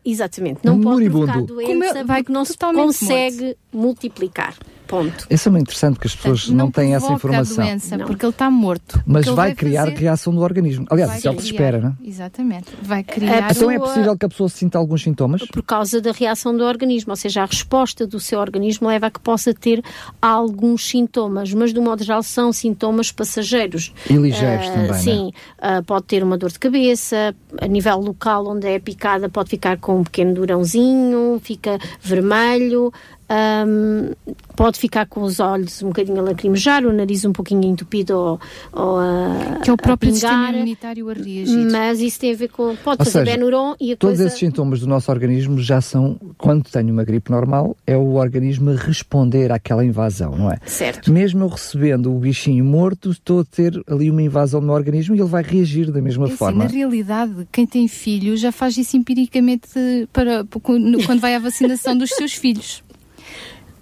Exatamente. 0.04 0.60
Não 0.64 0.76
Moribundo. 0.78 1.26
pode 1.26 1.46
provocar 1.46 1.54
doença 1.54 1.92
Como, 1.94 2.06
vai, 2.06 2.22
porque 2.22 2.32
não 2.32 2.44
se 2.44 2.56
consegue 2.58 3.44
morto. 3.44 3.58
multiplicar. 3.72 4.56
Ponto. 4.92 5.26
Isso 5.30 5.48
é 5.48 5.50
muito 5.50 5.62
interessante 5.62 5.98
que 5.98 6.06
as 6.06 6.14
pessoas 6.14 6.50
não, 6.50 6.66
não 6.66 6.70
têm 6.70 6.94
essa 6.94 7.10
informação. 7.10 7.64
A 7.64 7.66
doença, 7.66 7.96
não. 7.96 8.06
porque 8.06 8.26
ele 8.26 8.30
está 8.30 8.50
morto. 8.50 9.02
Mas 9.06 9.24
vai, 9.24 9.34
vai, 9.34 9.54
criar 9.54 9.84
fazer... 9.86 9.96
reação 9.96 10.34
do 10.34 10.42
organismo. 10.42 10.84
Aliás, 10.90 11.16
isso 11.16 11.28
é 11.28 11.30
o 11.30 11.34
que 11.34 11.40
se 11.40 11.50
espera, 11.50 11.80
não 11.80 11.88
é? 11.88 11.94
Exatamente. 12.06 12.66
Vai 12.82 13.02
criar. 13.02 13.50
Então 13.50 13.70
é 13.70 13.78
possível 13.78 14.18
que 14.18 14.26
a 14.26 14.28
pessoa 14.28 14.50
sinta 14.50 14.76
alguns 14.76 15.02
sintomas? 15.02 15.46
Por 15.46 15.62
causa 15.62 15.98
da 15.98 16.12
reação 16.12 16.54
do 16.54 16.62
organismo, 16.62 17.12
ou 17.12 17.16
seja, 17.16 17.42
a 17.42 17.46
resposta 17.46 18.06
do 18.06 18.20
seu 18.20 18.38
organismo 18.38 18.86
leva 18.86 19.06
a 19.06 19.10
que 19.10 19.18
possa 19.18 19.54
ter 19.54 19.82
alguns 20.20 20.86
sintomas, 20.86 21.54
mas 21.54 21.72
de 21.72 21.80
um 21.80 21.84
modo 21.84 22.04
geral 22.04 22.22
são 22.22 22.52
sintomas 22.52 23.10
passageiros. 23.10 23.94
E 24.10 24.12
ligeiros 24.12 24.68
uh, 24.68 24.72
também. 24.72 24.90
É? 24.90 24.98
Sim, 24.98 25.32
uh, 25.56 25.82
pode 25.86 26.04
ter 26.04 26.22
uma 26.22 26.36
dor 26.36 26.50
de 26.50 26.58
cabeça, 26.58 27.34
a 27.58 27.66
nível 27.66 27.96
local 27.96 28.46
onde 28.46 28.66
é 28.66 28.78
picada 28.78 29.26
pode 29.30 29.48
ficar 29.48 29.78
com 29.78 30.00
um 30.00 30.04
pequeno 30.04 30.34
durãozinho, 30.34 31.40
fica 31.42 31.78
vermelho. 31.98 32.92
Um, 33.32 34.12
pode 34.56 34.78
ficar 34.82 35.06
com 35.06 35.22
os 35.22 35.38
olhos 35.38 35.80
um 35.82 35.88
bocadinho 35.88 36.18
a 36.18 36.22
lacrimejar, 36.22 36.84
o 36.84 36.92
nariz 36.92 37.24
um 37.24 37.32
pouquinho 37.32 37.64
entupido 37.64 38.18
ou, 38.18 38.40
ou 38.72 38.98
a, 38.98 39.60
Que 39.62 39.70
é 39.70 39.72
o 39.72 39.76
próprio 39.76 40.10
sistema 40.10 40.50
imunitário 40.50 41.08
a 41.08 41.12
reagir. 41.12 41.70
Mas 41.70 42.00
isso 42.00 42.18
tem 42.18 42.32
a 42.32 42.36
ver 42.36 42.48
com... 42.48 42.74
Pode 42.76 43.00
ou 43.00 43.04
fazer 43.04 43.24
Benuron 43.24 43.74
e 43.80 43.92
a 43.92 43.96
todos 43.96 44.16
coisa... 44.16 44.26
esses 44.26 44.38
sintomas 44.38 44.80
do 44.80 44.88
nosso 44.88 45.10
organismo 45.10 45.60
já 45.60 45.80
são, 45.80 46.18
quando 46.36 46.64
tenho 46.64 46.92
uma 46.92 47.04
gripe 47.04 47.30
normal, 47.30 47.76
é 47.86 47.96
o 47.96 48.14
organismo 48.14 48.70
a 48.70 48.74
responder 48.74 49.52
àquela 49.52 49.84
invasão, 49.84 50.36
não 50.36 50.50
é? 50.50 50.58
Certo. 50.66 51.12
Mesmo 51.12 51.44
eu 51.44 51.48
recebendo 51.48 52.12
o 52.12 52.18
bichinho 52.18 52.64
morto, 52.64 53.12
estou 53.12 53.40
a 53.40 53.44
ter 53.44 53.80
ali 53.86 54.10
uma 54.10 54.22
invasão 54.22 54.60
no 54.60 54.66
meu 54.66 54.74
organismo 54.74 55.14
e 55.14 55.20
ele 55.20 55.28
vai 55.28 55.44
reagir 55.44 55.92
da 55.92 56.02
mesma 56.02 56.26
é 56.26 56.30
forma. 56.30 56.64
Assim, 56.64 56.74
na 56.74 56.78
realidade, 56.80 57.46
quem 57.52 57.66
tem 57.66 57.86
filhos 57.86 58.40
já 58.40 58.50
faz 58.50 58.76
isso 58.76 58.96
empiricamente 58.96 59.68
para, 60.12 60.44
quando 60.62 61.20
vai 61.20 61.36
à 61.36 61.38
vacinação 61.38 61.96
dos 61.96 62.10
seus 62.10 62.32
filhos 62.32 62.82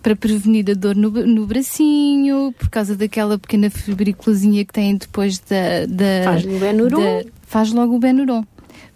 para 0.03 0.17
prevenir 0.17 0.71
a 0.71 0.75
dor 0.75 0.97
no, 0.97 1.11
no 1.11 1.47
bracinho, 1.47 2.55
por 2.59 2.69
causa 2.69 2.97
daquela 2.97 3.39
pequena 3.39 3.71
fibrículazinha 3.71 4.65
que 4.65 4.73
tem 4.73 4.97
depois 4.97 5.39
da... 5.39 5.87
da 5.87 6.25
faz 6.25 6.45
o 6.45 6.59
Benuron. 6.59 7.25
faz 7.47 7.73
logo 7.73 7.97
o 7.97 7.99
Benuron. 7.99 8.45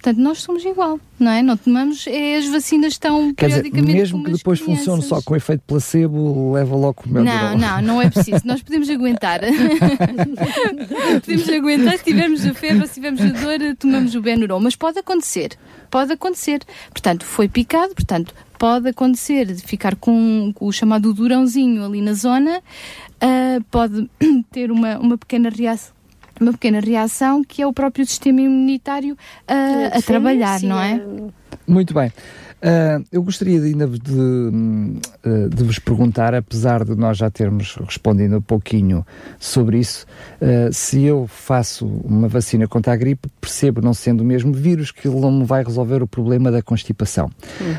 Portanto, 0.05 0.19
nós 0.19 0.43
somos 0.43 0.63
igual, 0.63 1.01
não 1.19 1.31
é? 1.31 1.43
Não 1.43 1.57
tomamos 1.57 2.07
é, 2.07 2.37
as 2.37 2.47
vacinas 2.47 2.99
tão 2.99 3.33
Quer 3.35 3.47
dizer, 3.47 3.63
periodicamente 3.63 3.99
mesmo 3.99 4.19
como 4.19 4.25
que 4.27 4.33
depois 4.33 4.61
crianças. 4.61 4.85
funcione 4.85 5.03
só 5.03 5.23
com 5.23 5.35
efeito 5.35 5.63
placebo, 5.67 6.53
leva 6.53 6.77
logo 6.77 7.05
o 7.07 7.09
meu 7.09 7.25
Não, 7.25 7.57
não, 7.57 7.81
não 7.81 8.03
é 8.03 8.11
preciso. 8.11 8.43
Nós 8.45 8.63
podemos 8.63 8.91
aguentar. 8.91 9.41
podemos 11.25 11.49
aguentar. 11.49 11.97
Se 11.97 12.05
tivermos 12.05 12.45
a 12.45 12.53
febre, 12.53 12.87
se 12.87 12.95
tivermos 12.95 13.23
a 13.23 13.29
dor, 13.29 13.77
tomamos 13.79 14.15
o 14.15 14.21
Benuron. 14.21 14.61
Mas 14.61 14.77
pode 14.77 14.99
acontecer. 14.99 15.57
Pode 15.91 16.13
acontecer. 16.13 16.61
Portanto, 16.91 17.25
foi 17.25 17.49
picado, 17.49 17.95
portanto, 17.95 18.35
pode 18.65 18.89
acontecer 18.89 19.45
de 19.45 19.61
ficar 19.61 19.95
com, 19.95 20.51
com 20.55 20.65
o 20.65 20.73
chamado 20.73 21.13
durãozinho 21.13 21.85
ali 21.85 22.01
na 22.01 22.15
zona. 22.15 22.63
ah, 23.21 23.61
pode 23.71 24.09
ter 24.51 24.71
uma, 24.71 24.99
uma 24.99 25.19
pequena 25.19 25.51
reação. 25.51 25.93
Uma 26.41 26.53
pequena 26.53 26.81
reação 26.81 27.45
que 27.45 27.61
é 27.61 27.67
o 27.67 27.75
próprio 27.75 28.07
sistema 28.07 28.41
imunitário 28.41 29.19
ah, 29.47 29.99
a 29.99 30.01
trabalhar, 30.01 30.63
não 30.63 30.81
é? 30.81 30.99
Muito 31.69 31.93
bem. 31.93 32.11
Ah, 32.67 32.99
eu 33.13 33.23
gostaria 33.23 33.61
de, 33.61 33.67
ainda 33.67 33.87
de, 33.87 34.11
hum, 34.11 34.99
ah, 35.23 35.55
de 35.55 35.63
vos 35.63 35.79
perguntar, 35.79 36.35
apesar 36.35 36.83
de 36.83 36.95
nós 36.97 37.19
já 37.19 37.31
termos 37.31 37.77
respondido 37.77 38.39
um 38.39 38.41
pouquinho 38.41 39.07
sobre 39.39 39.79
isso, 39.79 40.07
ah, 40.41 40.73
se 40.73 41.05
eu 41.05 41.27
faço 41.27 41.87
uma 41.87 42.27
vacina 42.27 42.67
contra 42.67 42.95
a 42.95 42.97
gripe, 42.97 43.29
percebo, 43.39 43.83
não 43.83 43.93
sendo 43.93 44.23
o 44.23 44.25
mesmo 44.25 44.55
vírus, 44.55 44.91
que 44.91 45.07
ele 45.07 45.21
não 45.21 45.31
me 45.31 45.45
vai 45.45 45.63
resolver 45.63 46.03
o 46.03 46.07
problema 46.07 46.51
da 46.51 46.63
constipação. 46.63 47.31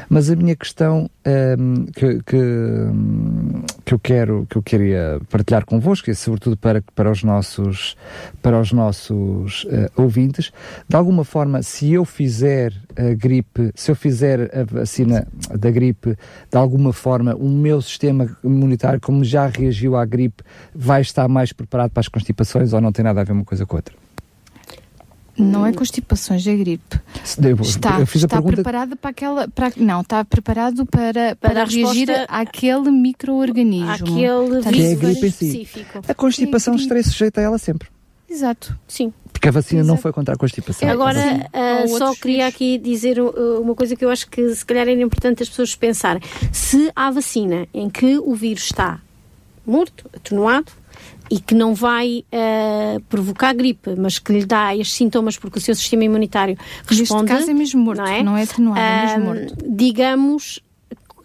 Mas 0.08 0.30
a 0.30 0.36
minha 0.36 0.56
questão 0.56 1.10
hum, 1.58 1.86
que, 1.88 2.22
que, 2.22 2.38
hum, 2.38 3.64
que 3.84 3.94
eu 3.96 4.00
quero 4.00 4.46
que 4.48 4.56
eu 4.56 4.62
queria 4.62 5.20
partilhar 5.32 5.66
convosco, 5.66 6.12
e 6.12 6.16
sobretudo 6.16 6.56
para, 6.56 6.84
para 6.94 7.10
os 7.10 7.24
nossos, 7.24 7.98
para 8.40 8.60
os 8.60 8.72
nossos 8.72 9.66
ah, 9.72 9.90
ouvintes, 10.00 10.52
de 10.88 10.96
alguma 10.96 11.24
forma, 11.24 11.64
se 11.64 11.92
eu 11.92 12.06
fizer 12.06 12.72
a 12.96 13.16
gripe, 13.16 13.72
se 13.74 13.90
eu 13.90 13.96
fizer 13.96 14.52
a 14.56 14.64
vacina 14.76 15.28
da 15.58 15.72
gripe, 15.72 16.16
de 16.52 16.58
alguma 16.58 16.94
forma, 16.94 17.36
o 17.36 17.50
meu 17.50 17.82
sistema 17.82 18.38
imunitário, 18.44 19.00
como 19.02 19.24
já 19.24 19.48
reagiu 19.48 19.96
à 19.96 20.06
gripe, 20.06 20.44
vai 20.74 21.02
estar 21.02 21.28
mais 21.28 21.52
preparado 21.52 21.90
para 21.92 22.02
as 22.02 22.08
constipações 22.08 22.74
ou 22.74 22.80
não 22.82 22.92
tem 22.92 23.04
nada 23.04 23.22
a 23.22 23.24
ver 23.24 23.32
uma 23.34 23.44
coisa 23.46 23.66
com 23.66 23.76
a 23.76 23.80
outra? 23.80 23.96
Não 25.38 25.66
é 25.66 25.74
constipações, 25.74 26.48
é 26.48 26.56
gripe. 26.56 26.98
Eu- 27.44 27.60
Está, 27.62 28.00
eu 28.00 28.08
fiz 28.08 28.24
a 28.24 28.26
está 28.26 28.38
pergunta. 28.38 28.56
preparado 28.56 28.96
para 28.96 29.10
aquela. 29.10 29.48
Para, 29.50 29.70
não, 29.76 30.00
está 30.00 30.24
preparado 30.24 30.86
para, 30.86 31.36
para, 31.36 31.36
Para 31.36 31.62
a 31.64 31.66
reagir 31.66 32.08
àquele 32.30 32.90
microorganismo. 32.90 33.92
Aquele 33.92 34.24
é 34.56 34.66
a 34.66 34.72
vírus 34.72 34.98
gripe 34.98 35.32
si. 35.32 35.46
específico. 35.60 36.00
A 36.08 36.14
constipação 36.14 36.76
É 36.76 36.78
estarei 36.78 37.04
sujeita 37.04 37.42
a 37.42 37.44
ela 37.44 37.58
sempre. 37.58 37.90
Exato. 38.30 38.80
Sim. 38.88 39.12
Porque 39.46 39.50
a 39.50 39.62
vacina 39.62 39.84
não 39.84 39.94
Exato. 39.94 40.02
foi 40.02 40.12
contra 40.12 40.34
a 40.34 40.38
constipação. 40.38 40.90
Agora, 40.90 41.50
Ou 41.82 41.88
só 41.88 42.06
outros 42.06 42.20
queria 42.20 42.48
aqui 42.48 42.80
dizer 42.80 43.20
uh, 43.20 43.62
uma 43.62 43.76
coisa 43.76 43.96
que 43.96 44.04
eu 44.04 44.10
acho 44.10 44.28
que 44.28 44.56
se 44.56 44.66
calhar 44.66 44.88
era 44.88 45.00
importante 45.00 45.44
as 45.44 45.50
pessoas 45.50 45.76
pensarem. 45.76 46.22
Se 46.52 46.92
há 46.96 47.12
vacina 47.12 47.68
em 47.72 47.88
que 47.88 48.18
o 48.18 48.34
vírus 48.34 48.64
está 48.64 49.00
morto, 49.66 50.10
atenuado, 50.16 50.72
e 51.30 51.40
que 51.40 51.54
não 51.56 51.74
vai 51.74 52.24
ah, 52.32 53.00
provocar 53.10 53.52
gripe, 53.54 53.96
mas 53.98 54.20
que 54.20 54.32
lhe 54.32 54.46
dá 54.46 54.76
estes 54.76 54.96
sintomas 54.96 55.38
porque 55.38 55.58
o 55.58 55.62
seu 55.62 55.74
sistema 55.74 56.04
imunitário 56.04 56.56
responde. 56.88 57.24
Neste 57.24 57.40
caso 57.40 57.50
é 57.50 57.54
mesmo 57.54 57.82
morto, 57.82 57.98
não 57.98 58.08
é? 58.08 58.24
não 58.24 58.38
é 58.38 58.44
atenuado, 58.44 58.80
é 58.80 59.06
mesmo 59.06 59.26
morto. 59.26 59.56
Digamos, 59.68 60.60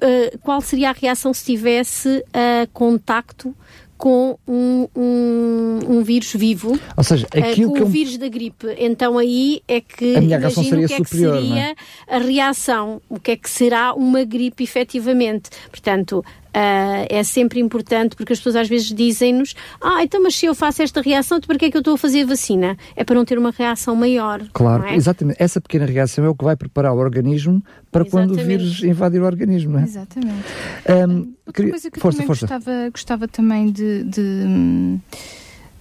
ah, 0.00 0.38
qual 0.42 0.60
seria 0.62 0.90
a 0.90 0.92
reação 0.92 1.34
se 1.34 1.44
tivesse 1.44 2.24
ah, 2.32 2.66
contacto 2.72 3.54
com 4.00 4.38
um, 4.48 4.88
um, 4.96 5.78
um 5.98 6.02
vírus 6.02 6.32
vivo? 6.32 6.78
Ou 6.96 7.04
seja, 7.04 7.26
Eh, 7.34 7.50
aquilo 7.52 7.68
com 7.68 7.74
que 7.76 7.82
o 7.82 7.84
eu. 7.84 7.88
vírus 7.88 8.16
da 8.16 8.28
gripe. 8.28 8.66
Então 8.78 9.18
aí 9.18 9.60
é 9.68 9.80
que 9.80 10.16
A 10.16 10.20
minha 10.22 10.38
reação 10.38 10.62
imagino 10.64 10.80
seria 10.80 10.84
o 10.86 10.88
que 10.88 10.94
é 10.94 11.04
superior, 11.04 11.34
que 11.36 11.40
não 11.42 11.48
seria 11.56 11.76
é? 12.08 12.14
a 12.16 12.18
reação, 12.18 13.02
o 13.10 13.20
que 13.20 13.30
é 13.32 13.36
que 13.36 13.50
será 13.50 13.92
uma 13.94 14.24
gripe 14.24 14.64
efetivamente. 14.64 15.50
Portanto, 15.70 16.24
ah, 16.54 17.06
é 17.08 17.22
sempre 17.22 17.60
importante 17.60 18.16
porque 18.16 18.32
as 18.32 18.38
pessoas 18.38 18.56
às 18.56 18.68
vezes 18.68 18.92
dizem-nos 18.92 19.54
ah, 19.80 20.02
então 20.02 20.22
mas 20.22 20.34
se 20.36 20.46
eu 20.46 20.54
faço 20.54 20.82
esta 20.82 21.00
reação, 21.00 21.38
então 21.38 21.46
para 21.48 21.58
que 21.58 21.64
é 21.66 21.70
que 21.70 21.76
eu 21.76 21.80
estou 21.80 21.94
a 21.94 21.98
fazer 21.98 22.22
a 22.22 22.26
vacina? 22.26 22.76
É 22.96 23.04
para 23.04 23.14
não 23.14 23.24
ter 23.24 23.38
uma 23.38 23.50
reação 23.50 23.94
maior. 23.96 24.42
Claro, 24.52 24.82
não 24.82 24.88
é? 24.90 24.94
exatamente. 24.96 25.36
Essa 25.42 25.60
pequena 25.60 25.86
reação 25.86 26.24
é 26.24 26.28
o 26.28 26.34
que 26.34 26.44
vai 26.44 26.56
preparar 26.56 26.92
o 26.94 26.98
organismo 26.98 27.62
para 27.90 28.04
quando 28.04 28.30
o 28.30 28.34
Exatamente. 28.34 28.58
vírus 28.58 28.82
invadir 28.84 29.20
o 29.22 29.24
organismo, 29.24 29.72
não 29.72 29.80
é? 29.80 29.82
Exatamente. 29.84 30.44
Ahm, 30.88 31.18
Outra 31.46 31.52
queria- 31.54 31.70
coisa 31.72 31.90
que 31.90 31.98
eu 31.98 32.02
força, 32.02 32.16
também 32.18 32.26
força. 32.26 32.46
Gostava, 32.46 32.90
gostava 32.90 33.28
também 33.28 33.70
de, 33.72 34.04
de, 34.04 34.98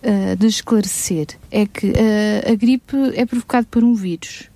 ah, 0.03 0.36
de 0.36 0.47
esclarecer 0.47 1.28
é 1.51 1.65
que 1.65 1.91
ah, 1.95 2.51
a 2.51 2.55
gripe 2.55 2.95
é 3.15 3.26
provocada 3.26 3.67
por 3.70 3.84
um 3.84 3.93
vírus 3.93 4.49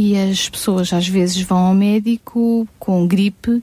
e 0.00 0.16
as 0.16 0.48
pessoas 0.48 0.92
às 0.92 1.08
vezes 1.08 1.40
vão 1.42 1.58
ao 1.58 1.74
médico 1.74 2.68
com 2.78 3.04
gripe 3.04 3.60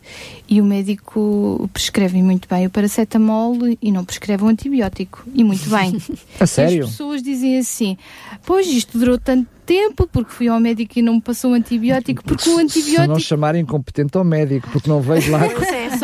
e 0.50 0.60
o 0.60 0.66
médico 0.66 1.70
prescreve 1.72 2.22
muito 2.22 2.46
bem 2.50 2.66
o 2.66 2.70
paracetamol 2.70 3.58
e 3.82 3.90
não 3.90 4.04
prescreve 4.04 4.44
um 4.44 4.50
antibiótico. 4.50 5.24
E 5.34 5.46
muito 5.46 5.70
bem. 5.70 5.98
A 6.38 6.46
sério? 6.46 6.84
As 6.84 6.90
pessoas 6.90 7.24
dizem 7.24 7.58
assim: 7.58 7.98
Pois 8.46 8.68
isto 8.68 9.00
durou 9.00 9.18
tanto 9.18 9.48
tempo 9.66 10.06
porque 10.12 10.32
fui 10.32 10.50
ao 10.50 10.60
médico 10.60 11.00
e 11.00 11.02
não 11.02 11.16
me 11.16 11.22
passou 11.22 11.52
um 11.52 11.54
antibiótico, 11.54 12.22
porque 12.22 12.42
o 12.42 12.44
Se 12.44 12.50
não 12.50 12.60
antibiótico. 12.60 13.20
chamarem 13.22 13.62
incompetente 13.62 14.18
ao 14.18 14.26
médico, 14.26 14.70
porque 14.72 14.90
não 14.90 15.00
veio 15.02 15.22
de 15.22 15.30
lá, 15.30 15.40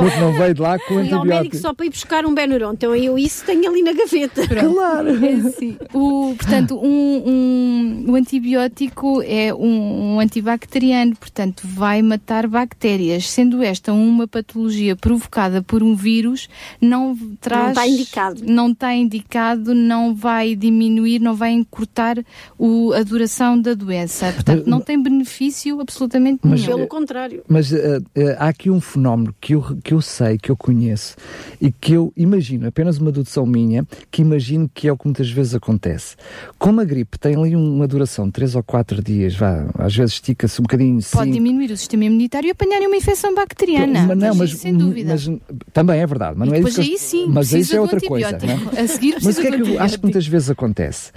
porque 0.03 0.19
não 0.19 0.33
veio 0.33 0.53
de 0.53 0.61
lá 0.61 0.77
com 0.79 0.95
o 0.95 1.03
E 1.05 1.11
ao 1.13 1.25
médico 1.25 1.33
antibiótico. 1.33 1.57
só 1.57 1.73
para 1.73 1.85
ir 1.85 1.89
buscar 1.89 2.25
um 2.25 2.33
Benuron. 2.33 2.73
Então 2.73 2.95
eu 2.95 3.17
isso 3.17 3.43
tenho 3.45 3.69
ali 3.69 3.81
na 3.83 3.93
gaveta. 3.93 4.47
Claro! 4.47 5.25
É 5.25 5.33
assim, 5.47 5.77
o, 5.93 6.33
portanto, 6.37 6.75
um, 6.81 8.03
um, 8.05 8.11
o 8.11 8.15
antibiótico 8.15 9.21
é 9.25 9.53
um, 9.53 10.15
um 10.15 10.19
antibacteriano, 10.19 11.15
portanto, 11.15 11.63
vai 11.65 12.01
matar 12.01 12.47
bactérias. 12.47 13.29
Sendo 13.29 13.61
esta 13.63 13.93
uma 13.93 14.27
patologia 14.27 14.95
provocada 14.95 15.61
por 15.61 15.83
um 15.83 15.95
vírus, 15.95 16.49
não 16.79 17.17
traz. 17.39 17.69
está 17.69 17.87
indicado. 17.87 18.41
Não 18.45 18.71
está 18.71 18.93
indicado, 18.93 19.73
não 19.73 20.13
vai 20.15 20.55
diminuir, 20.55 21.19
não 21.19 21.35
vai 21.35 21.51
encurtar 21.51 22.17
o, 22.57 22.93
a 22.93 23.03
duração 23.03 23.59
da 23.59 23.73
doença. 23.73 24.31
Portanto, 24.33 24.65
não 24.67 24.79
tem 24.79 25.01
benefício 25.01 25.79
absolutamente 25.79 26.39
Mas- 26.43 26.61
nenhum. 26.61 26.75
Pelo 26.77 26.87
contrário. 26.87 27.43
Mas 27.47 27.71
eh, 27.73 27.99
eh, 28.15 28.35
há 28.39 28.47
aqui 28.47 28.69
um 28.69 28.79
fenómeno 28.81 29.35
que 29.41 29.53
eu, 29.55 29.61
que 29.83 29.90
eu 29.93 30.01
sei, 30.01 30.37
que 30.37 30.49
eu 30.51 30.57
conheço 30.57 31.15
e 31.59 31.71
que 31.71 31.93
eu 31.93 32.11
imagino, 32.15 32.67
apenas 32.67 32.97
uma 32.97 33.11
dedução 33.11 33.45
minha, 33.45 33.85
que 34.09 34.21
imagino 34.21 34.69
que 34.73 34.87
é 34.87 34.91
o 34.91 34.97
que 34.97 35.05
muitas 35.05 35.29
vezes 35.29 35.53
acontece. 35.55 36.15
Como 36.57 36.79
a 36.81 36.83
gripe 36.85 37.17
tem 37.19 37.35
ali 37.35 37.55
uma 37.55 37.87
duração 37.87 38.25
de 38.25 38.31
3 38.31 38.55
ou 38.55 38.63
4 38.63 39.01
dias, 39.03 39.35
vá, 39.35 39.65
às 39.77 39.95
vezes 39.95 40.13
estica-se 40.15 40.59
um 40.59 40.63
bocadinho, 40.63 40.99
Pode 41.11 41.31
diminuir 41.31 41.71
o 41.71 41.77
sistema 41.77 42.05
imunitário 42.05 42.47
e 42.47 42.51
apanharem 42.51 42.87
uma 42.87 42.95
infecção 42.97 43.33
bacteriana. 43.35 44.05
Mas 44.07 44.17
não, 44.17 44.35
mas, 44.35 44.51
sem 44.57 44.73
dúvida. 44.75 45.11
mas 45.11 45.29
também 45.73 45.99
é 45.99 46.05
verdade, 46.07 46.37
mas 46.37 46.47
não 46.47 46.55
é 46.55 46.57
depois 46.57 46.77
isso 46.77 46.81
que 46.83 46.87
eu- 46.89 46.93
aí 46.93 46.99
sim, 46.99 47.25
mas 47.33 47.53
isso 47.53 47.75
é 47.75 47.81
outra 47.81 47.99
coisa. 48.01 48.31
não 48.41 48.49
é? 48.77 48.81
A 48.81 48.87
seguir 48.87 49.15
Mas 49.21 49.37
o 49.37 49.41
que 49.41 49.47
é 49.47 49.51
que 49.51 49.61
eu 49.61 49.79
acho 49.81 49.97
que 49.97 50.03
muitas 50.03 50.27
vezes 50.27 50.49
acontece? 50.49 51.11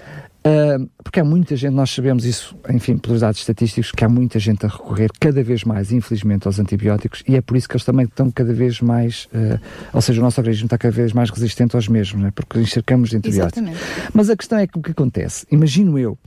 Ah, 0.44 0.76
porque 1.02 1.20
há 1.20 1.24
muita 1.24 1.56
gente, 1.56 1.72
nós 1.72 1.90
sabemos 1.90 2.26
isso, 2.26 2.54
enfim, 2.68 2.98
pelos 2.98 3.20
dados 3.20 3.40
estatísticos, 3.40 3.90
que 3.92 4.04
há 4.04 4.08
muita 4.08 4.38
gente 4.38 4.66
a 4.66 4.68
recorrer 4.68 5.10
cada 5.18 5.42
vez 5.42 5.64
mais, 5.64 5.90
infelizmente, 5.90 6.46
aos 6.46 6.58
antibióticos 6.58 7.24
e 7.26 7.34
é 7.34 7.40
por 7.40 7.56
isso 7.56 7.66
que 7.66 7.74
eles 7.74 7.84
também 7.84 8.04
estão 8.04 8.30
cada 8.30 8.52
vez 8.52 8.80
mais, 8.82 9.26
ah, 9.34 9.58
ou 9.94 10.02
seja, 10.02 10.20
o 10.20 10.24
nosso 10.24 10.38
organismo 10.38 10.66
está 10.66 10.76
cada 10.76 10.92
vez 10.92 11.14
mais 11.14 11.30
resistente 11.30 11.74
aos 11.74 11.88
mesmos, 11.88 12.20
não 12.20 12.28
é? 12.28 12.30
porque 12.30 12.60
encharcamos 12.60 13.08
de 13.08 13.16
antibióticos. 13.16 13.62
Exatamente. 13.62 14.10
Mas 14.12 14.28
a 14.28 14.36
questão 14.36 14.58
é 14.58 14.66
que 14.66 14.78
o 14.78 14.82
que 14.82 14.90
acontece? 14.90 15.46
Imagino 15.50 15.98
eu, 15.98 16.18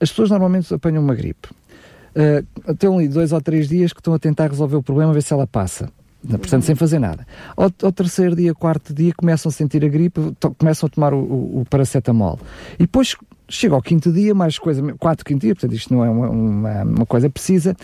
as 0.00 0.10
pessoas 0.10 0.30
normalmente 0.30 0.74
apanham 0.74 1.00
uma 1.00 1.14
gripe, 1.14 1.48
uh, 1.48 2.72
estão 2.72 2.98
ali 2.98 3.06
dois 3.06 3.30
ou 3.30 3.40
três 3.40 3.68
dias 3.68 3.92
que 3.92 4.00
estão 4.00 4.12
a 4.12 4.18
tentar 4.18 4.48
resolver 4.48 4.74
o 4.74 4.82
problema, 4.82 5.12
ver 5.12 5.22
se 5.22 5.32
ela 5.32 5.46
passa. 5.46 5.88
Portanto, 6.26 6.62
sem 6.64 6.74
fazer 6.74 6.98
nada. 6.98 7.26
Ao, 7.56 7.70
ao 7.82 7.92
terceiro 7.92 8.36
dia, 8.36 8.54
quarto 8.54 8.94
dia, 8.94 9.12
começam 9.14 9.48
a 9.50 9.52
sentir 9.52 9.84
a 9.84 9.88
gripe, 9.88 10.20
começam 10.58 10.86
a 10.86 10.90
tomar 10.90 11.12
o, 11.12 11.18
o, 11.18 11.60
o 11.60 11.64
paracetamol. 11.68 12.38
E 12.74 12.82
depois 12.82 13.16
chega 13.48 13.74
ao 13.74 13.82
quinto 13.82 14.12
dia, 14.12 14.34
mais 14.34 14.58
coisa, 14.58 14.82
quatro, 14.98 15.24
quinto 15.24 15.40
dia, 15.40 15.54
portanto, 15.54 15.74
isto 15.74 15.92
não 15.92 16.04
é 16.04 16.08
uma, 16.10 16.30
uma, 16.30 16.82
uma 16.84 17.06
coisa 17.06 17.28
precisa. 17.28 17.76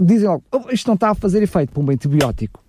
Dizem 0.00 0.28
logo, 0.28 0.42
"Oh, 0.52 0.70
isto 0.70 0.86
não 0.86 0.94
está 0.94 1.10
a 1.10 1.14
fazer 1.14 1.42
efeito 1.42 1.78
um 1.78 1.90
antibiótico. 1.90 2.60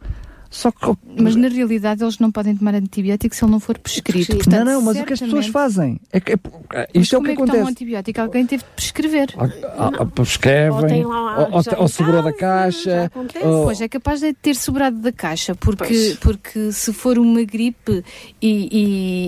Só 0.55 0.71
que 0.71 0.89
Mas 1.21 1.35
na 1.35 1.49
realidade 1.49 2.01
eles 2.01 2.17
não 2.17 2.31
podem 2.31 2.55
tomar 2.55 2.75
antibiótico 2.75 3.35
se 3.35 3.43
ele 3.43 3.51
não 3.51 3.59
for 3.59 3.77
prescrito. 3.77 4.37
Portanto, 4.37 4.63
não, 4.65 4.75
não, 4.75 4.81
mas 4.81 4.97
o 4.97 5.03
que 5.03 5.11
as 5.13 5.19
pessoas 5.19 5.45
certamente- 5.45 5.51
fazem? 5.51 5.99
É 6.13 6.19
que, 6.21 6.31
é, 6.31 6.37
Mas 6.95 7.03
isto 7.03 7.15
é 7.15 7.17
o 7.17 7.19
como 7.21 7.25
que 7.25 7.31
é 7.31 7.35
que 7.35 7.41
toma 7.41 7.51
um 7.53 7.55
acontece. 7.57 7.71
antibiótico? 7.71 8.21
Alguém 8.21 8.45
teve 8.45 8.63
de 8.63 8.69
prescrever. 8.69 9.33
Ou- 9.35 9.43
ou- 9.85 9.99
ou 9.99 10.05
prescrevem, 10.07 10.71
Ou 10.81 10.87
tem 10.87 11.05
lá 11.05 11.39
ou, 11.49 11.55
ou, 11.55 11.61
já 11.63 11.77
ou 11.77 11.83
em 11.85 11.87
sobrou 11.89 12.23
da 12.23 12.31
caixa, 12.31 13.03
acontece. 13.05 13.45
ou- 13.45 13.65
Pois 13.65 13.81
é 13.81 13.87
capaz 13.89 14.21
de 14.21 14.33
ter 14.33 14.55
sobrado 14.55 14.97
da 14.99 15.11
caixa, 15.11 15.55
porque, 15.55 15.83
Pois. 15.85 16.15
porque 16.17 16.71
se 16.71 16.93
for 16.93 17.19
uma 17.19 17.43
gripe 17.43 18.01
e, 18.41 18.69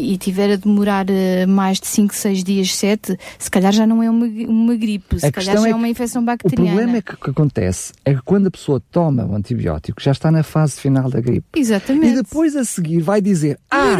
e, 0.09 0.13
e 0.13 0.17
tiver 0.17 0.53
a 0.53 0.55
demorar 0.55 1.05
eh, 1.09 1.45
mais 1.45 1.79
de 1.79 1.87
5, 1.87 2.15
6 2.15 2.41
dias, 2.43 2.73
7, 2.73 3.17
se 3.37 3.51
calhar 3.51 3.73
já 3.73 3.85
não 3.85 4.01
é 4.01 4.09
uma, 4.09 4.25
uma 4.47 4.75
gripe, 4.75 5.19
se 5.19 5.25
A 5.25 5.31
calhar 5.31 5.57
já 5.57 5.67
é 5.67 5.71
é 5.71 5.75
uma 5.75 5.89
infecção 5.89 6.21
o 6.21 6.25
bacteriana. 6.25 6.69
problema 6.71 6.97
é 6.97 7.01
que 7.01 7.13
o 7.13 7.17
que 7.17 7.29
acontece 7.31 7.91
é 8.05 8.13
que 8.13 8.21
quando 8.21 8.47
a 8.47 8.51
pessoa 8.51 8.81
toma 8.91 9.25
o 9.25 9.35
antibiótico 9.35 10.01
já 10.01 10.11
está 10.11 10.31
na 10.31 10.43
fase 10.43 10.79
final 10.79 11.09
da 11.09 11.16
da 11.17 11.21
gripe. 11.21 11.45
Exatamente. 11.55 12.07
E 12.13 12.15
depois 12.15 12.55
a 12.55 12.63
seguir 12.63 13.01
vai 13.01 13.19
dizer: 13.21 13.57
Ah, 13.71 13.99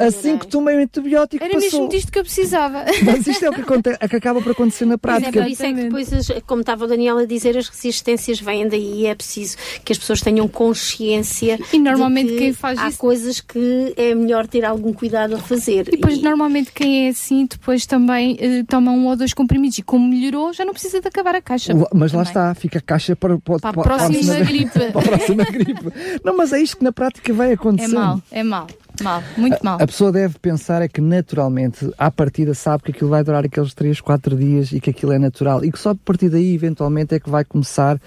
assim 0.00 0.36
que 0.38 0.46
tomei 0.46 0.76
o 0.76 0.80
antibiótico 0.80 1.42
Era 1.42 1.54
passou. 1.54 1.70
mesmo 1.80 1.88
disto 1.88 2.12
que 2.12 2.18
eu 2.18 2.22
precisava. 2.22 2.84
Mas 3.04 3.26
isto 3.26 3.44
é 3.44 3.50
o 3.50 3.52
que, 3.52 3.60
aconte- 3.62 3.96
é 3.98 4.08
que 4.08 4.16
acaba 4.16 4.40
por 4.42 4.52
acontecer 4.52 4.84
na 4.84 4.90
Mas 4.90 5.16
é 5.16 5.20
prática. 5.20 5.42
por 5.42 5.50
isso 5.50 5.62
é 5.64 5.72
que 5.72 5.82
depois, 5.82 6.08
como 6.46 6.60
estava 6.60 6.84
o 6.84 6.88
Daniel 6.88 7.18
a 7.18 7.24
dizer, 7.24 7.56
as 7.56 7.68
resistências 7.68 8.40
vêm 8.40 8.68
daí 8.68 9.02
e 9.02 9.06
é 9.06 9.14
preciso 9.14 9.56
que 9.84 9.92
as 9.92 9.98
pessoas 9.98 10.20
tenham 10.20 10.46
consciência. 10.48 11.58
E 11.72 11.78
normalmente 11.78 12.28
de 12.28 12.32
que 12.34 12.38
quem 12.38 12.52
faz 12.52 12.78
há 12.78 12.88
isso- 12.88 12.98
coisas 12.98 13.40
que 13.40 13.94
é 13.96 14.14
melhor 14.14 14.46
ter 14.46 14.64
algum 14.64 14.92
cuidado 14.92 15.34
a 15.34 15.38
fazer. 15.38 15.88
E 15.88 15.92
depois, 15.92 16.20
normalmente, 16.20 16.72
quem 16.72 17.06
é 17.06 17.10
assim, 17.10 17.46
depois 17.46 17.86
também 17.86 18.36
eh, 18.40 18.62
toma 18.68 18.90
um 18.92 19.06
ou 19.06 19.16
dois 19.16 19.32
comprimidos. 19.32 19.78
E 19.78 19.82
como 19.82 20.06
melhorou, 20.08 20.52
já 20.52 20.64
não 20.64 20.72
precisa 20.72 21.00
de 21.00 21.08
acabar 21.08 21.34
a 21.34 21.40
caixa. 21.40 21.72
Mas 21.94 22.12
lá 22.12 22.24
Também. 22.24 22.28
está, 22.28 22.54
fica 22.54 22.78
a 22.78 22.82
caixa 22.82 23.16
para, 23.16 23.38
para, 23.38 23.58
Para 23.58 23.70
a 23.80 23.82
próxima 23.84 24.34
gripe. 24.40 24.70
para 24.92 25.00
a 25.00 25.02
próxima 25.02 25.44
gripe. 25.50 25.84
Não, 26.24 26.33
mas 26.36 26.52
é 26.52 26.60
isto 26.60 26.78
que 26.78 26.84
na 26.84 26.92
prática 26.92 27.32
vai 27.32 27.50
É 27.50 27.54
acontecer. 27.54 27.94
mal, 27.94 28.20
é 28.30 28.42
mal. 28.42 28.66
Mal, 29.02 29.24
muito 29.36 29.58
mal. 29.64 29.78
A 29.82 29.86
pessoa 29.88 30.12
deve 30.12 30.38
pensar 30.38 30.80
é 30.80 30.86
que 30.86 31.00
naturalmente, 31.00 31.90
à 31.98 32.12
partida, 32.12 32.54
sabe 32.54 32.84
que 32.84 32.90
aquilo 32.92 33.10
vai 33.10 33.24
durar 33.24 33.44
aqueles 33.44 33.74
3, 33.74 34.00
4 34.00 34.36
dias 34.36 34.70
e 34.70 34.78
que 34.78 34.90
aquilo 34.90 35.10
é 35.10 35.18
natural 35.18 35.64
e 35.64 35.72
que 35.72 35.78
só 35.80 35.90
a 35.90 35.94
partir 35.96 36.28
daí, 36.28 36.54
eventualmente, 36.54 37.12
é 37.12 37.18
que 37.18 37.28
vai 37.28 37.44
começar 37.44 37.96
uh, 37.96 38.00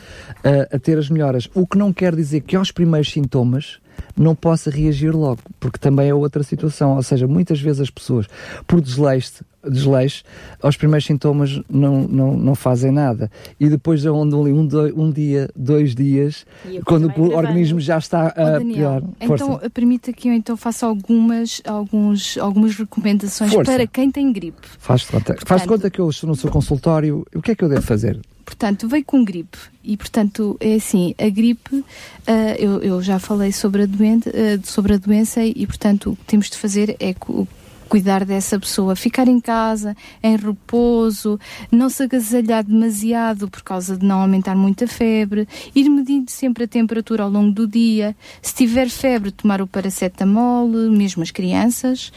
a 0.75 0.79
ter 0.79 0.97
as 0.97 1.09
melhoras. 1.09 1.49
O 1.53 1.67
que 1.67 1.77
não 1.77 1.91
quer 1.91 2.15
dizer 2.15 2.39
que 2.39 2.55
aos 2.55 2.71
primeiros 2.71 3.11
sintomas 3.11 3.79
não 4.15 4.35
possa 4.35 4.69
reagir 4.69 5.15
logo, 5.15 5.39
porque 5.59 5.77
também 5.77 6.09
é 6.09 6.13
outra 6.13 6.43
situação. 6.43 6.95
Ou 6.95 7.03
seja, 7.03 7.27
muitas 7.27 7.59
vezes 7.59 7.81
as 7.81 7.89
pessoas, 7.89 8.27
por 8.65 8.81
desleixo, 8.81 9.43
desleixo 9.69 10.23
aos 10.61 10.77
primeiros 10.77 11.05
sintomas 11.05 11.61
não, 11.69 12.07
não, 12.07 12.37
não 12.37 12.55
fazem 12.55 12.91
nada. 12.91 13.29
E 13.59 13.69
depois 13.69 14.05
andam 14.05 14.41
ali 14.41 14.51
um, 14.51 14.67
um 14.95 15.11
dia, 15.11 15.49
dois 15.55 15.93
dias, 15.93 16.45
quando 16.85 17.11
o 17.17 17.35
organismo 17.35 17.79
já 17.79 17.97
está 17.97 18.27
a 18.35 18.51
Daniel, 18.51 19.01
pior. 19.01 19.27
Força. 19.27 19.43
então 19.43 19.69
permita 19.69 20.13
que 20.13 20.29
eu 20.29 20.33
então 20.33 20.57
faça 20.57 20.85
algumas, 20.85 21.61
alguns, 21.65 22.37
algumas 22.37 22.75
recomendações 22.75 23.51
Força. 23.51 23.71
para 23.71 23.87
quem 23.87 24.11
tem 24.11 24.31
gripe. 24.31 24.67
Faz 24.79 25.01
de 25.01 25.07
conta, 25.07 25.35
faz 25.45 25.61
de 25.61 25.67
conta 25.67 25.89
que 25.89 25.99
eu 25.99 26.09
estou 26.09 26.27
no 26.29 26.35
seu 26.35 26.49
consultório. 26.49 27.25
O 27.35 27.41
que 27.41 27.51
é 27.51 27.55
que 27.55 27.63
eu 27.63 27.69
devo 27.69 27.81
fazer? 27.81 28.19
Portanto, 28.47 28.87
veio 28.87 29.03
com 29.03 29.25
gripe. 29.25 29.57
E, 29.83 29.97
portanto, 29.97 30.55
é 30.61 30.75
assim, 30.75 31.13
a 31.17 31.27
gripe, 31.29 31.83
ah, 32.25 32.55
eu, 32.57 32.81
eu 32.81 33.01
já 33.03 33.19
falei 33.19 33.51
sobre 33.51 33.83
a, 33.83 33.85
doente, 33.85 34.29
ah, 34.29 34.57
sobre 34.63 34.93
a 34.93 34.97
doença 34.97 35.43
e, 35.43 35.67
portanto, 35.67 36.11
o 36.11 36.15
que 36.15 36.23
temos 36.23 36.49
de 36.49 36.57
fazer 36.57 36.95
é 36.97 37.13
cu- 37.13 37.45
cuidar 37.87 38.23
dessa 38.25 38.59
pessoa, 38.59 38.95
ficar 38.95 39.27
em 39.27 39.39
casa, 39.39 39.95
em 40.21 40.35
repouso, 40.35 41.39
não 41.71 41.89
se 41.89 42.03
agasalhar 42.03 42.63
demasiado 42.63 43.49
por 43.49 43.61
causa 43.63 43.95
de 43.97 44.05
não 44.05 44.21
aumentar 44.21 44.55
muito 44.55 44.83
a 44.83 44.87
febre, 44.87 45.47
ir 45.73 45.89
medindo 45.89 46.29
sempre 46.29 46.65
a 46.65 46.67
temperatura 46.67 47.23
ao 47.23 47.29
longo 47.29 47.51
do 47.51 47.67
dia, 47.67 48.15
se 48.41 48.53
tiver 48.53 48.89
febre, 48.89 49.31
tomar 49.31 49.61
o 49.61 49.67
paracetamol, 49.67 50.67
mesmo 50.67 51.23
as 51.23 51.31
crianças, 51.31 52.11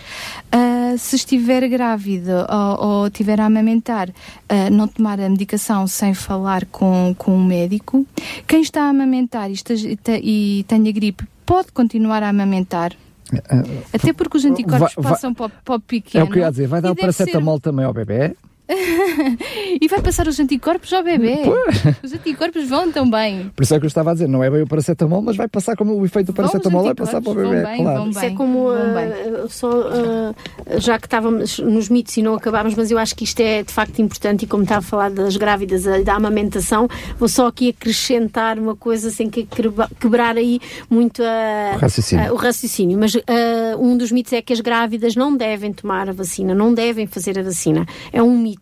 Ah, 0.53 0.95
se 0.99 1.15
estiver 1.17 1.69
grávida 1.69 2.47
ou, 2.51 2.87
ou 3.05 3.11
tiver 3.11 3.41
a 3.41 3.47
amamentar, 3.47 4.11
ah, 4.49 4.69
não 4.71 4.89
tomar 4.89 5.21
a 5.21 5.29
medicação 5.29 5.87
sem 5.87 6.13
falar 6.15 6.65
com, 6.67 7.15
com 7.17 7.37
um 7.37 7.45
médico. 7.45 8.05
Quem 8.47 8.61
está 8.63 8.83
a 8.85 8.89
amamentar 8.89 9.49
e, 9.51 9.55
esteja- 9.55 9.95
te- 9.97 10.21
e 10.23 10.65
tenha 10.67 10.91
gripe 10.93 11.25
pode 11.47 11.71
continuar 11.73 12.23
a 12.23 12.29
amamentar. 12.29 12.93
Até 13.93 14.13
porque 14.13 14.37
os 14.37 14.45
anticorpos 14.45 14.95
Vai- 14.95 15.03
vai- 15.05 15.13
passam 15.13 15.33
para, 15.35 15.47
o- 15.47 15.51
para 15.65 15.75
o 15.77 15.81
pequeno. 15.81 16.25
É 16.25 16.29
o 16.29 16.31
que 16.31 16.39
eu 16.39 16.43
ia 16.43 16.51
dizer, 16.51 16.67
vai 16.67 16.81
dar 16.81 16.91
o 16.93 16.95
deve 16.95 17.13
ser- 17.13 17.25
paracetamol 17.25 17.61
também 17.61 17.85
ao 17.85 17.93
bebê? 17.93 18.35
E 19.81 19.89
vai 19.89 20.01
passar 20.01 20.27
os 20.29 20.39
anticorpos 20.39 20.93
ao 20.93 21.03
bebê. 21.03 21.39
Os 22.03 22.13
anticorpos 22.13 22.69
vão 22.69 22.91
também. 22.93 23.51
Por 23.55 23.63
isso 23.63 23.75
é 23.75 23.79
que 23.79 23.85
eu 23.85 23.89
estava 23.89 24.11
a 24.11 24.15
dizer, 24.15 24.29
não 24.29 24.43
é 24.43 24.51
bem 24.51 24.63
o 24.63 24.67
paracetamol, 24.67 25.23
mas 25.23 25.37
vai 25.37 25.49
passar 25.49 25.77
como 25.77 25.95
o 25.95 26.05
efeito 26.05 26.29
do 26.29 26.33
paracetamol 26.35 26.85
vai 26.85 26.95
passar 26.95 27.21
para 27.23 27.31
o 27.31 27.35
bebê, 27.35 27.63
vão 27.63 27.65
bem, 27.65 27.83
claro. 27.83 27.99
vão 28.01 28.11
Isso 28.11 28.19
é 28.19 28.23
bem, 28.23 28.35
como, 28.35 28.69
ah, 28.71 29.47
só, 29.49 29.71
ah, 29.71 30.35
já 30.79 30.99
que 30.99 31.07
estávamos 31.07 31.59
nos 31.59 31.89
mitos 31.89 32.17
e 32.17 32.23
não 32.23 32.35
acabámos, 32.35 32.75
mas 32.75 32.91
eu 32.91 32.99
acho 32.99 33.15
que 33.17 33.25
isto 33.25 33.41
é 33.41 33.63
de 33.63 33.73
facto 33.73 33.99
importante 34.01 34.45
e 34.45 34.47
como 34.47 34.63
estava 34.63 34.81
a 34.81 34.83
falar 34.83 35.11
das 35.11 35.37
grávidas 35.37 35.87
e 35.87 36.03
da 36.03 36.15
amamentação, 36.15 36.89
vou 37.19 37.29
só 37.29 37.47
aqui 37.47 37.71
acrescentar 37.71 38.59
uma 38.59 38.77
coisa 38.77 39.11
sem 39.11 39.29
que 39.31 39.45
quebra- 39.45 39.89
quebrar 39.99 40.37
aí 40.37 40.61
muito 40.89 41.23
a- 41.23 41.75
O 41.77 41.79
raciocínio. 41.79 42.29
a- 42.29 42.33
o 42.33 42.37
raciocínio. 42.37 42.99
Mas 42.99 43.17
ah, 43.17 43.77
um 43.79 43.97
dos 43.97 44.11
mitos 44.13 44.33
é 44.33 44.43
que 44.43 44.53
as 44.53 44.61
grávidas 44.61 45.15
não 45.17 45.37
devem 45.37 45.73
tomar 45.73 46.09
a 46.09 46.13
vacina, 46.13 46.55
não 46.55 46.73
devem 46.75 47.07
fazer 47.07 47.39
a 47.39 47.43
vacina. 47.43 47.87
É 48.13 48.23
um 48.23 48.37
mito. 48.37 48.60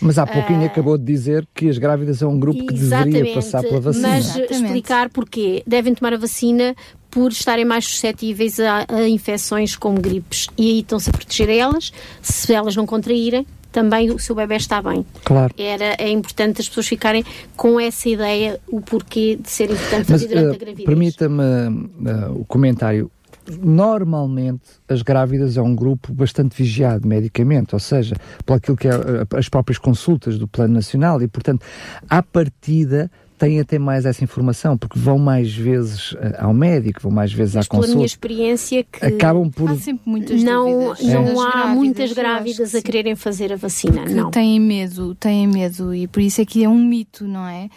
Mas 0.00 0.18
há 0.18 0.26
pouquinho 0.26 0.64
acabou 0.64 0.96
de 0.96 1.04
dizer 1.04 1.46
que 1.54 1.68
as 1.68 1.78
grávidas 1.78 2.22
é 2.22 2.26
um 2.26 2.38
grupo 2.38 2.66
que 2.66 2.74
deveria 2.74 3.34
passar 3.34 3.62
pela 3.62 3.80
vacina. 3.80 4.08
Mas 4.08 4.26
Exatamente. 4.26 4.54
explicar 4.54 5.08
porquê. 5.10 5.62
Devem 5.66 5.94
tomar 5.94 6.14
a 6.14 6.16
vacina 6.16 6.74
por 7.10 7.32
estarem 7.32 7.64
mais 7.64 7.84
suscetíveis 7.84 8.60
a, 8.60 8.86
a 8.88 9.08
infecções 9.08 9.74
como 9.74 10.00
gripes. 10.00 10.46
E 10.56 10.70
aí 10.70 10.80
estão-se 10.80 11.10
a 11.10 11.12
proteger 11.12 11.48
elas. 11.48 11.92
Se 12.22 12.52
elas 12.52 12.76
não 12.76 12.86
contraírem, 12.86 13.46
também 13.72 14.10
o 14.10 14.18
seu 14.18 14.34
bebê 14.34 14.56
está 14.56 14.80
bem. 14.80 15.04
Claro. 15.24 15.54
Era, 15.56 15.96
é 15.98 16.08
importante 16.08 16.60
as 16.60 16.68
pessoas 16.68 16.86
ficarem 16.86 17.24
com 17.56 17.78
essa 17.78 18.08
ideia, 18.08 18.60
o 18.68 18.80
porquê 18.80 19.38
de 19.40 19.50
ser 19.50 19.70
importante 19.70 20.10
Mas 20.10 20.26
durante 20.26 20.46
eh, 20.46 20.54
a 20.54 20.58
gravidez. 20.58 20.86
permita-me 20.86 21.42
eh, 21.42 22.28
o 22.30 22.44
comentário. 22.44 23.10
Normalmente 23.56 24.62
as 24.88 25.02
grávidas 25.02 25.56
é 25.56 25.62
um 25.62 25.74
grupo 25.74 26.12
bastante 26.12 26.56
vigiado 26.56 27.06
medicamente, 27.06 27.74
ou 27.74 27.80
seja, 27.80 28.14
pelo 28.44 28.56
aquilo 28.58 28.76
que 28.76 28.88
é 28.88 28.92
eh, 28.92 29.36
as 29.38 29.48
próprias 29.48 29.78
consultas 29.78 30.38
do 30.38 30.46
Plano 30.48 30.74
Nacional 30.74 31.20
e, 31.22 31.28
portanto, 31.28 31.64
à 32.08 32.22
partida 32.22 33.10
têm 33.38 33.60
até 33.60 33.78
mais 33.78 34.04
essa 34.04 34.24
informação, 34.24 34.76
porque 34.76 34.98
vão 34.98 35.16
mais 35.16 35.54
vezes 35.54 36.12
eh, 36.18 36.36
ao 36.40 36.52
médico, 36.52 37.00
vão 37.00 37.12
mais 37.12 37.32
vezes 37.32 37.54
à 37.54 37.60
Mas 37.60 37.68
pela 37.68 37.82
minha 37.82 37.92
consulta. 37.92 38.06
experiência 38.06 38.82
que 38.84 39.04
Acabam 39.06 39.48
por. 39.48 39.70
Há 39.70 39.76
sempre 39.76 40.02
muitas 40.10 40.42
não, 40.42 40.64
dúvidas. 40.88 41.06
não 41.14 41.24
Das 41.24 41.38
há 41.38 41.50
grávidas, 41.50 41.74
muitas 41.76 42.12
grávidas 42.12 42.74
a 42.74 42.78
sim. 42.78 42.82
quererem 42.82 43.14
fazer 43.14 43.52
a 43.52 43.56
vacina. 43.56 44.04
que 44.04 44.12
não. 44.12 44.30
têm 44.32 44.58
medo, 44.58 45.14
têm 45.14 45.46
medo 45.46 45.94
e 45.94 46.08
por 46.08 46.20
isso 46.20 46.40
é 46.40 46.44
que 46.44 46.64
é 46.64 46.68
um 46.68 46.82
mito, 46.84 47.28
não 47.28 47.46
é? 47.46 47.68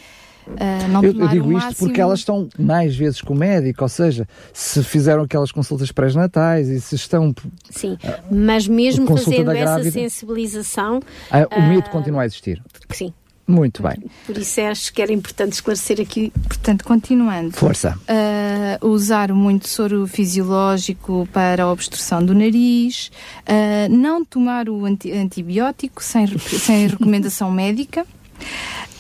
Ah, 0.59 0.87
não 0.89 1.03
Eu, 1.03 1.13
eu 1.13 1.27
digo 1.29 1.47
o 1.47 1.51
isto 1.53 1.65
máximo- 1.65 1.87
porque 1.87 2.01
elas 2.01 2.19
estão 2.19 2.47
mais 2.59 2.95
vezes 2.95 3.21
com 3.21 3.33
o 3.33 3.37
médico, 3.37 3.83
ou 3.83 3.89
seja, 3.89 4.27
se 4.53 4.83
fizeram 4.83 5.23
aquelas 5.23 5.51
consultas 5.51 5.91
pré-natais 5.91 6.67
e 6.69 6.79
se 6.81 6.95
estão. 6.95 7.33
Sim, 7.69 7.97
mas 8.29 8.67
mesmo 8.67 9.07
fazendo 9.07 9.51
essa 9.51 9.61
grávida. 9.61 9.91
sensibilização, 9.91 10.99
Ah, 11.29 11.47
o 11.57 11.61
mito 11.61 11.89
continua 11.89 12.23
a 12.23 12.25
existir. 12.25 12.61
sim. 12.91 13.13
Muito 13.47 13.83
bem. 13.83 13.97
Por 14.25 14.37
isso 14.37 14.61
acho 14.61 14.93
que 14.93 15.01
era 15.01 15.11
importante 15.11 15.51
esclarecer 15.53 15.99
aqui. 15.99 16.31
Portanto, 16.47 16.85
continuando. 16.85 17.51
Força. 17.51 17.99
Ah, 18.07 18.77
usar 18.85 19.33
muito 19.33 19.67
soro 19.67 20.07
fisiológico 20.07 21.27
para 21.33 21.63
a 21.63 21.71
obstrução 21.71 22.23
do 22.23 22.33
nariz, 22.33 23.11
ah, 23.45 23.89
não 23.89 24.23
tomar 24.23 24.69
o 24.69 24.85
anti- 24.85 25.11
antibiótico 25.11 26.01
sem, 26.01 26.27
sem 26.37 26.87
recomendação 26.95 27.51
médica. 27.51 28.05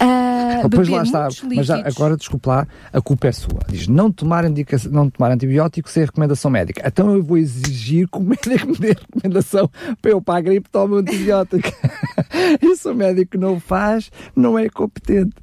Ah, 0.01 0.67
Pois 0.73 0.87
lá 0.87 1.03
está, 1.03 1.27
mas 1.55 1.65
já, 1.65 1.77
agora 1.85 2.17
desculpe 2.17 2.47
lá, 2.47 2.67
a 2.91 3.01
culpa 3.01 3.27
é 3.27 3.31
sua. 3.31 3.61
Diz 3.69 3.87
não 3.87 4.11
tomar, 4.11 4.45
indica 4.45 4.77
não 4.89 5.09
tomar 5.09 5.31
antibiótico 5.31 5.89
sem 5.89 6.05
recomendação 6.05 6.49
médica. 6.49 6.83
Então 6.85 7.13
eu 7.13 7.23
vou 7.23 7.37
exigir 7.37 8.07
que 8.07 8.17
o 8.17 8.21
médico 8.21 8.67
me 8.67 8.77
dê 8.77 8.89
recomendação 8.89 9.69
para 10.01 10.11
eu 10.11 10.21
para 10.21 10.39
a 10.39 10.41
gripe 10.41 10.69
tome 10.69 10.95
um 10.95 10.97
antibiótico. 10.97 11.69
se 12.75 12.89
o 12.89 12.95
médico 12.95 13.37
não 13.37 13.59
faz, 13.59 14.11
não 14.35 14.57
é 14.57 14.69
competente. 14.69 15.35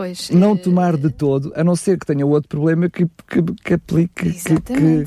Pois, 0.00 0.30
Não 0.30 0.54
eh, 0.54 0.56
tomar 0.56 0.96
de 0.96 1.10
todo, 1.10 1.52
a 1.54 1.62
não 1.62 1.76
ser 1.76 1.98
que 1.98 2.06
tenha 2.06 2.24
outro 2.24 2.48
problema 2.48 2.88
que, 2.88 3.04
que, 3.04 3.42
que 3.62 3.74
aplique, 3.74 4.32
que, 4.32 4.60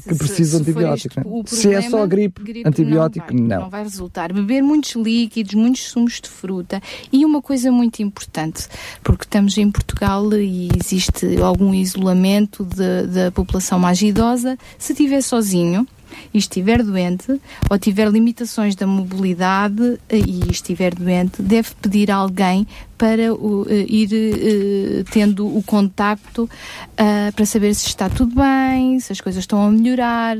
que, 0.03 0.15
precise 0.15 0.19
de 0.19 0.25
Se- 0.27 0.49
se 0.49 0.55
antibiótico. 0.57 1.19
este 1.19 1.19
né? 1.19 1.25
o 1.25 1.43
Se 1.47 1.73
é 1.73 1.81
só 1.81 1.89
problema, 2.05 2.07
gripe, 2.07 2.63
antibiótico, 2.63 3.33
não 3.33 3.41
não. 3.47 3.59
vai, 3.61 3.69
vai 3.71 3.83
resultar. 3.85 4.31
Beber 4.31 4.61
muitos 4.61 4.93
líquidos, 4.95 5.55
muitos 5.55 5.81
sumos 5.89 6.21
de 6.21 6.29
fruta 6.29 6.79
e 7.11 7.25
uma 7.25 7.41
coisa 7.41 7.71
muito 7.71 8.03
importante, 8.03 8.67
porque 9.03 9.23
estamos 9.23 9.57
em 9.57 9.71
Portugal 9.71 10.31
e 10.33 10.69
existe 10.79 11.41
algum 11.41 11.73
isolamento 11.73 12.63
da 12.63 13.31
população 13.31 13.79
mais 13.79 13.99
idosa, 13.99 14.59
se 14.77 14.93
estiver 14.93 15.21
sozinho 15.21 15.87
e 16.33 16.37
estiver 16.37 16.83
doente 16.83 17.39
ou 17.69 17.77
tiver 17.77 18.09
limitações 18.09 18.75
da 18.75 18.87
mobilidade 18.87 19.99
eh, 20.09 20.17
e 20.17 20.51
estiver 20.51 20.93
doente, 20.93 21.41
deve 21.41 21.69
pedir 21.81 22.11
a 22.11 22.15
alguém 22.15 22.67
para 22.97 23.23
eh, 23.23 23.85
ir 23.87 24.09
eh, 24.13 25.03
tendo 25.11 25.45
o 25.45 25.61
contacto 25.63 26.49
ah, 26.97 27.31
para 27.35 27.45
saber 27.45 27.73
se 27.73 27.87
está 27.87 28.09
tudo 28.09 28.35
bem, 28.35 28.99
se 28.99 29.11
as 29.11 29.21
coisas 29.21 29.43
estão 29.43 29.61
a 29.65 29.71
melhorar. 29.71 30.37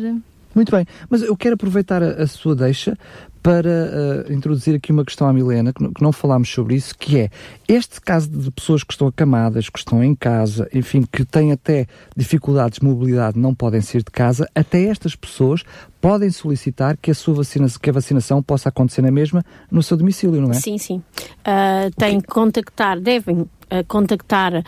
Muito 0.56 0.72
bem, 0.72 0.86
mas 1.10 1.22
eu 1.22 1.36
quero 1.36 1.56
aproveitar 1.56 2.04
a, 2.04 2.24
a 2.24 2.28
sua 2.28 2.56
deixa 2.56 2.98
para 3.44 4.26
uh, 4.30 4.34
introduzir 4.34 4.74
aqui 4.74 4.94
uma 4.94 5.04
questão 5.04 5.28
à 5.28 5.34
Milena, 5.34 5.74
que, 5.74 5.86
que, 5.86 6.02
não 6.02 6.14
falámos 6.14 6.48
sobre 6.50 6.76
isso, 6.76 6.98
que 6.98 7.20
é 7.20 7.30
este 7.68 8.00
caso 8.00 8.30
de 8.30 8.50
pessoas 8.50 8.86
que 8.86 8.94
estão 8.94 9.06
acamadas, 9.06 9.70
que 9.70 9.78
estão 9.78 10.02
em 10.02 10.16
casa, 10.16 10.70
enfim, 10.74 11.04
que 11.12 11.26
têm 11.26 11.52
até 11.52 11.86
dificuldades 12.16 12.80
de 12.80 12.86
mobilidade, 12.86 13.38
não 13.38 13.54
podem 13.54 13.82
sair 13.82 14.02
de 14.02 14.12
casa, 14.12 14.50
até 14.56 14.86
estas 14.86 15.14
pessoas 15.14 15.64
podem 16.00 16.32
solicitar 16.32 16.98
que 16.98 17.12
a 17.12 17.14
sua 17.14 17.34
vacina, 17.34 17.68
que 17.82 17.90
a 17.90 17.94
vacinação 17.94 18.42
possa 18.42 18.70
acontecer 18.70 19.02
na 19.02 19.12
mesma 19.12 19.44
no 19.70 19.84
seu 19.84 19.98
domicílio, 19.98 20.42
não 20.42 20.52
é? 20.52 20.54
Sim, 20.54 20.78
sim. 20.78 21.04
Uh, 21.40 21.92
têm 21.98 22.22
que 22.22 22.28
contactar, 22.28 22.98
devem 23.00 23.46
contactar 23.88 24.54
uh, 24.54 24.64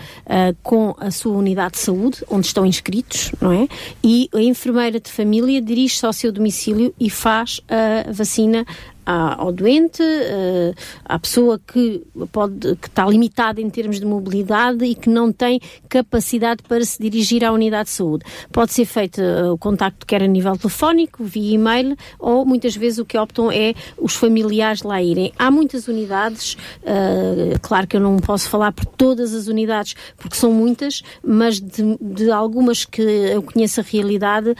com 0.63 0.95
a 0.99 1.11
sua 1.11 1.35
unidade 1.37 1.73
de 1.73 1.79
saúde, 1.79 2.23
onde 2.29 2.47
estão 2.47 2.65
inscritos, 2.65 3.31
não 3.41 3.51
é? 3.51 3.67
E 4.03 4.29
a 4.33 4.41
enfermeira 4.41 4.99
de 4.99 5.11
família 5.11 5.61
dirige-se 5.61 6.05
ao 6.05 6.13
seu 6.13 6.31
domicílio 6.31 6.93
e 6.99 7.09
faz 7.09 7.61
a 7.69 8.11
vacina 8.11 8.65
ao 9.05 9.51
doente, 9.51 10.01
uh, 10.01 10.73
à 11.05 11.19
pessoa 11.19 11.59
que, 11.59 12.01
pode, 12.31 12.75
que 12.77 12.87
está 12.87 13.05
limitada 13.05 13.61
em 13.61 13.69
termos 13.69 13.99
de 13.99 14.05
mobilidade 14.05 14.83
e 14.83 14.95
que 14.95 15.09
não 15.09 15.31
tem 15.31 15.59
capacidade 15.87 16.63
para 16.63 16.83
se 16.83 17.01
dirigir 17.01 17.45
à 17.45 17.51
unidade 17.51 17.89
de 17.89 17.95
saúde. 17.95 18.25
Pode 18.51 18.73
ser 18.73 18.85
feito 18.85 19.21
uh, 19.21 19.53
o 19.53 19.57
contacto 19.57 20.05
quer 20.05 20.23
a 20.23 20.27
nível 20.27 20.57
telefónico, 20.57 21.23
via 21.23 21.53
e-mail, 21.53 21.95
ou 22.19 22.45
muitas 22.45 22.75
vezes 22.75 22.97
o 22.97 23.05
que 23.05 23.17
optam 23.17 23.51
é 23.51 23.73
os 23.97 24.15
familiares 24.15 24.81
lá 24.81 25.01
irem. 25.01 25.31
Há 25.37 25.51
muitas 25.51 25.87
unidades, 25.87 26.57
uh, 26.81 27.59
claro 27.61 27.85
que 27.85 27.95
eu 27.95 28.01
não 28.01 28.17
posso 28.17 28.49
falar 28.49 28.71
por 28.71 28.85
todas 28.85 29.33
as 29.33 29.47
unidades, 29.47 29.95
porque 30.17 30.35
são 30.35 30.51
muitas, 30.51 31.03
mas 31.23 31.59
de, 31.59 31.97
de 32.01 32.31
algumas 32.31 32.85
que 32.85 33.01
eu 33.01 33.43
conheço 33.43 33.81
a 33.81 33.83
realidade, 33.83 34.55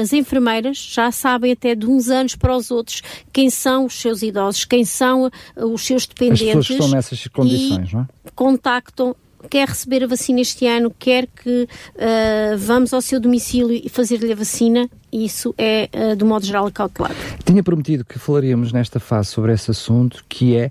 as 0.00 0.12
enfermeiras 0.12 0.76
já 0.76 1.10
sabem 1.10 1.52
até 1.52 1.74
de 1.74 1.86
uns 1.86 2.08
anos 2.08 2.36
para 2.36 2.56
os 2.56 2.59
aos 2.60 2.70
outros 2.70 3.02
quem 3.32 3.50
são 3.50 3.86
os 3.86 4.00
seus 4.00 4.22
idosos, 4.22 4.64
quem 4.64 4.84
são 4.84 5.26
uh, 5.26 5.66
os 5.66 5.84
seus 5.84 6.06
dependentes. 6.06 6.42
As 6.42 6.48
pessoas 6.48 6.66
que 6.66 6.72
estão 6.74 6.88
nessas 6.88 7.26
condições, 7.28 7.92
não 7.92 8.02
é? 8.02 8.06
Contactam 8.34 9.16
quer 9.48 9.68
receber 9.68 10.04
a 10.04 10.06
vacina 10.06 10.40
este 10.40 10.66
ano, 10.66 10.94
quer 10.98 11.26
que 11.26 11.62
uh, 11.62 12.58
vamos 12.58 12.92
ao 12.92 13.00
seu 13.00 13.18
domicílio 13.18 13.72
e 13.72 13.88
fazer-lhe 13.88 14.32
a 14.32 14.36
vacina, 14.36 14.88
isso 15.10 15.54
é, 15.56 15.88
uh, 15.94 16.16
do 16.16 16.26
modo 16.26 16.44
geral, 16.44 16.70
calculado. 16.70 17.14
Tinha 17.44 17.62
prometido 17.62 18.04
que 18.04 18.18
falaríamos 18.18 18.72
nesta 18.72 19.00
fase 19.00 19.30
sobre 19.30 19.52
esse 19.52 19.70
assunto, 19.70 20.24
que 20.28 20.56
é 20.56 20.70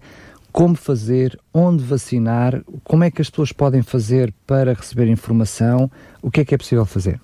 como 0.51 0.75
fazer, 0.75 1.39
onde 1.53 1.83
vacinar, 1.83 2.61
como 2.83 3.03
é 3.03 3.11
que 3.11 3.21
as 3.21 3.29
pessoas 3.29 3.51
podem 3.51 3.81
fazer 3.81 4.33
para 4.45 4.73
receber 4.73 5.07
informação, 5.07 5.89
o 6.21 6.29
que 6.29 6.41
é 6.41 6.45
que 6.45 6.53
é 6.53 6.57
possível 6.57 6.85
fazer? 6.85 7.19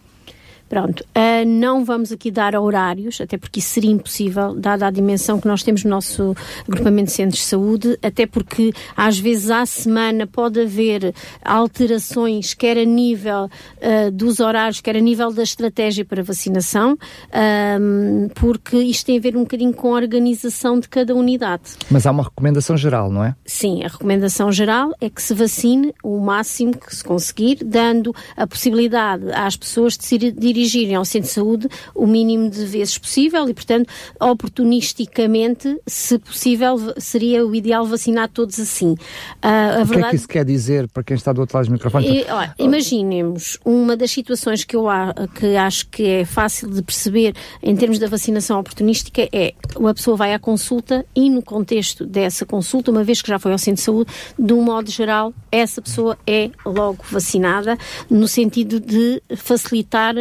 Pronto, 0.68 1.01
uh, 1.01 1.45
não 1.45 1.86
vamos 1.86 2.11
aqui 2.11 2.32
dar 2.32 2.55
horários, 2.55 3.22
até 3.22 3.38
porque 3.38 3.59
isso 3.59 3.70
seria 3.70 3.91
impossível, 3.91 4.55
dada 4.55 4.88
a 4.88 4.91
dimensão 4.91 5.39
que 5.39 5.47
nós 5.47 5.61
temos 5.61 5.84
no 5.84 5.91
nosso 5.91 6.36
agrupamento 6.68 7.09
de 7.09 7.11
centros 7.11 7.41
de 7.41 7.45
saúde, 7.45 7.99
até 8.01 8.26
porque 8.26 8.74
às 8.97 9.20
vezes 9.20 9.51
à 9.51 9.66
semana 9.66 10.26
pode 10.26 10.59
haver 10.59 11.13
alterações, 11.43 12.53
quer 12.55 12.78
a 12.78 12.84
nível 12.86 13.45
uh, 13.45 14.11
dos 14.11 14.39
horários, 14.39 14.82
quer 14.82 14.95
a 14.95 14.99
nível 14.99 15.32
da 15.32 15.43
estratégia 15.43 16.03
para 16.03 16.24
vacinação, 16.24 16.97
um, 17.80 18.28
porque 18.34 18.78
isto 18.78 19.05
tem 19.05 19.18
a 19.18 19.22
ver 19.22 19.38
um 19.38 19.41
bocadinho 19.41 19.74
com 19.74 19.89
a 19.89 19.97
organização 19.97 20.80
de 20.80 20.89
cada 20.89 21.13
unidade. 21.13 21.76
Mas 21.91 22.07
há 22.07 22.11
uma 22.11 22.24
recomendação 22.24 22.76
geral, 22.76 23.11
não 23.11 23.24
é? 23.24 23.36
Sim, 23.45 23.84
a 23.84 23.88
recomendação 23.88 24.51
geral 24.51 24.93
é 24.99 25.09
que 25.09 25.22
se 25.22 25.34
vacine 25.36 25.93
o 26.03 26.20
máximo 26.20 26.76
que 26.76 26.95
se 26.95 27.03
conseguir, 27.03 27.59
dando 27.63 28.16
a 28.36 28.47
possibilidade 28.47 29.32
às 29.32 29.55
pessoas 29.55 29.95
de 29.95 30.05
se 30.05 30.16
dirigirem 30.66 30.95
ao 30.95 31.05
centro 31.05 31.28
de 31.28 31.34
saúde 31.34 31.70
o 31.93 32.07
mínimo 32.07 32.49
de 32.49 32.66
vezes 32.66 32.97
possível 32.97 33.47
e, 33.47 33.53
portanto, 33.53 33.89
oportunisticamente, 34.20 35.80
se 35.86 36.18
possível, 36.18 36.78
seria 36.97 37.45
o 37.45 37.53
ideal 37.53 37.86
vacinar 37.86 38.30
todos 38.30 38.59
assim. 38.59 38.91
Uh, 38.93 38.97
a 39.43 39.82
o 39.82 39.86
verdade... 39.86 39.89
que 39.89 40.05
é 40.05 40.09
que 40.09 40.16
isso 40.16 40.28
quer 40.28 40.45
dizer 40.45 40.88
para 40.89 41.03
quem 41.03 41.16
está 41.16 41.32
do 41.32 41.41
outro 41.41 41.57
lado 41.57 41.68
do 41.68 41.72
microfone? 41.72 42.07
E, 42.07 42.26
ó, 42.30 42.47
imaginemos 42.57 43.59
uma 43.63 43.95
das 43.95 44.11
situações 44.11 44.63
que 44.63 44.76
eu 44.76 44.86
que 45.34 45.55
acho 45.55 45.88
que 45.88 46.05
é 46.05 46.26
fácil 46.26 46.70
de 46.70 46.82
perceber 46.82 47.34
em 47.61 47.76
termos 47.76 47.97
da 47.97 48.07
vacinação 48.07 48.59
oportunística 48.59 49.28
é 49.32 49.53
uma 49.76 49.93
pessoa 49.93 50.16
vai 50.16 50.34
à 50.34 50.39
consulta 50.39 51.05
e 51.16 51.30
no 51.30 51.41
contexto 51.41 52.05
dessa 52.05 52.45
consulta, 52.45 52.91
uma 52.91 53.03
vez 53.03 53.22
que 53.22 53.28
já 53.28 53.39
foi 53.39 53.51
ao 53.51 53.57
centro 53.57 53.78
de 53.78 53.82
saúde, 53.82 54.11
de 54.38 54.53
um 54.53 54.61
modo 54.61 54.89
geral, 54.89 55.34
essa 55.51 55.82
pessoa 55.82 56.18
é 56.28 56.49
logo 56.66 57.03
vacinada 57.09 57.78
no 58.09 58.28
sentido 58.28 58.80
de 58.80 59.22
facilitar 59.36 60.16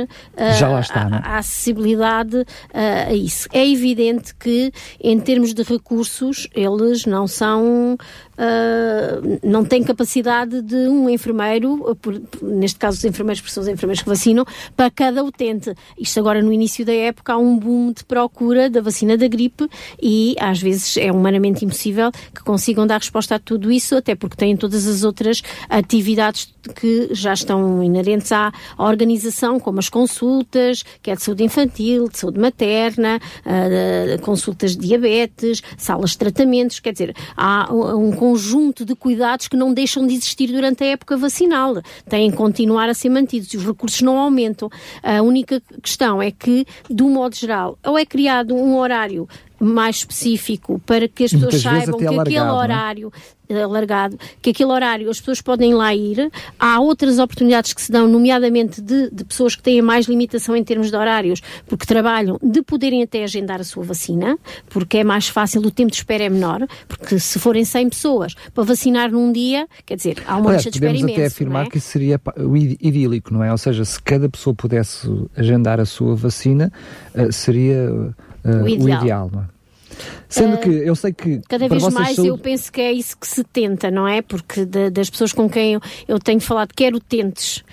já 0.59 0.69
lá 0.69 0.81
está, 0.81 1.09
a, 1.09 1.35
a 1.35 1.39
acessibilidade 1.39 2.45
a 2.73 3.13
isso. 3.13 3.49
É 3.53 3.67
evidente 3.67 4.35
que, 4.35 4.73
em 5.01 5.19
termos 5.21 5.55
de 5.55 5.63
recursos, 5.63 6.49
eles 6.55 7.07
não 7.07 7.27
são 7.27 7.97
uh, 8.39 9.39
não 9.43 9.65
tem 9.65 9.83
capacidade 9.83 10.63
de 10.63 10.89
um 10.89 11.09
enfermeiro, 11.09 11.97
por, 12.01 12.21
neste 12.43 12.79
caso 12.79 12.99
os 12.99 13.05
enfermeiros, 13.05 13.41
porque 13.41 13.53
são 13.53 13.63
os 13.63 13.69
enfermeiros 13.69 14.03
que 14.03 14.09
vacinam, 14.09 14.45
para 14.77 14.91
cada 14.91 15.23
utente. 15.23 15.75
Isto 15.99 16.21
agora 16.21 16.43
no 16.43 16.53
início 16.53 16.85
da 16.85 16.95
época 16.95 17.33
há 17.33 17.39
um 17.39 17.59
boom 17.59 17.93
de 17.93 18.05
procura 18.05 18.69
da 18.71 18.81
vacina 18.81 19.17
da 19.17 19.29
gripe 19.29 19.69
e 20.01 20.35
às 20.39 20.61
vezes 20.61 20.97
é 20.97 21.11
humanamente 21.11 21.65
impossível 21.65 22.11
que 22.35 22.43
consigam 22.43 22.87
dar 22.87 22.99
resposta 22.99 23.37
a 23.37 23.39
tudo 23.39 23.71
isso, 23.71 23.97
até 23.97 24.15
porque 24.15 24.37
têm 24.37 24.57
todas 24.57 24.87
as 24.87 25.05
outras 25.05 25.43
atividades 25.69 26.53
que 26.75 27.09
já 27.13 27.33
estão 27.33 27.83
inerentes 27.83 28.33
à 28.33 28.53
organização, 28.79 29.61
como 29.61 29.79
as 29.79 29.89
consultas, 29.89 30.83
que 31.03 31.11
é 31.11 31.15
de 31.15 31.23
saúde 31.23 31.45
infantil, 31.45 32.09
de 32.09 32.19
saúde 32.19 32.39
materna, 32.39 33.21
uh, 33.45 34.21
consultas 34.23 34.77
de 34.77 34.87
diabetes, 34.87 35.63
salas 35.77 36.11
de 36.11 36.19
tratamentos, 36.19 36.81
quer 36.81 36.93
dizer, 36.93 37.15
há 37.37 37.73
um 37.73 38.13
conjunto 38.25 38.87
de 38.87 38.95
cuidados 38.95 39.49
que 39.49 39.57
não 39.57 39.75
deixam 39.75 40.07
de 40.07 40.15
existir 40.15 40.47
durante 40.47 40.83
a 40.83 40.87
época 40.87 41.15
vacinal. 41.15 41.83
Têm 42.09 42.31
que 42.31 42.37
continuar 42.39 42.89
a 42.89 42.95
ser 42.95 43.11
mantidos 43.11 43.53
e 43.53 43.59
os 43.59 43.67
recursos 43.67 44.01
não 44.01 44.19
aumentam. 44.19 44.71
A 45.03 45.21
única 45.21 45.63
questão 45.83 46.23
é 46.23 46.31
que, 46.31 46.67
do 46.89 47.07
modo 47.11 47.37
geral, 47.37 47.79
ou 47.85 47.99
é 47.99 48.07
criado 48.07 48.55
um 48.55 48.79
horário 48.79 49.29
mais 49.61 49.97
específico 49.97 50.81
para 50.85 51.09
que 51.09 51.25
as 51.25 51.33
pessoas 51.33 51.61
saibam 51.61 51.99
que 51.99 52.07
aquele 52.07 52.37
é? 52.37 52.43
horário 52.43 53.13
alargado, 53.51 54.19
que 54.41 54.51
aquele 54.51 54.71
horário 54.71 55.11
as 55.11 55.19
pessoas 55.19 55.41
podem 55.41 55.75
lá 55.75 55.95
ir. 55.95 56.31
Há 56.59 56.81
outras 56.81 57.19
oportunidades 57.19 57.73
que 57.73 57.83
se 57.83 57.93
dão, 57.93 58.09
nomeadamente 58.09 58.81
de, 58.81 59.11
de, 59.11 59.25
pessoas 59.25 59.55
que 59.55 59.63
têm 59.63 59.83
mais 59.83 60.07
limitação 60.07 60.57
em 60.57 60.65
termos 60.65 60.91
de 60.91 60.97
horários, 60.97 61.41
porque 61.67 61.85
trabalham, 61.85 62.39
de 62.43 62.63
poderem 62.63 63.03
até 63.03 63.23
agendar 63.23 63.61
a 63.61 63.65
sua 63.65 63.85
vacina, 63.85 64.39
porque 64.69 64.99
é 64.99 65.05
mais 65.05 65.29
fácil, 65.29 65.61
o 65.61 65.71
tempo 65.71 65.91
de 65.91 65.99
espera 65.99 66.25
é 66.25 66.29
menor, 66.29 66.67
porque 66.89 67.19
se 67.19 67.39
forem 67.39 67.65
100 67.65 67.91
pessoas 67.91 68.35
para 68.55 68.65
vacinar 68.65 69.11
num 69.11 69.33
dia, 69.33 69.67
quer 69.85 69.97
dizer, 69.97 70.23
há 70.27 70.37
uma 70.37 70.55
lista 70.55 70.71
de 70.71 70.77
espera. 70.77 70.93
Podemos 70.95 71.13
até 71.13 71.27
afirmar 71.27 71.67
é? 71.67 71.69
que 71.69 71.81
seria 71.81 72.21
idílico, 72.81 73.33
não 73.33 73.43
é? 73.45 73.53
Ou 73.53 73.59
seja, 73.59 73.85
se 73.85 74.01
cada 74.01 74.29
pessoa 74.29 74.55
pudesse 74.55 75.09
agendar 75.37 75.81
a 75.81 75.85
sua 75.85 76.15
vacina, 76.15 76.73
uh, 77.15 77.33
seria 77.33 78.15
o 78.45 78.69
ideal. 78.69 79.01
O 79.01 79.05
ideal 79.05 79.31
é? 79.51 79.55
Sendo 80.29 80.57
uh, 80.57 80.61
que 80.61 80.69
eu 80.69 80.97
sei 80.97 81.13
que. 81.13 81.41
Cada 81.49 81.69
vez 81.69 81.83
mais 81.93 82.17
saúde... 82.17 82.29
eu 82.29 82.39
penso 82.39 82.73
que 82.73 82.81
é 82.81 82.93
isso 82.93 83.17
que 83.17 83.27
se 83.27 83.45
tenta, 83.45 83.91
não 83.91 84.09
é? 84.09 84.21
Porque 84.23 84.65
de, 84.65 84.91
das 84.91 85.09
pessoas 85.09 85.33
com 85.33 85.49
quem 85.49 85.75
eu, 85.75 85.81
eu 86.09 86.19
tenho 86.19 86.41
falado, 86.41 86.73
quer 86.75 86.95
utentes, 86.95 87.65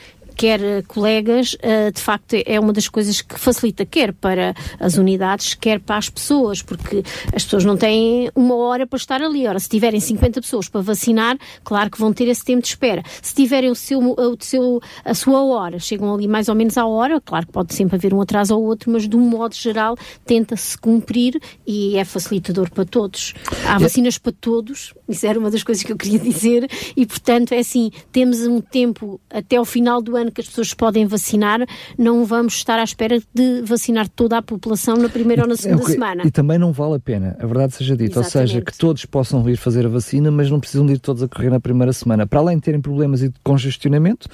quer 0.42 0.60
eh, 0.60 0.82
colegas, 0.88 1.54
uh, 1.54 1.92
de 1.94 2.02
facto 2.02 2.34
é 2.34 2.60
uma 2.60 2.74
das 2.74 2.88
coisas 2.88 3.22
que 3.22 3.40
facilita, 3.40 3.86
quer 3.86 4.12
para 4.12 4.56
as 4.80 4.98
unidades, 4.98 5.54
quer 5.54 5.80
para 5.80 5.98
as 5.98 6.10
pessoas, 6.10 6.64
porque 6.64 7.04
as 7.32 7.44
pessoas 7.44 7.64
não 7.64 7.78
têm 7.78 8.32
uma 8.34 8.56
hora 8.56 8.88
para 8.88 8.98
estar 8.98 9.22
ali. 9.22 9.46
Ora, 9.46 9.60
se 9.60 9.70
tiverem 9.70 10.00
50 10.00 10.42
pessoas 10.42 10.68
para 10.68 10.82
vacinar, 10.82 11.38
claro 11.64 11.92
que 11.92 12.00
vão 12.00 12.12
ter 12.12 12.28
esse 12.28 12.44
tempo 12.44 12.64
de 12.64 12.70
espera. 12.70 13.04
Se 13.22 13.36
tiverem 13.36 13.70
o 13.70 13.76
seu, 13.76 14.00
o 14.00 14.36
seu, 14.40 14.82
a 15.06 15.14
sua 15.14 15.44
hora, 15.44 15.78
chegam 15.78 16.12
ali 16.12 16.28
mais 16.28 16.50
ou 16.50 16.56
menos 16.56 16.76
à 16.76 16.88
hora, 16.88 17.22
claro 17.22 17.46
que 17.46 17.54
pode 17.54 17.76
sempre 17.76 17.98
haver 17.98 18.12
um 18.12 18.20
atraso 18.20 18.56
ou 18.56 18.64
outro, 18.64 18.92
mas 18.92 19.08
de 19.08 19.16
um 19.16 19.20
modo 19.20 19.54
geral 19.54 19.96
tenta-se 20.26 20.76
cumprir 20.76 21.40
e 21.68 21.98
é 21.98 22.04
facilitador 22.04 22.72
para 22.72 22.84
todos. 22.84 23.36
Há 23.68 23.78
vacinas 23.78 24.18
para 24.18 24.32
todos, 24.32 24.92
isso 25.08 25.28
era 25.28 25.38
uma 25.38 25.52
das 25.52 25.62
coisas 25.62 25.84
que 25.84 25.92
eu 25.92 25.98
queria 25.98 26.18
dizer, 26.20 26.68
e 26.98 27.06
portanto 27.06 27.52
é 27.52 27.60
assim, 27.60 27.92
temos 28.12 28.40
um 28.48 28.60
tempo 28.60 29.22
até 29.30 29.62
o 29.62 29.66
final 29.66 30.02
do 30.02 30.16
ano 30.16 30.31
que 30.32 30.42
as 30.42 30.48
pessoas 30.48 30.74
podem 30.74 31.06
vacinar, 31.06 31.66
não 31.98 32.26
vamos 32.26 32.54
estar 32.54 32.80
à 32.80 32.84
espera 32.84 33.20
de 33.34 33.62
vacinar 33.62 34.08
toda 34.10 34.38
a 34.38 34.42
população 34.42 34.96
na 34.96 35.10
primeira 35.10 35.44
ou 35.44 35.48
na 35.48 35.56
segunda 35.56 35.84
é 35.84 35.86
semana. 35.86 36.24
E 36.26 36.32
também 36.32 36.58
não 36.58 36.72
vale 36.72 36.96
a 36.96 37.00
pena, 37.00 37.36
a 37.40 37.46
verdade 37.46 37.74
seja 37.74 37.96
dita, 37.96 38.20
ou 38.20 38.26
seja, 38.26 38.62
que 38.62 38.78
todos 38.78 39.06
possam 39.06 39.44
vir 39.44 39.58
fazer 39.58 39.86
a 39.86 39.90
vacina, 39.90 40.32
mas 40.32 40.50
não 40.50 40.60
precisam 40.60 40.86
de 40.86 40.94
ir 40.94 41.00
todos 41.00 41.22
a 41.24 41.28
correr 41.28 41.50
na 41.50 41.60
primeira 41.60 41.94
semana. 41.94 42.26
Para 42.26 42.40
além 42.40 42.58
de 42.58 42.64
terem 42.64 42.82
problemas 42.82 43.22
e 43.22 43.30
de 43.30 43.36
congestionamento, 43.44 44.28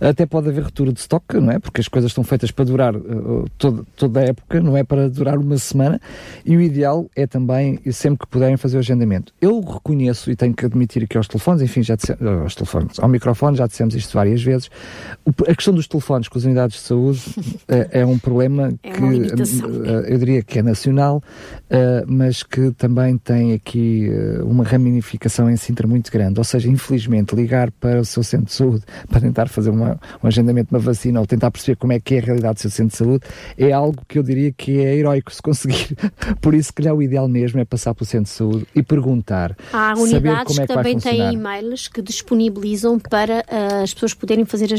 até 0.00 0.26
pode 0.26 0.48
haver 0.48 0.64
ruptura 0.64 0.92
de 0.92 1.00
estoque, 1.00 1.38
não 1.38 1.52
é? 1.52 1.58
Porque 1.58 1.80
as 1.80 1.88
coisas 1.88 2.10
estão 2.10 2.24
feitas 2.24 2.50
para 2.50 2.64
durar 2.64 2.96
uh, 2.96 3.44
toda, 3.58 3.84
toda 3.96 4.20
a 4.20 4.24
época, 4.24 4.60
não 4.60 4.76
é 4.76 4.84
para 4.84 5.08
durar 5.08 5.38
uma 5.38 5.58
semana, 5.58 6.00
e 6.44 6.56
o 6.56 6.60
ideal 6.60 7.08
é 7.14 7.26
também, 7.26 7.80
sempre 7.92 8.20
que 8.20 8.26
puderem, 8.26 8.56
fazer 8.56 8.76
o 8.76 8.80
agendamento. 8.80 9.32
Eu 9.40 9.60
reconheço 9.60 10.30
e 10.30 10.36
tenho 10.36 10.54
que 10.54 10.64
admitir 10.64 11.06
que 11.06 11.16
aos 11.16 11.28
telefones, 11.28 11.62
enfim, 11.62 11.82
já 11.82 11.96
disse, 11.96 12.12
aos 12.42 12.54
telefones, 12.54 12.98
ao 12.98 13.08
microfone, 13.08 13.56
já 13.56 13.66
dissemos 13.66 13.94
isto 13.94 14.12
várias 14.14 14.42
vezes, 14.42 14.70
o, 15.24 15.32
A 15.48 15.54
questão 15.54 15.74
dos 15.74 15.86
telefones 15.86 16.28
com 16.28 16.38
as 16.38 16.44
unidades 16.44 16.76
de 16.76 16.82
saúde 16.82 17.20
é, 17.68 18.00
é, 18.00 18.06
um 18.06 18.18
problema 18.18 18.72
é 18.82 18.90
que 18.90 19.02
uh, 19.02 19.84
eu 20.06 20.18
diria 20.18 20.42
que 20.42 20.58
é 20.58 20.62
nacional, 20.62 21.22
uh, 21.70 22.04
mas 22.06 22.42
que 22.42 22.70
também 22.72 23.18
tem 23.18 23.52
aqui 23.52 24.08
uh, 24.10 24.46
uma 24.46 24.64
ramificação 24.64 25.50
em 25.50 25.56
Sintra 25.56 25.86
muito 25.86 26.10
grande. 26.10 26.38
Ou 26.38 26.44
seja, 26.44 26.68
infelizmente, 26.68 27.34
ligar 27.34 27.70
para 27.72 28.00
o 28.00 28.04
seu 28.04 28.22
centro 28.22 28.46
de 28.46 28.52
saúde 28.52 28.84
para 29.08 29.20
tentar 29.20 29.48
fazer 29.48 29.70
uma, 29.70 29.98
um 30.22 30.26
agendamento 30.26 30.68
de 30.68 30.74
uma 30.74 30.80
vacina 30.80 31.20
ou 31.20 31.26
tentar 31.26 31.50
perceber 31.50 31.76
como 31.76 31.92
é 31.92 32.00
que 32.00 32.14
é 32.14 32.18
a 32.18 32.22
realidade 32.22 32.54
do 32.54 32.60
seu 32.60 32.70
centro 32.70 32.92
de 32.92 32.96
saúde 32.96 33.24
é 33.58 33.72
algo 33.72 34.02
que 34.08 34.18
eu 34.18 34.22
diria 34.22 34.52
que 34.52 34.78
é 34.78 34.96
heróico 34.96 35.32
se 35.32 35.42
conseguir. 35.42 35.96
Por 36.40 36.54
isso, 36.54 36.72
que 36.72 36.82
calhar 36.82 36.94
o 36.94 37.02
ideal 37.02 37.28
mesmo 37.28 37.60
é 37.60 37.64
passar 37.64 37.94
pelo 37.94 38.06
centro 38.06 38.24
de 38.24 38.36
saúde 38.36 38.66
e 38.74 38.82
perguntar. 38.82 39.56
Há 39.72 39.94
unidades 39.96 40.58
é 40.58 40.66
que 40.66 40.74
também 40.74 40.98
têm 40.98 41.32
e-mails 41.32 41.88
que 41.88 42.02
disponibilizam 42.02 42.98
para 42.98 43.44
as 43.82 43.92
pessoas 43.94 44.14
poderem 44.14 44.44
fazer 44.44 44.72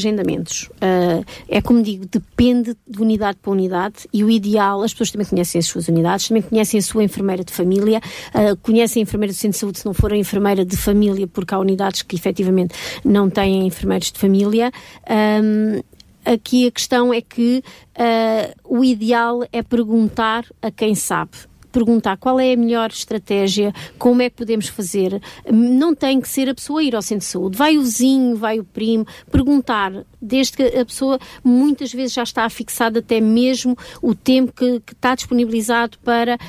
Uh, 0.54 1.26
é 1.48 1.62
como 1.62 1.82
digo, 1.82 2.06
depende 2.06 2.76
de 2.88 3.02
unidade 3.02 3.38
para 3.42 3.52
unidade 3.52 4.08
e 4.14 4.24
o 4.24 4.30
ideal, 4.30 4.82
as 4.82 4.92
pessoas 4.92 5.12
também 5.12 5.28
conhecem 5.28 5.60
as 5.60 5.66
suas 5.66 5.88
unidades, 5.88 6.28
também 6.28 6.44
conhecem 6.44 6.80
a 6.80 6.84
sua 6.84 7.04
enfermeira 7.04 7.44
de 7.44 7.52
família, 7.54 8.02
uh, 8.34 8.56
conhecem 8.58 9.02
a 9.02 9.04
enfermeira 9.04 9.34
do 9.34 9.36
centro 9.36 9.54
de 9.54 9.60
saúde 9.60 9.80
se 9.80 9.86
não 9.86 9.94
for 9.94 10.12
a 10.14 10.18
enfermeira 10.18 10.66
de 10.66 10.78
família, 10.78 11.28
porque 11.28 11.54
há 11.54 11.60
unidades 11.60 12.02
que 12.02 12.16
efetivamente 12.16 12.76
não 13.04 13.30
têm 13.30 13.66
enfermeiros 13.66 14.12
de 14.12 14.20
família. 14.20 14.72
Um, 15.10 15.82
aqui 16.26 16.68
a 16.68 16.72
questão 16.72 17.14
é 17.14 17.22
que 17.22 17.64
uh, 17.98 18.78
o 18.78 18.84
ideal 18.84 19.44
é 19.52 19.62
perguntar 19.62 20.46
a 20.62 20.72
quem 20.72 20.96
sabe 20.96 21.32
perguntar 21.76 22.16
qual 22.16 22.40
é 22.40 22.54
a 22.54 22.58
melhor 22.58 22.90
estratégia, 22.90 23.74
como 24.00 24.22
é 24.22 24.30
que 24.30 24.38
podemos 24.38 24.70
fazer. 24.70 25.22
Não 25.52 25.94
tem 25.94 26.22
que 26.22 26.30
ser 26.30 26.48
a 26.48 26.56
pessoa 26.56 26.82
ir 26.82 26.96
ao 26.96 27.02
centro 27.02 27.26
de 27.26 27.32
saúde. 27.32 27.58
Vai 27.58 27.78
o 27.78 27.82
vizinho, 27.82 28.38
vai 28.38 28.62
o 28.62 28.64
primo, 28.64 29.06
perguntar, 29.30 29.92
desde 30.22 30.56
que 30.56 30.64
a 30.64 30.86
pessoa 30.86 31.20
muitas 31.44 31.92
vezes 31.92 32.14
já 32.14 32.24
está 32.24 32.50
fixada 32.50 33.00
até 33.00 33.20
mesmo 33.20 33.78
o 34.02 34.16
tempo 34.16 34.54
que, 34.54 34.80
que 34.80 34.94
está 34.94 35.14
disponibilizado 35.16 35.98
para 36.00 36.36
uh, 36.36 36.40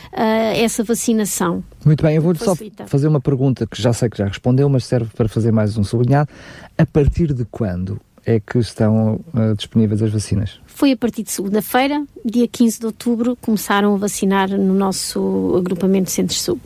essa 0.55 0.85
vacinação. 0.85 1.65
Muito 1.85 2.05
bem, 2.05 2.15
eu 2.15 2.23
vou 2.23 2.35
só 2.37 2.55
fazer 2.87 3.09
uma 3.09 3.21
pergunta 3.21 3.67
que 3.67 3.83
já 3.83 3.93
sei 3.93 4.09
que 4.09 4.19
já 4.19 4.27
respondeu, 4.27 4.69
mas 4.69 4.85
serve 4.85 5.11
para 5.17 5.29
fazer 5.29 5.51
mais 5.51 5.77
um 5.77 5.83
sublinhado. 5.83 6.31
A 6.79 6.87
partir 6.87 7.35
de 7.35 7.45
quando 7.45 8.01
é 8.27 8.41
que 8.41 8.59
estão 8.59 9.21
uh, 9.33 9.55
disponíveis 9.57 10.03
as 10.03 10.11
vacinas? 10.11 10.61
Foi 10.67 10.91
a 10.91 10.97
partir 10.97 11.23
de 11.23 11.31
segunda-feira, 11.31 12.05
dia 12.25 12.47
15 12.49 12.81
de 12.81 12.87
outubro, 12.87 13.37
começaram 13.41 13.95
a 13.95 13.97
vacinar 13.97 14.51
no 14.51 14.75
nosso 14.75 15.55
agrupamento 15.57 16.07
de 16.07 16.11
centros 16.11 16.39
de 16.39 16.45
saúde. 16.45 16.63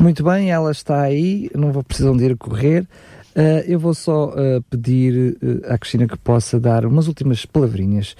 Muito 0.00 0.24
bem, 0.24 0.50
ela 0.50 0.72
está 0.72 1.02
aí, 1.02 1.50
não 1.54 1.70
vou 1.70 1.84
precisar 1.84 2.12
de 2.12 2.24
ir 2.24 2.36
correr. 2.36 2.88
Uh, 3.36 3.60
eu 3.66 3.78
vou 3.78 3.92
só 3.92 4.30
uh, 4.30 4.62
pedir 4.70 5.36
à 5.68 5.76
Cristina 5.76 6.08
que 6.08 6.16
possa 6.16 6.58
dar 6.58 6.86
umas 6.86 7.06
últimas 7.06 7.44
palavrinhas 7.44 8.16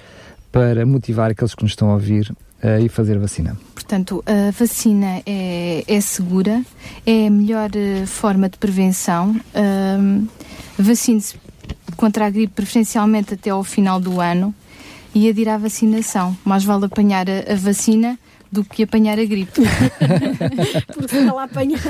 para 0.51 0.85
motivar 0.85 1.31
aqueles 1.31 1.55
que 1.55 1.63
nos 1.63 1.71
estão 1.71 1.89
a 1.89 1.93
ouvir 1.93 2.29
uh, 2.63 2.79
e 2.79 2.87
fazer 2.87 3.17
a 3.17 3.19
vacina. 3.19 3.57
Portanto, 3.73 4.23
a 4.27 4.51
vacina 4.51 5.23
é, 5.25 5.83
é 5.87 6.01
segura, 6.01 6.61
é 7.05 7.27
a 7.27 7.31
melhor 7.31 7.71
forma 8.05 8.47
de 8.47 8.57
prevenção. 8.59 9.35
Uh, 9.55 10.27
Vacine-se 10.79 11.39
contra 11.97 12.27
a 12.27 12.29
gripe 12.29 12.53
preferencialmente 12.53 13.33
até 13.33 13.49
ao 13.49 13.63
final 13.63 13.99
do 13.99 14.21
ano 14.21 14.53
e 15.13 15.27
adir 15.27 15.49
à 15.49 15.57
vacinação. 15.57 16.37
Mais 16.45 16.63
vale 16.63 16.85
apanhar 16.85 17.27
a, 17.29 17.51
a 17.51 17.55
vacina 17.55 18.17
do 18.51 18.63
que 18.63 18.83
apanhar 18.83 19.19
a 19.19 19.25
gripe. 19.25 19.61
Porque 20.93 21.07
se 21.09 21.27
ela 21.27 21.43
apanhar, 21.43 21.81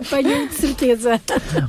apanhou 0.00 0.46
de 0.46 0.54
certeza. 0.54 1.20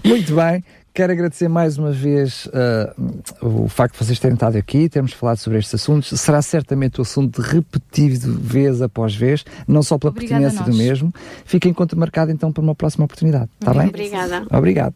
Muito 0.05 0.35
bem. 0.35 0.63
Quero 0.93 1.13
agradecer 1.13 1.47
mais 1.47 1.77
uma 1.77 1.91
vez 1.91 2.47
uh, 2.47 3.33
o 3.41 3.69
facto 3.69 3.97
de 3.97 4.05
vocês 4.05 4.19
terem 4.19 4.33
estado 4.33 4.57
aqui, 4.57 4.89
termos 4.89 5.13
falado 5.13 5.37
sobre 5.37 5.59
estes 5.59 5.75
assuntos. 5.75 6.19
Será 6.19 6.41
certamente 6.41 6.99
o 6.99 7.03
assunto 7.03 7.41
repetido 7.41 8.37
vez 8.39 8.81
após 8.81 9.15
vez, 9.15 9.45
não 9.67 9.83
só 9.83 9.97
pela 9.97 10.11
Obrigada 10.11 10.41
pertinência 10.41 10.71
do 10.71 10.77
mesmo. 10.77 11.13
Fica 11.45 11.69
em 11.69 11.73
conta 11.73 11.95
marcado 11.95 12.31
então 12.31 12.51
para 12.51 12.63
uma 12.63 12.75
próxima 12.75 13.05
oportunidade. 13.05 13.49
Está 13.59 13.73
bem? 13.73 13.87
Obrigada. 13.87 14.45
Obrigado. 14.51 14.95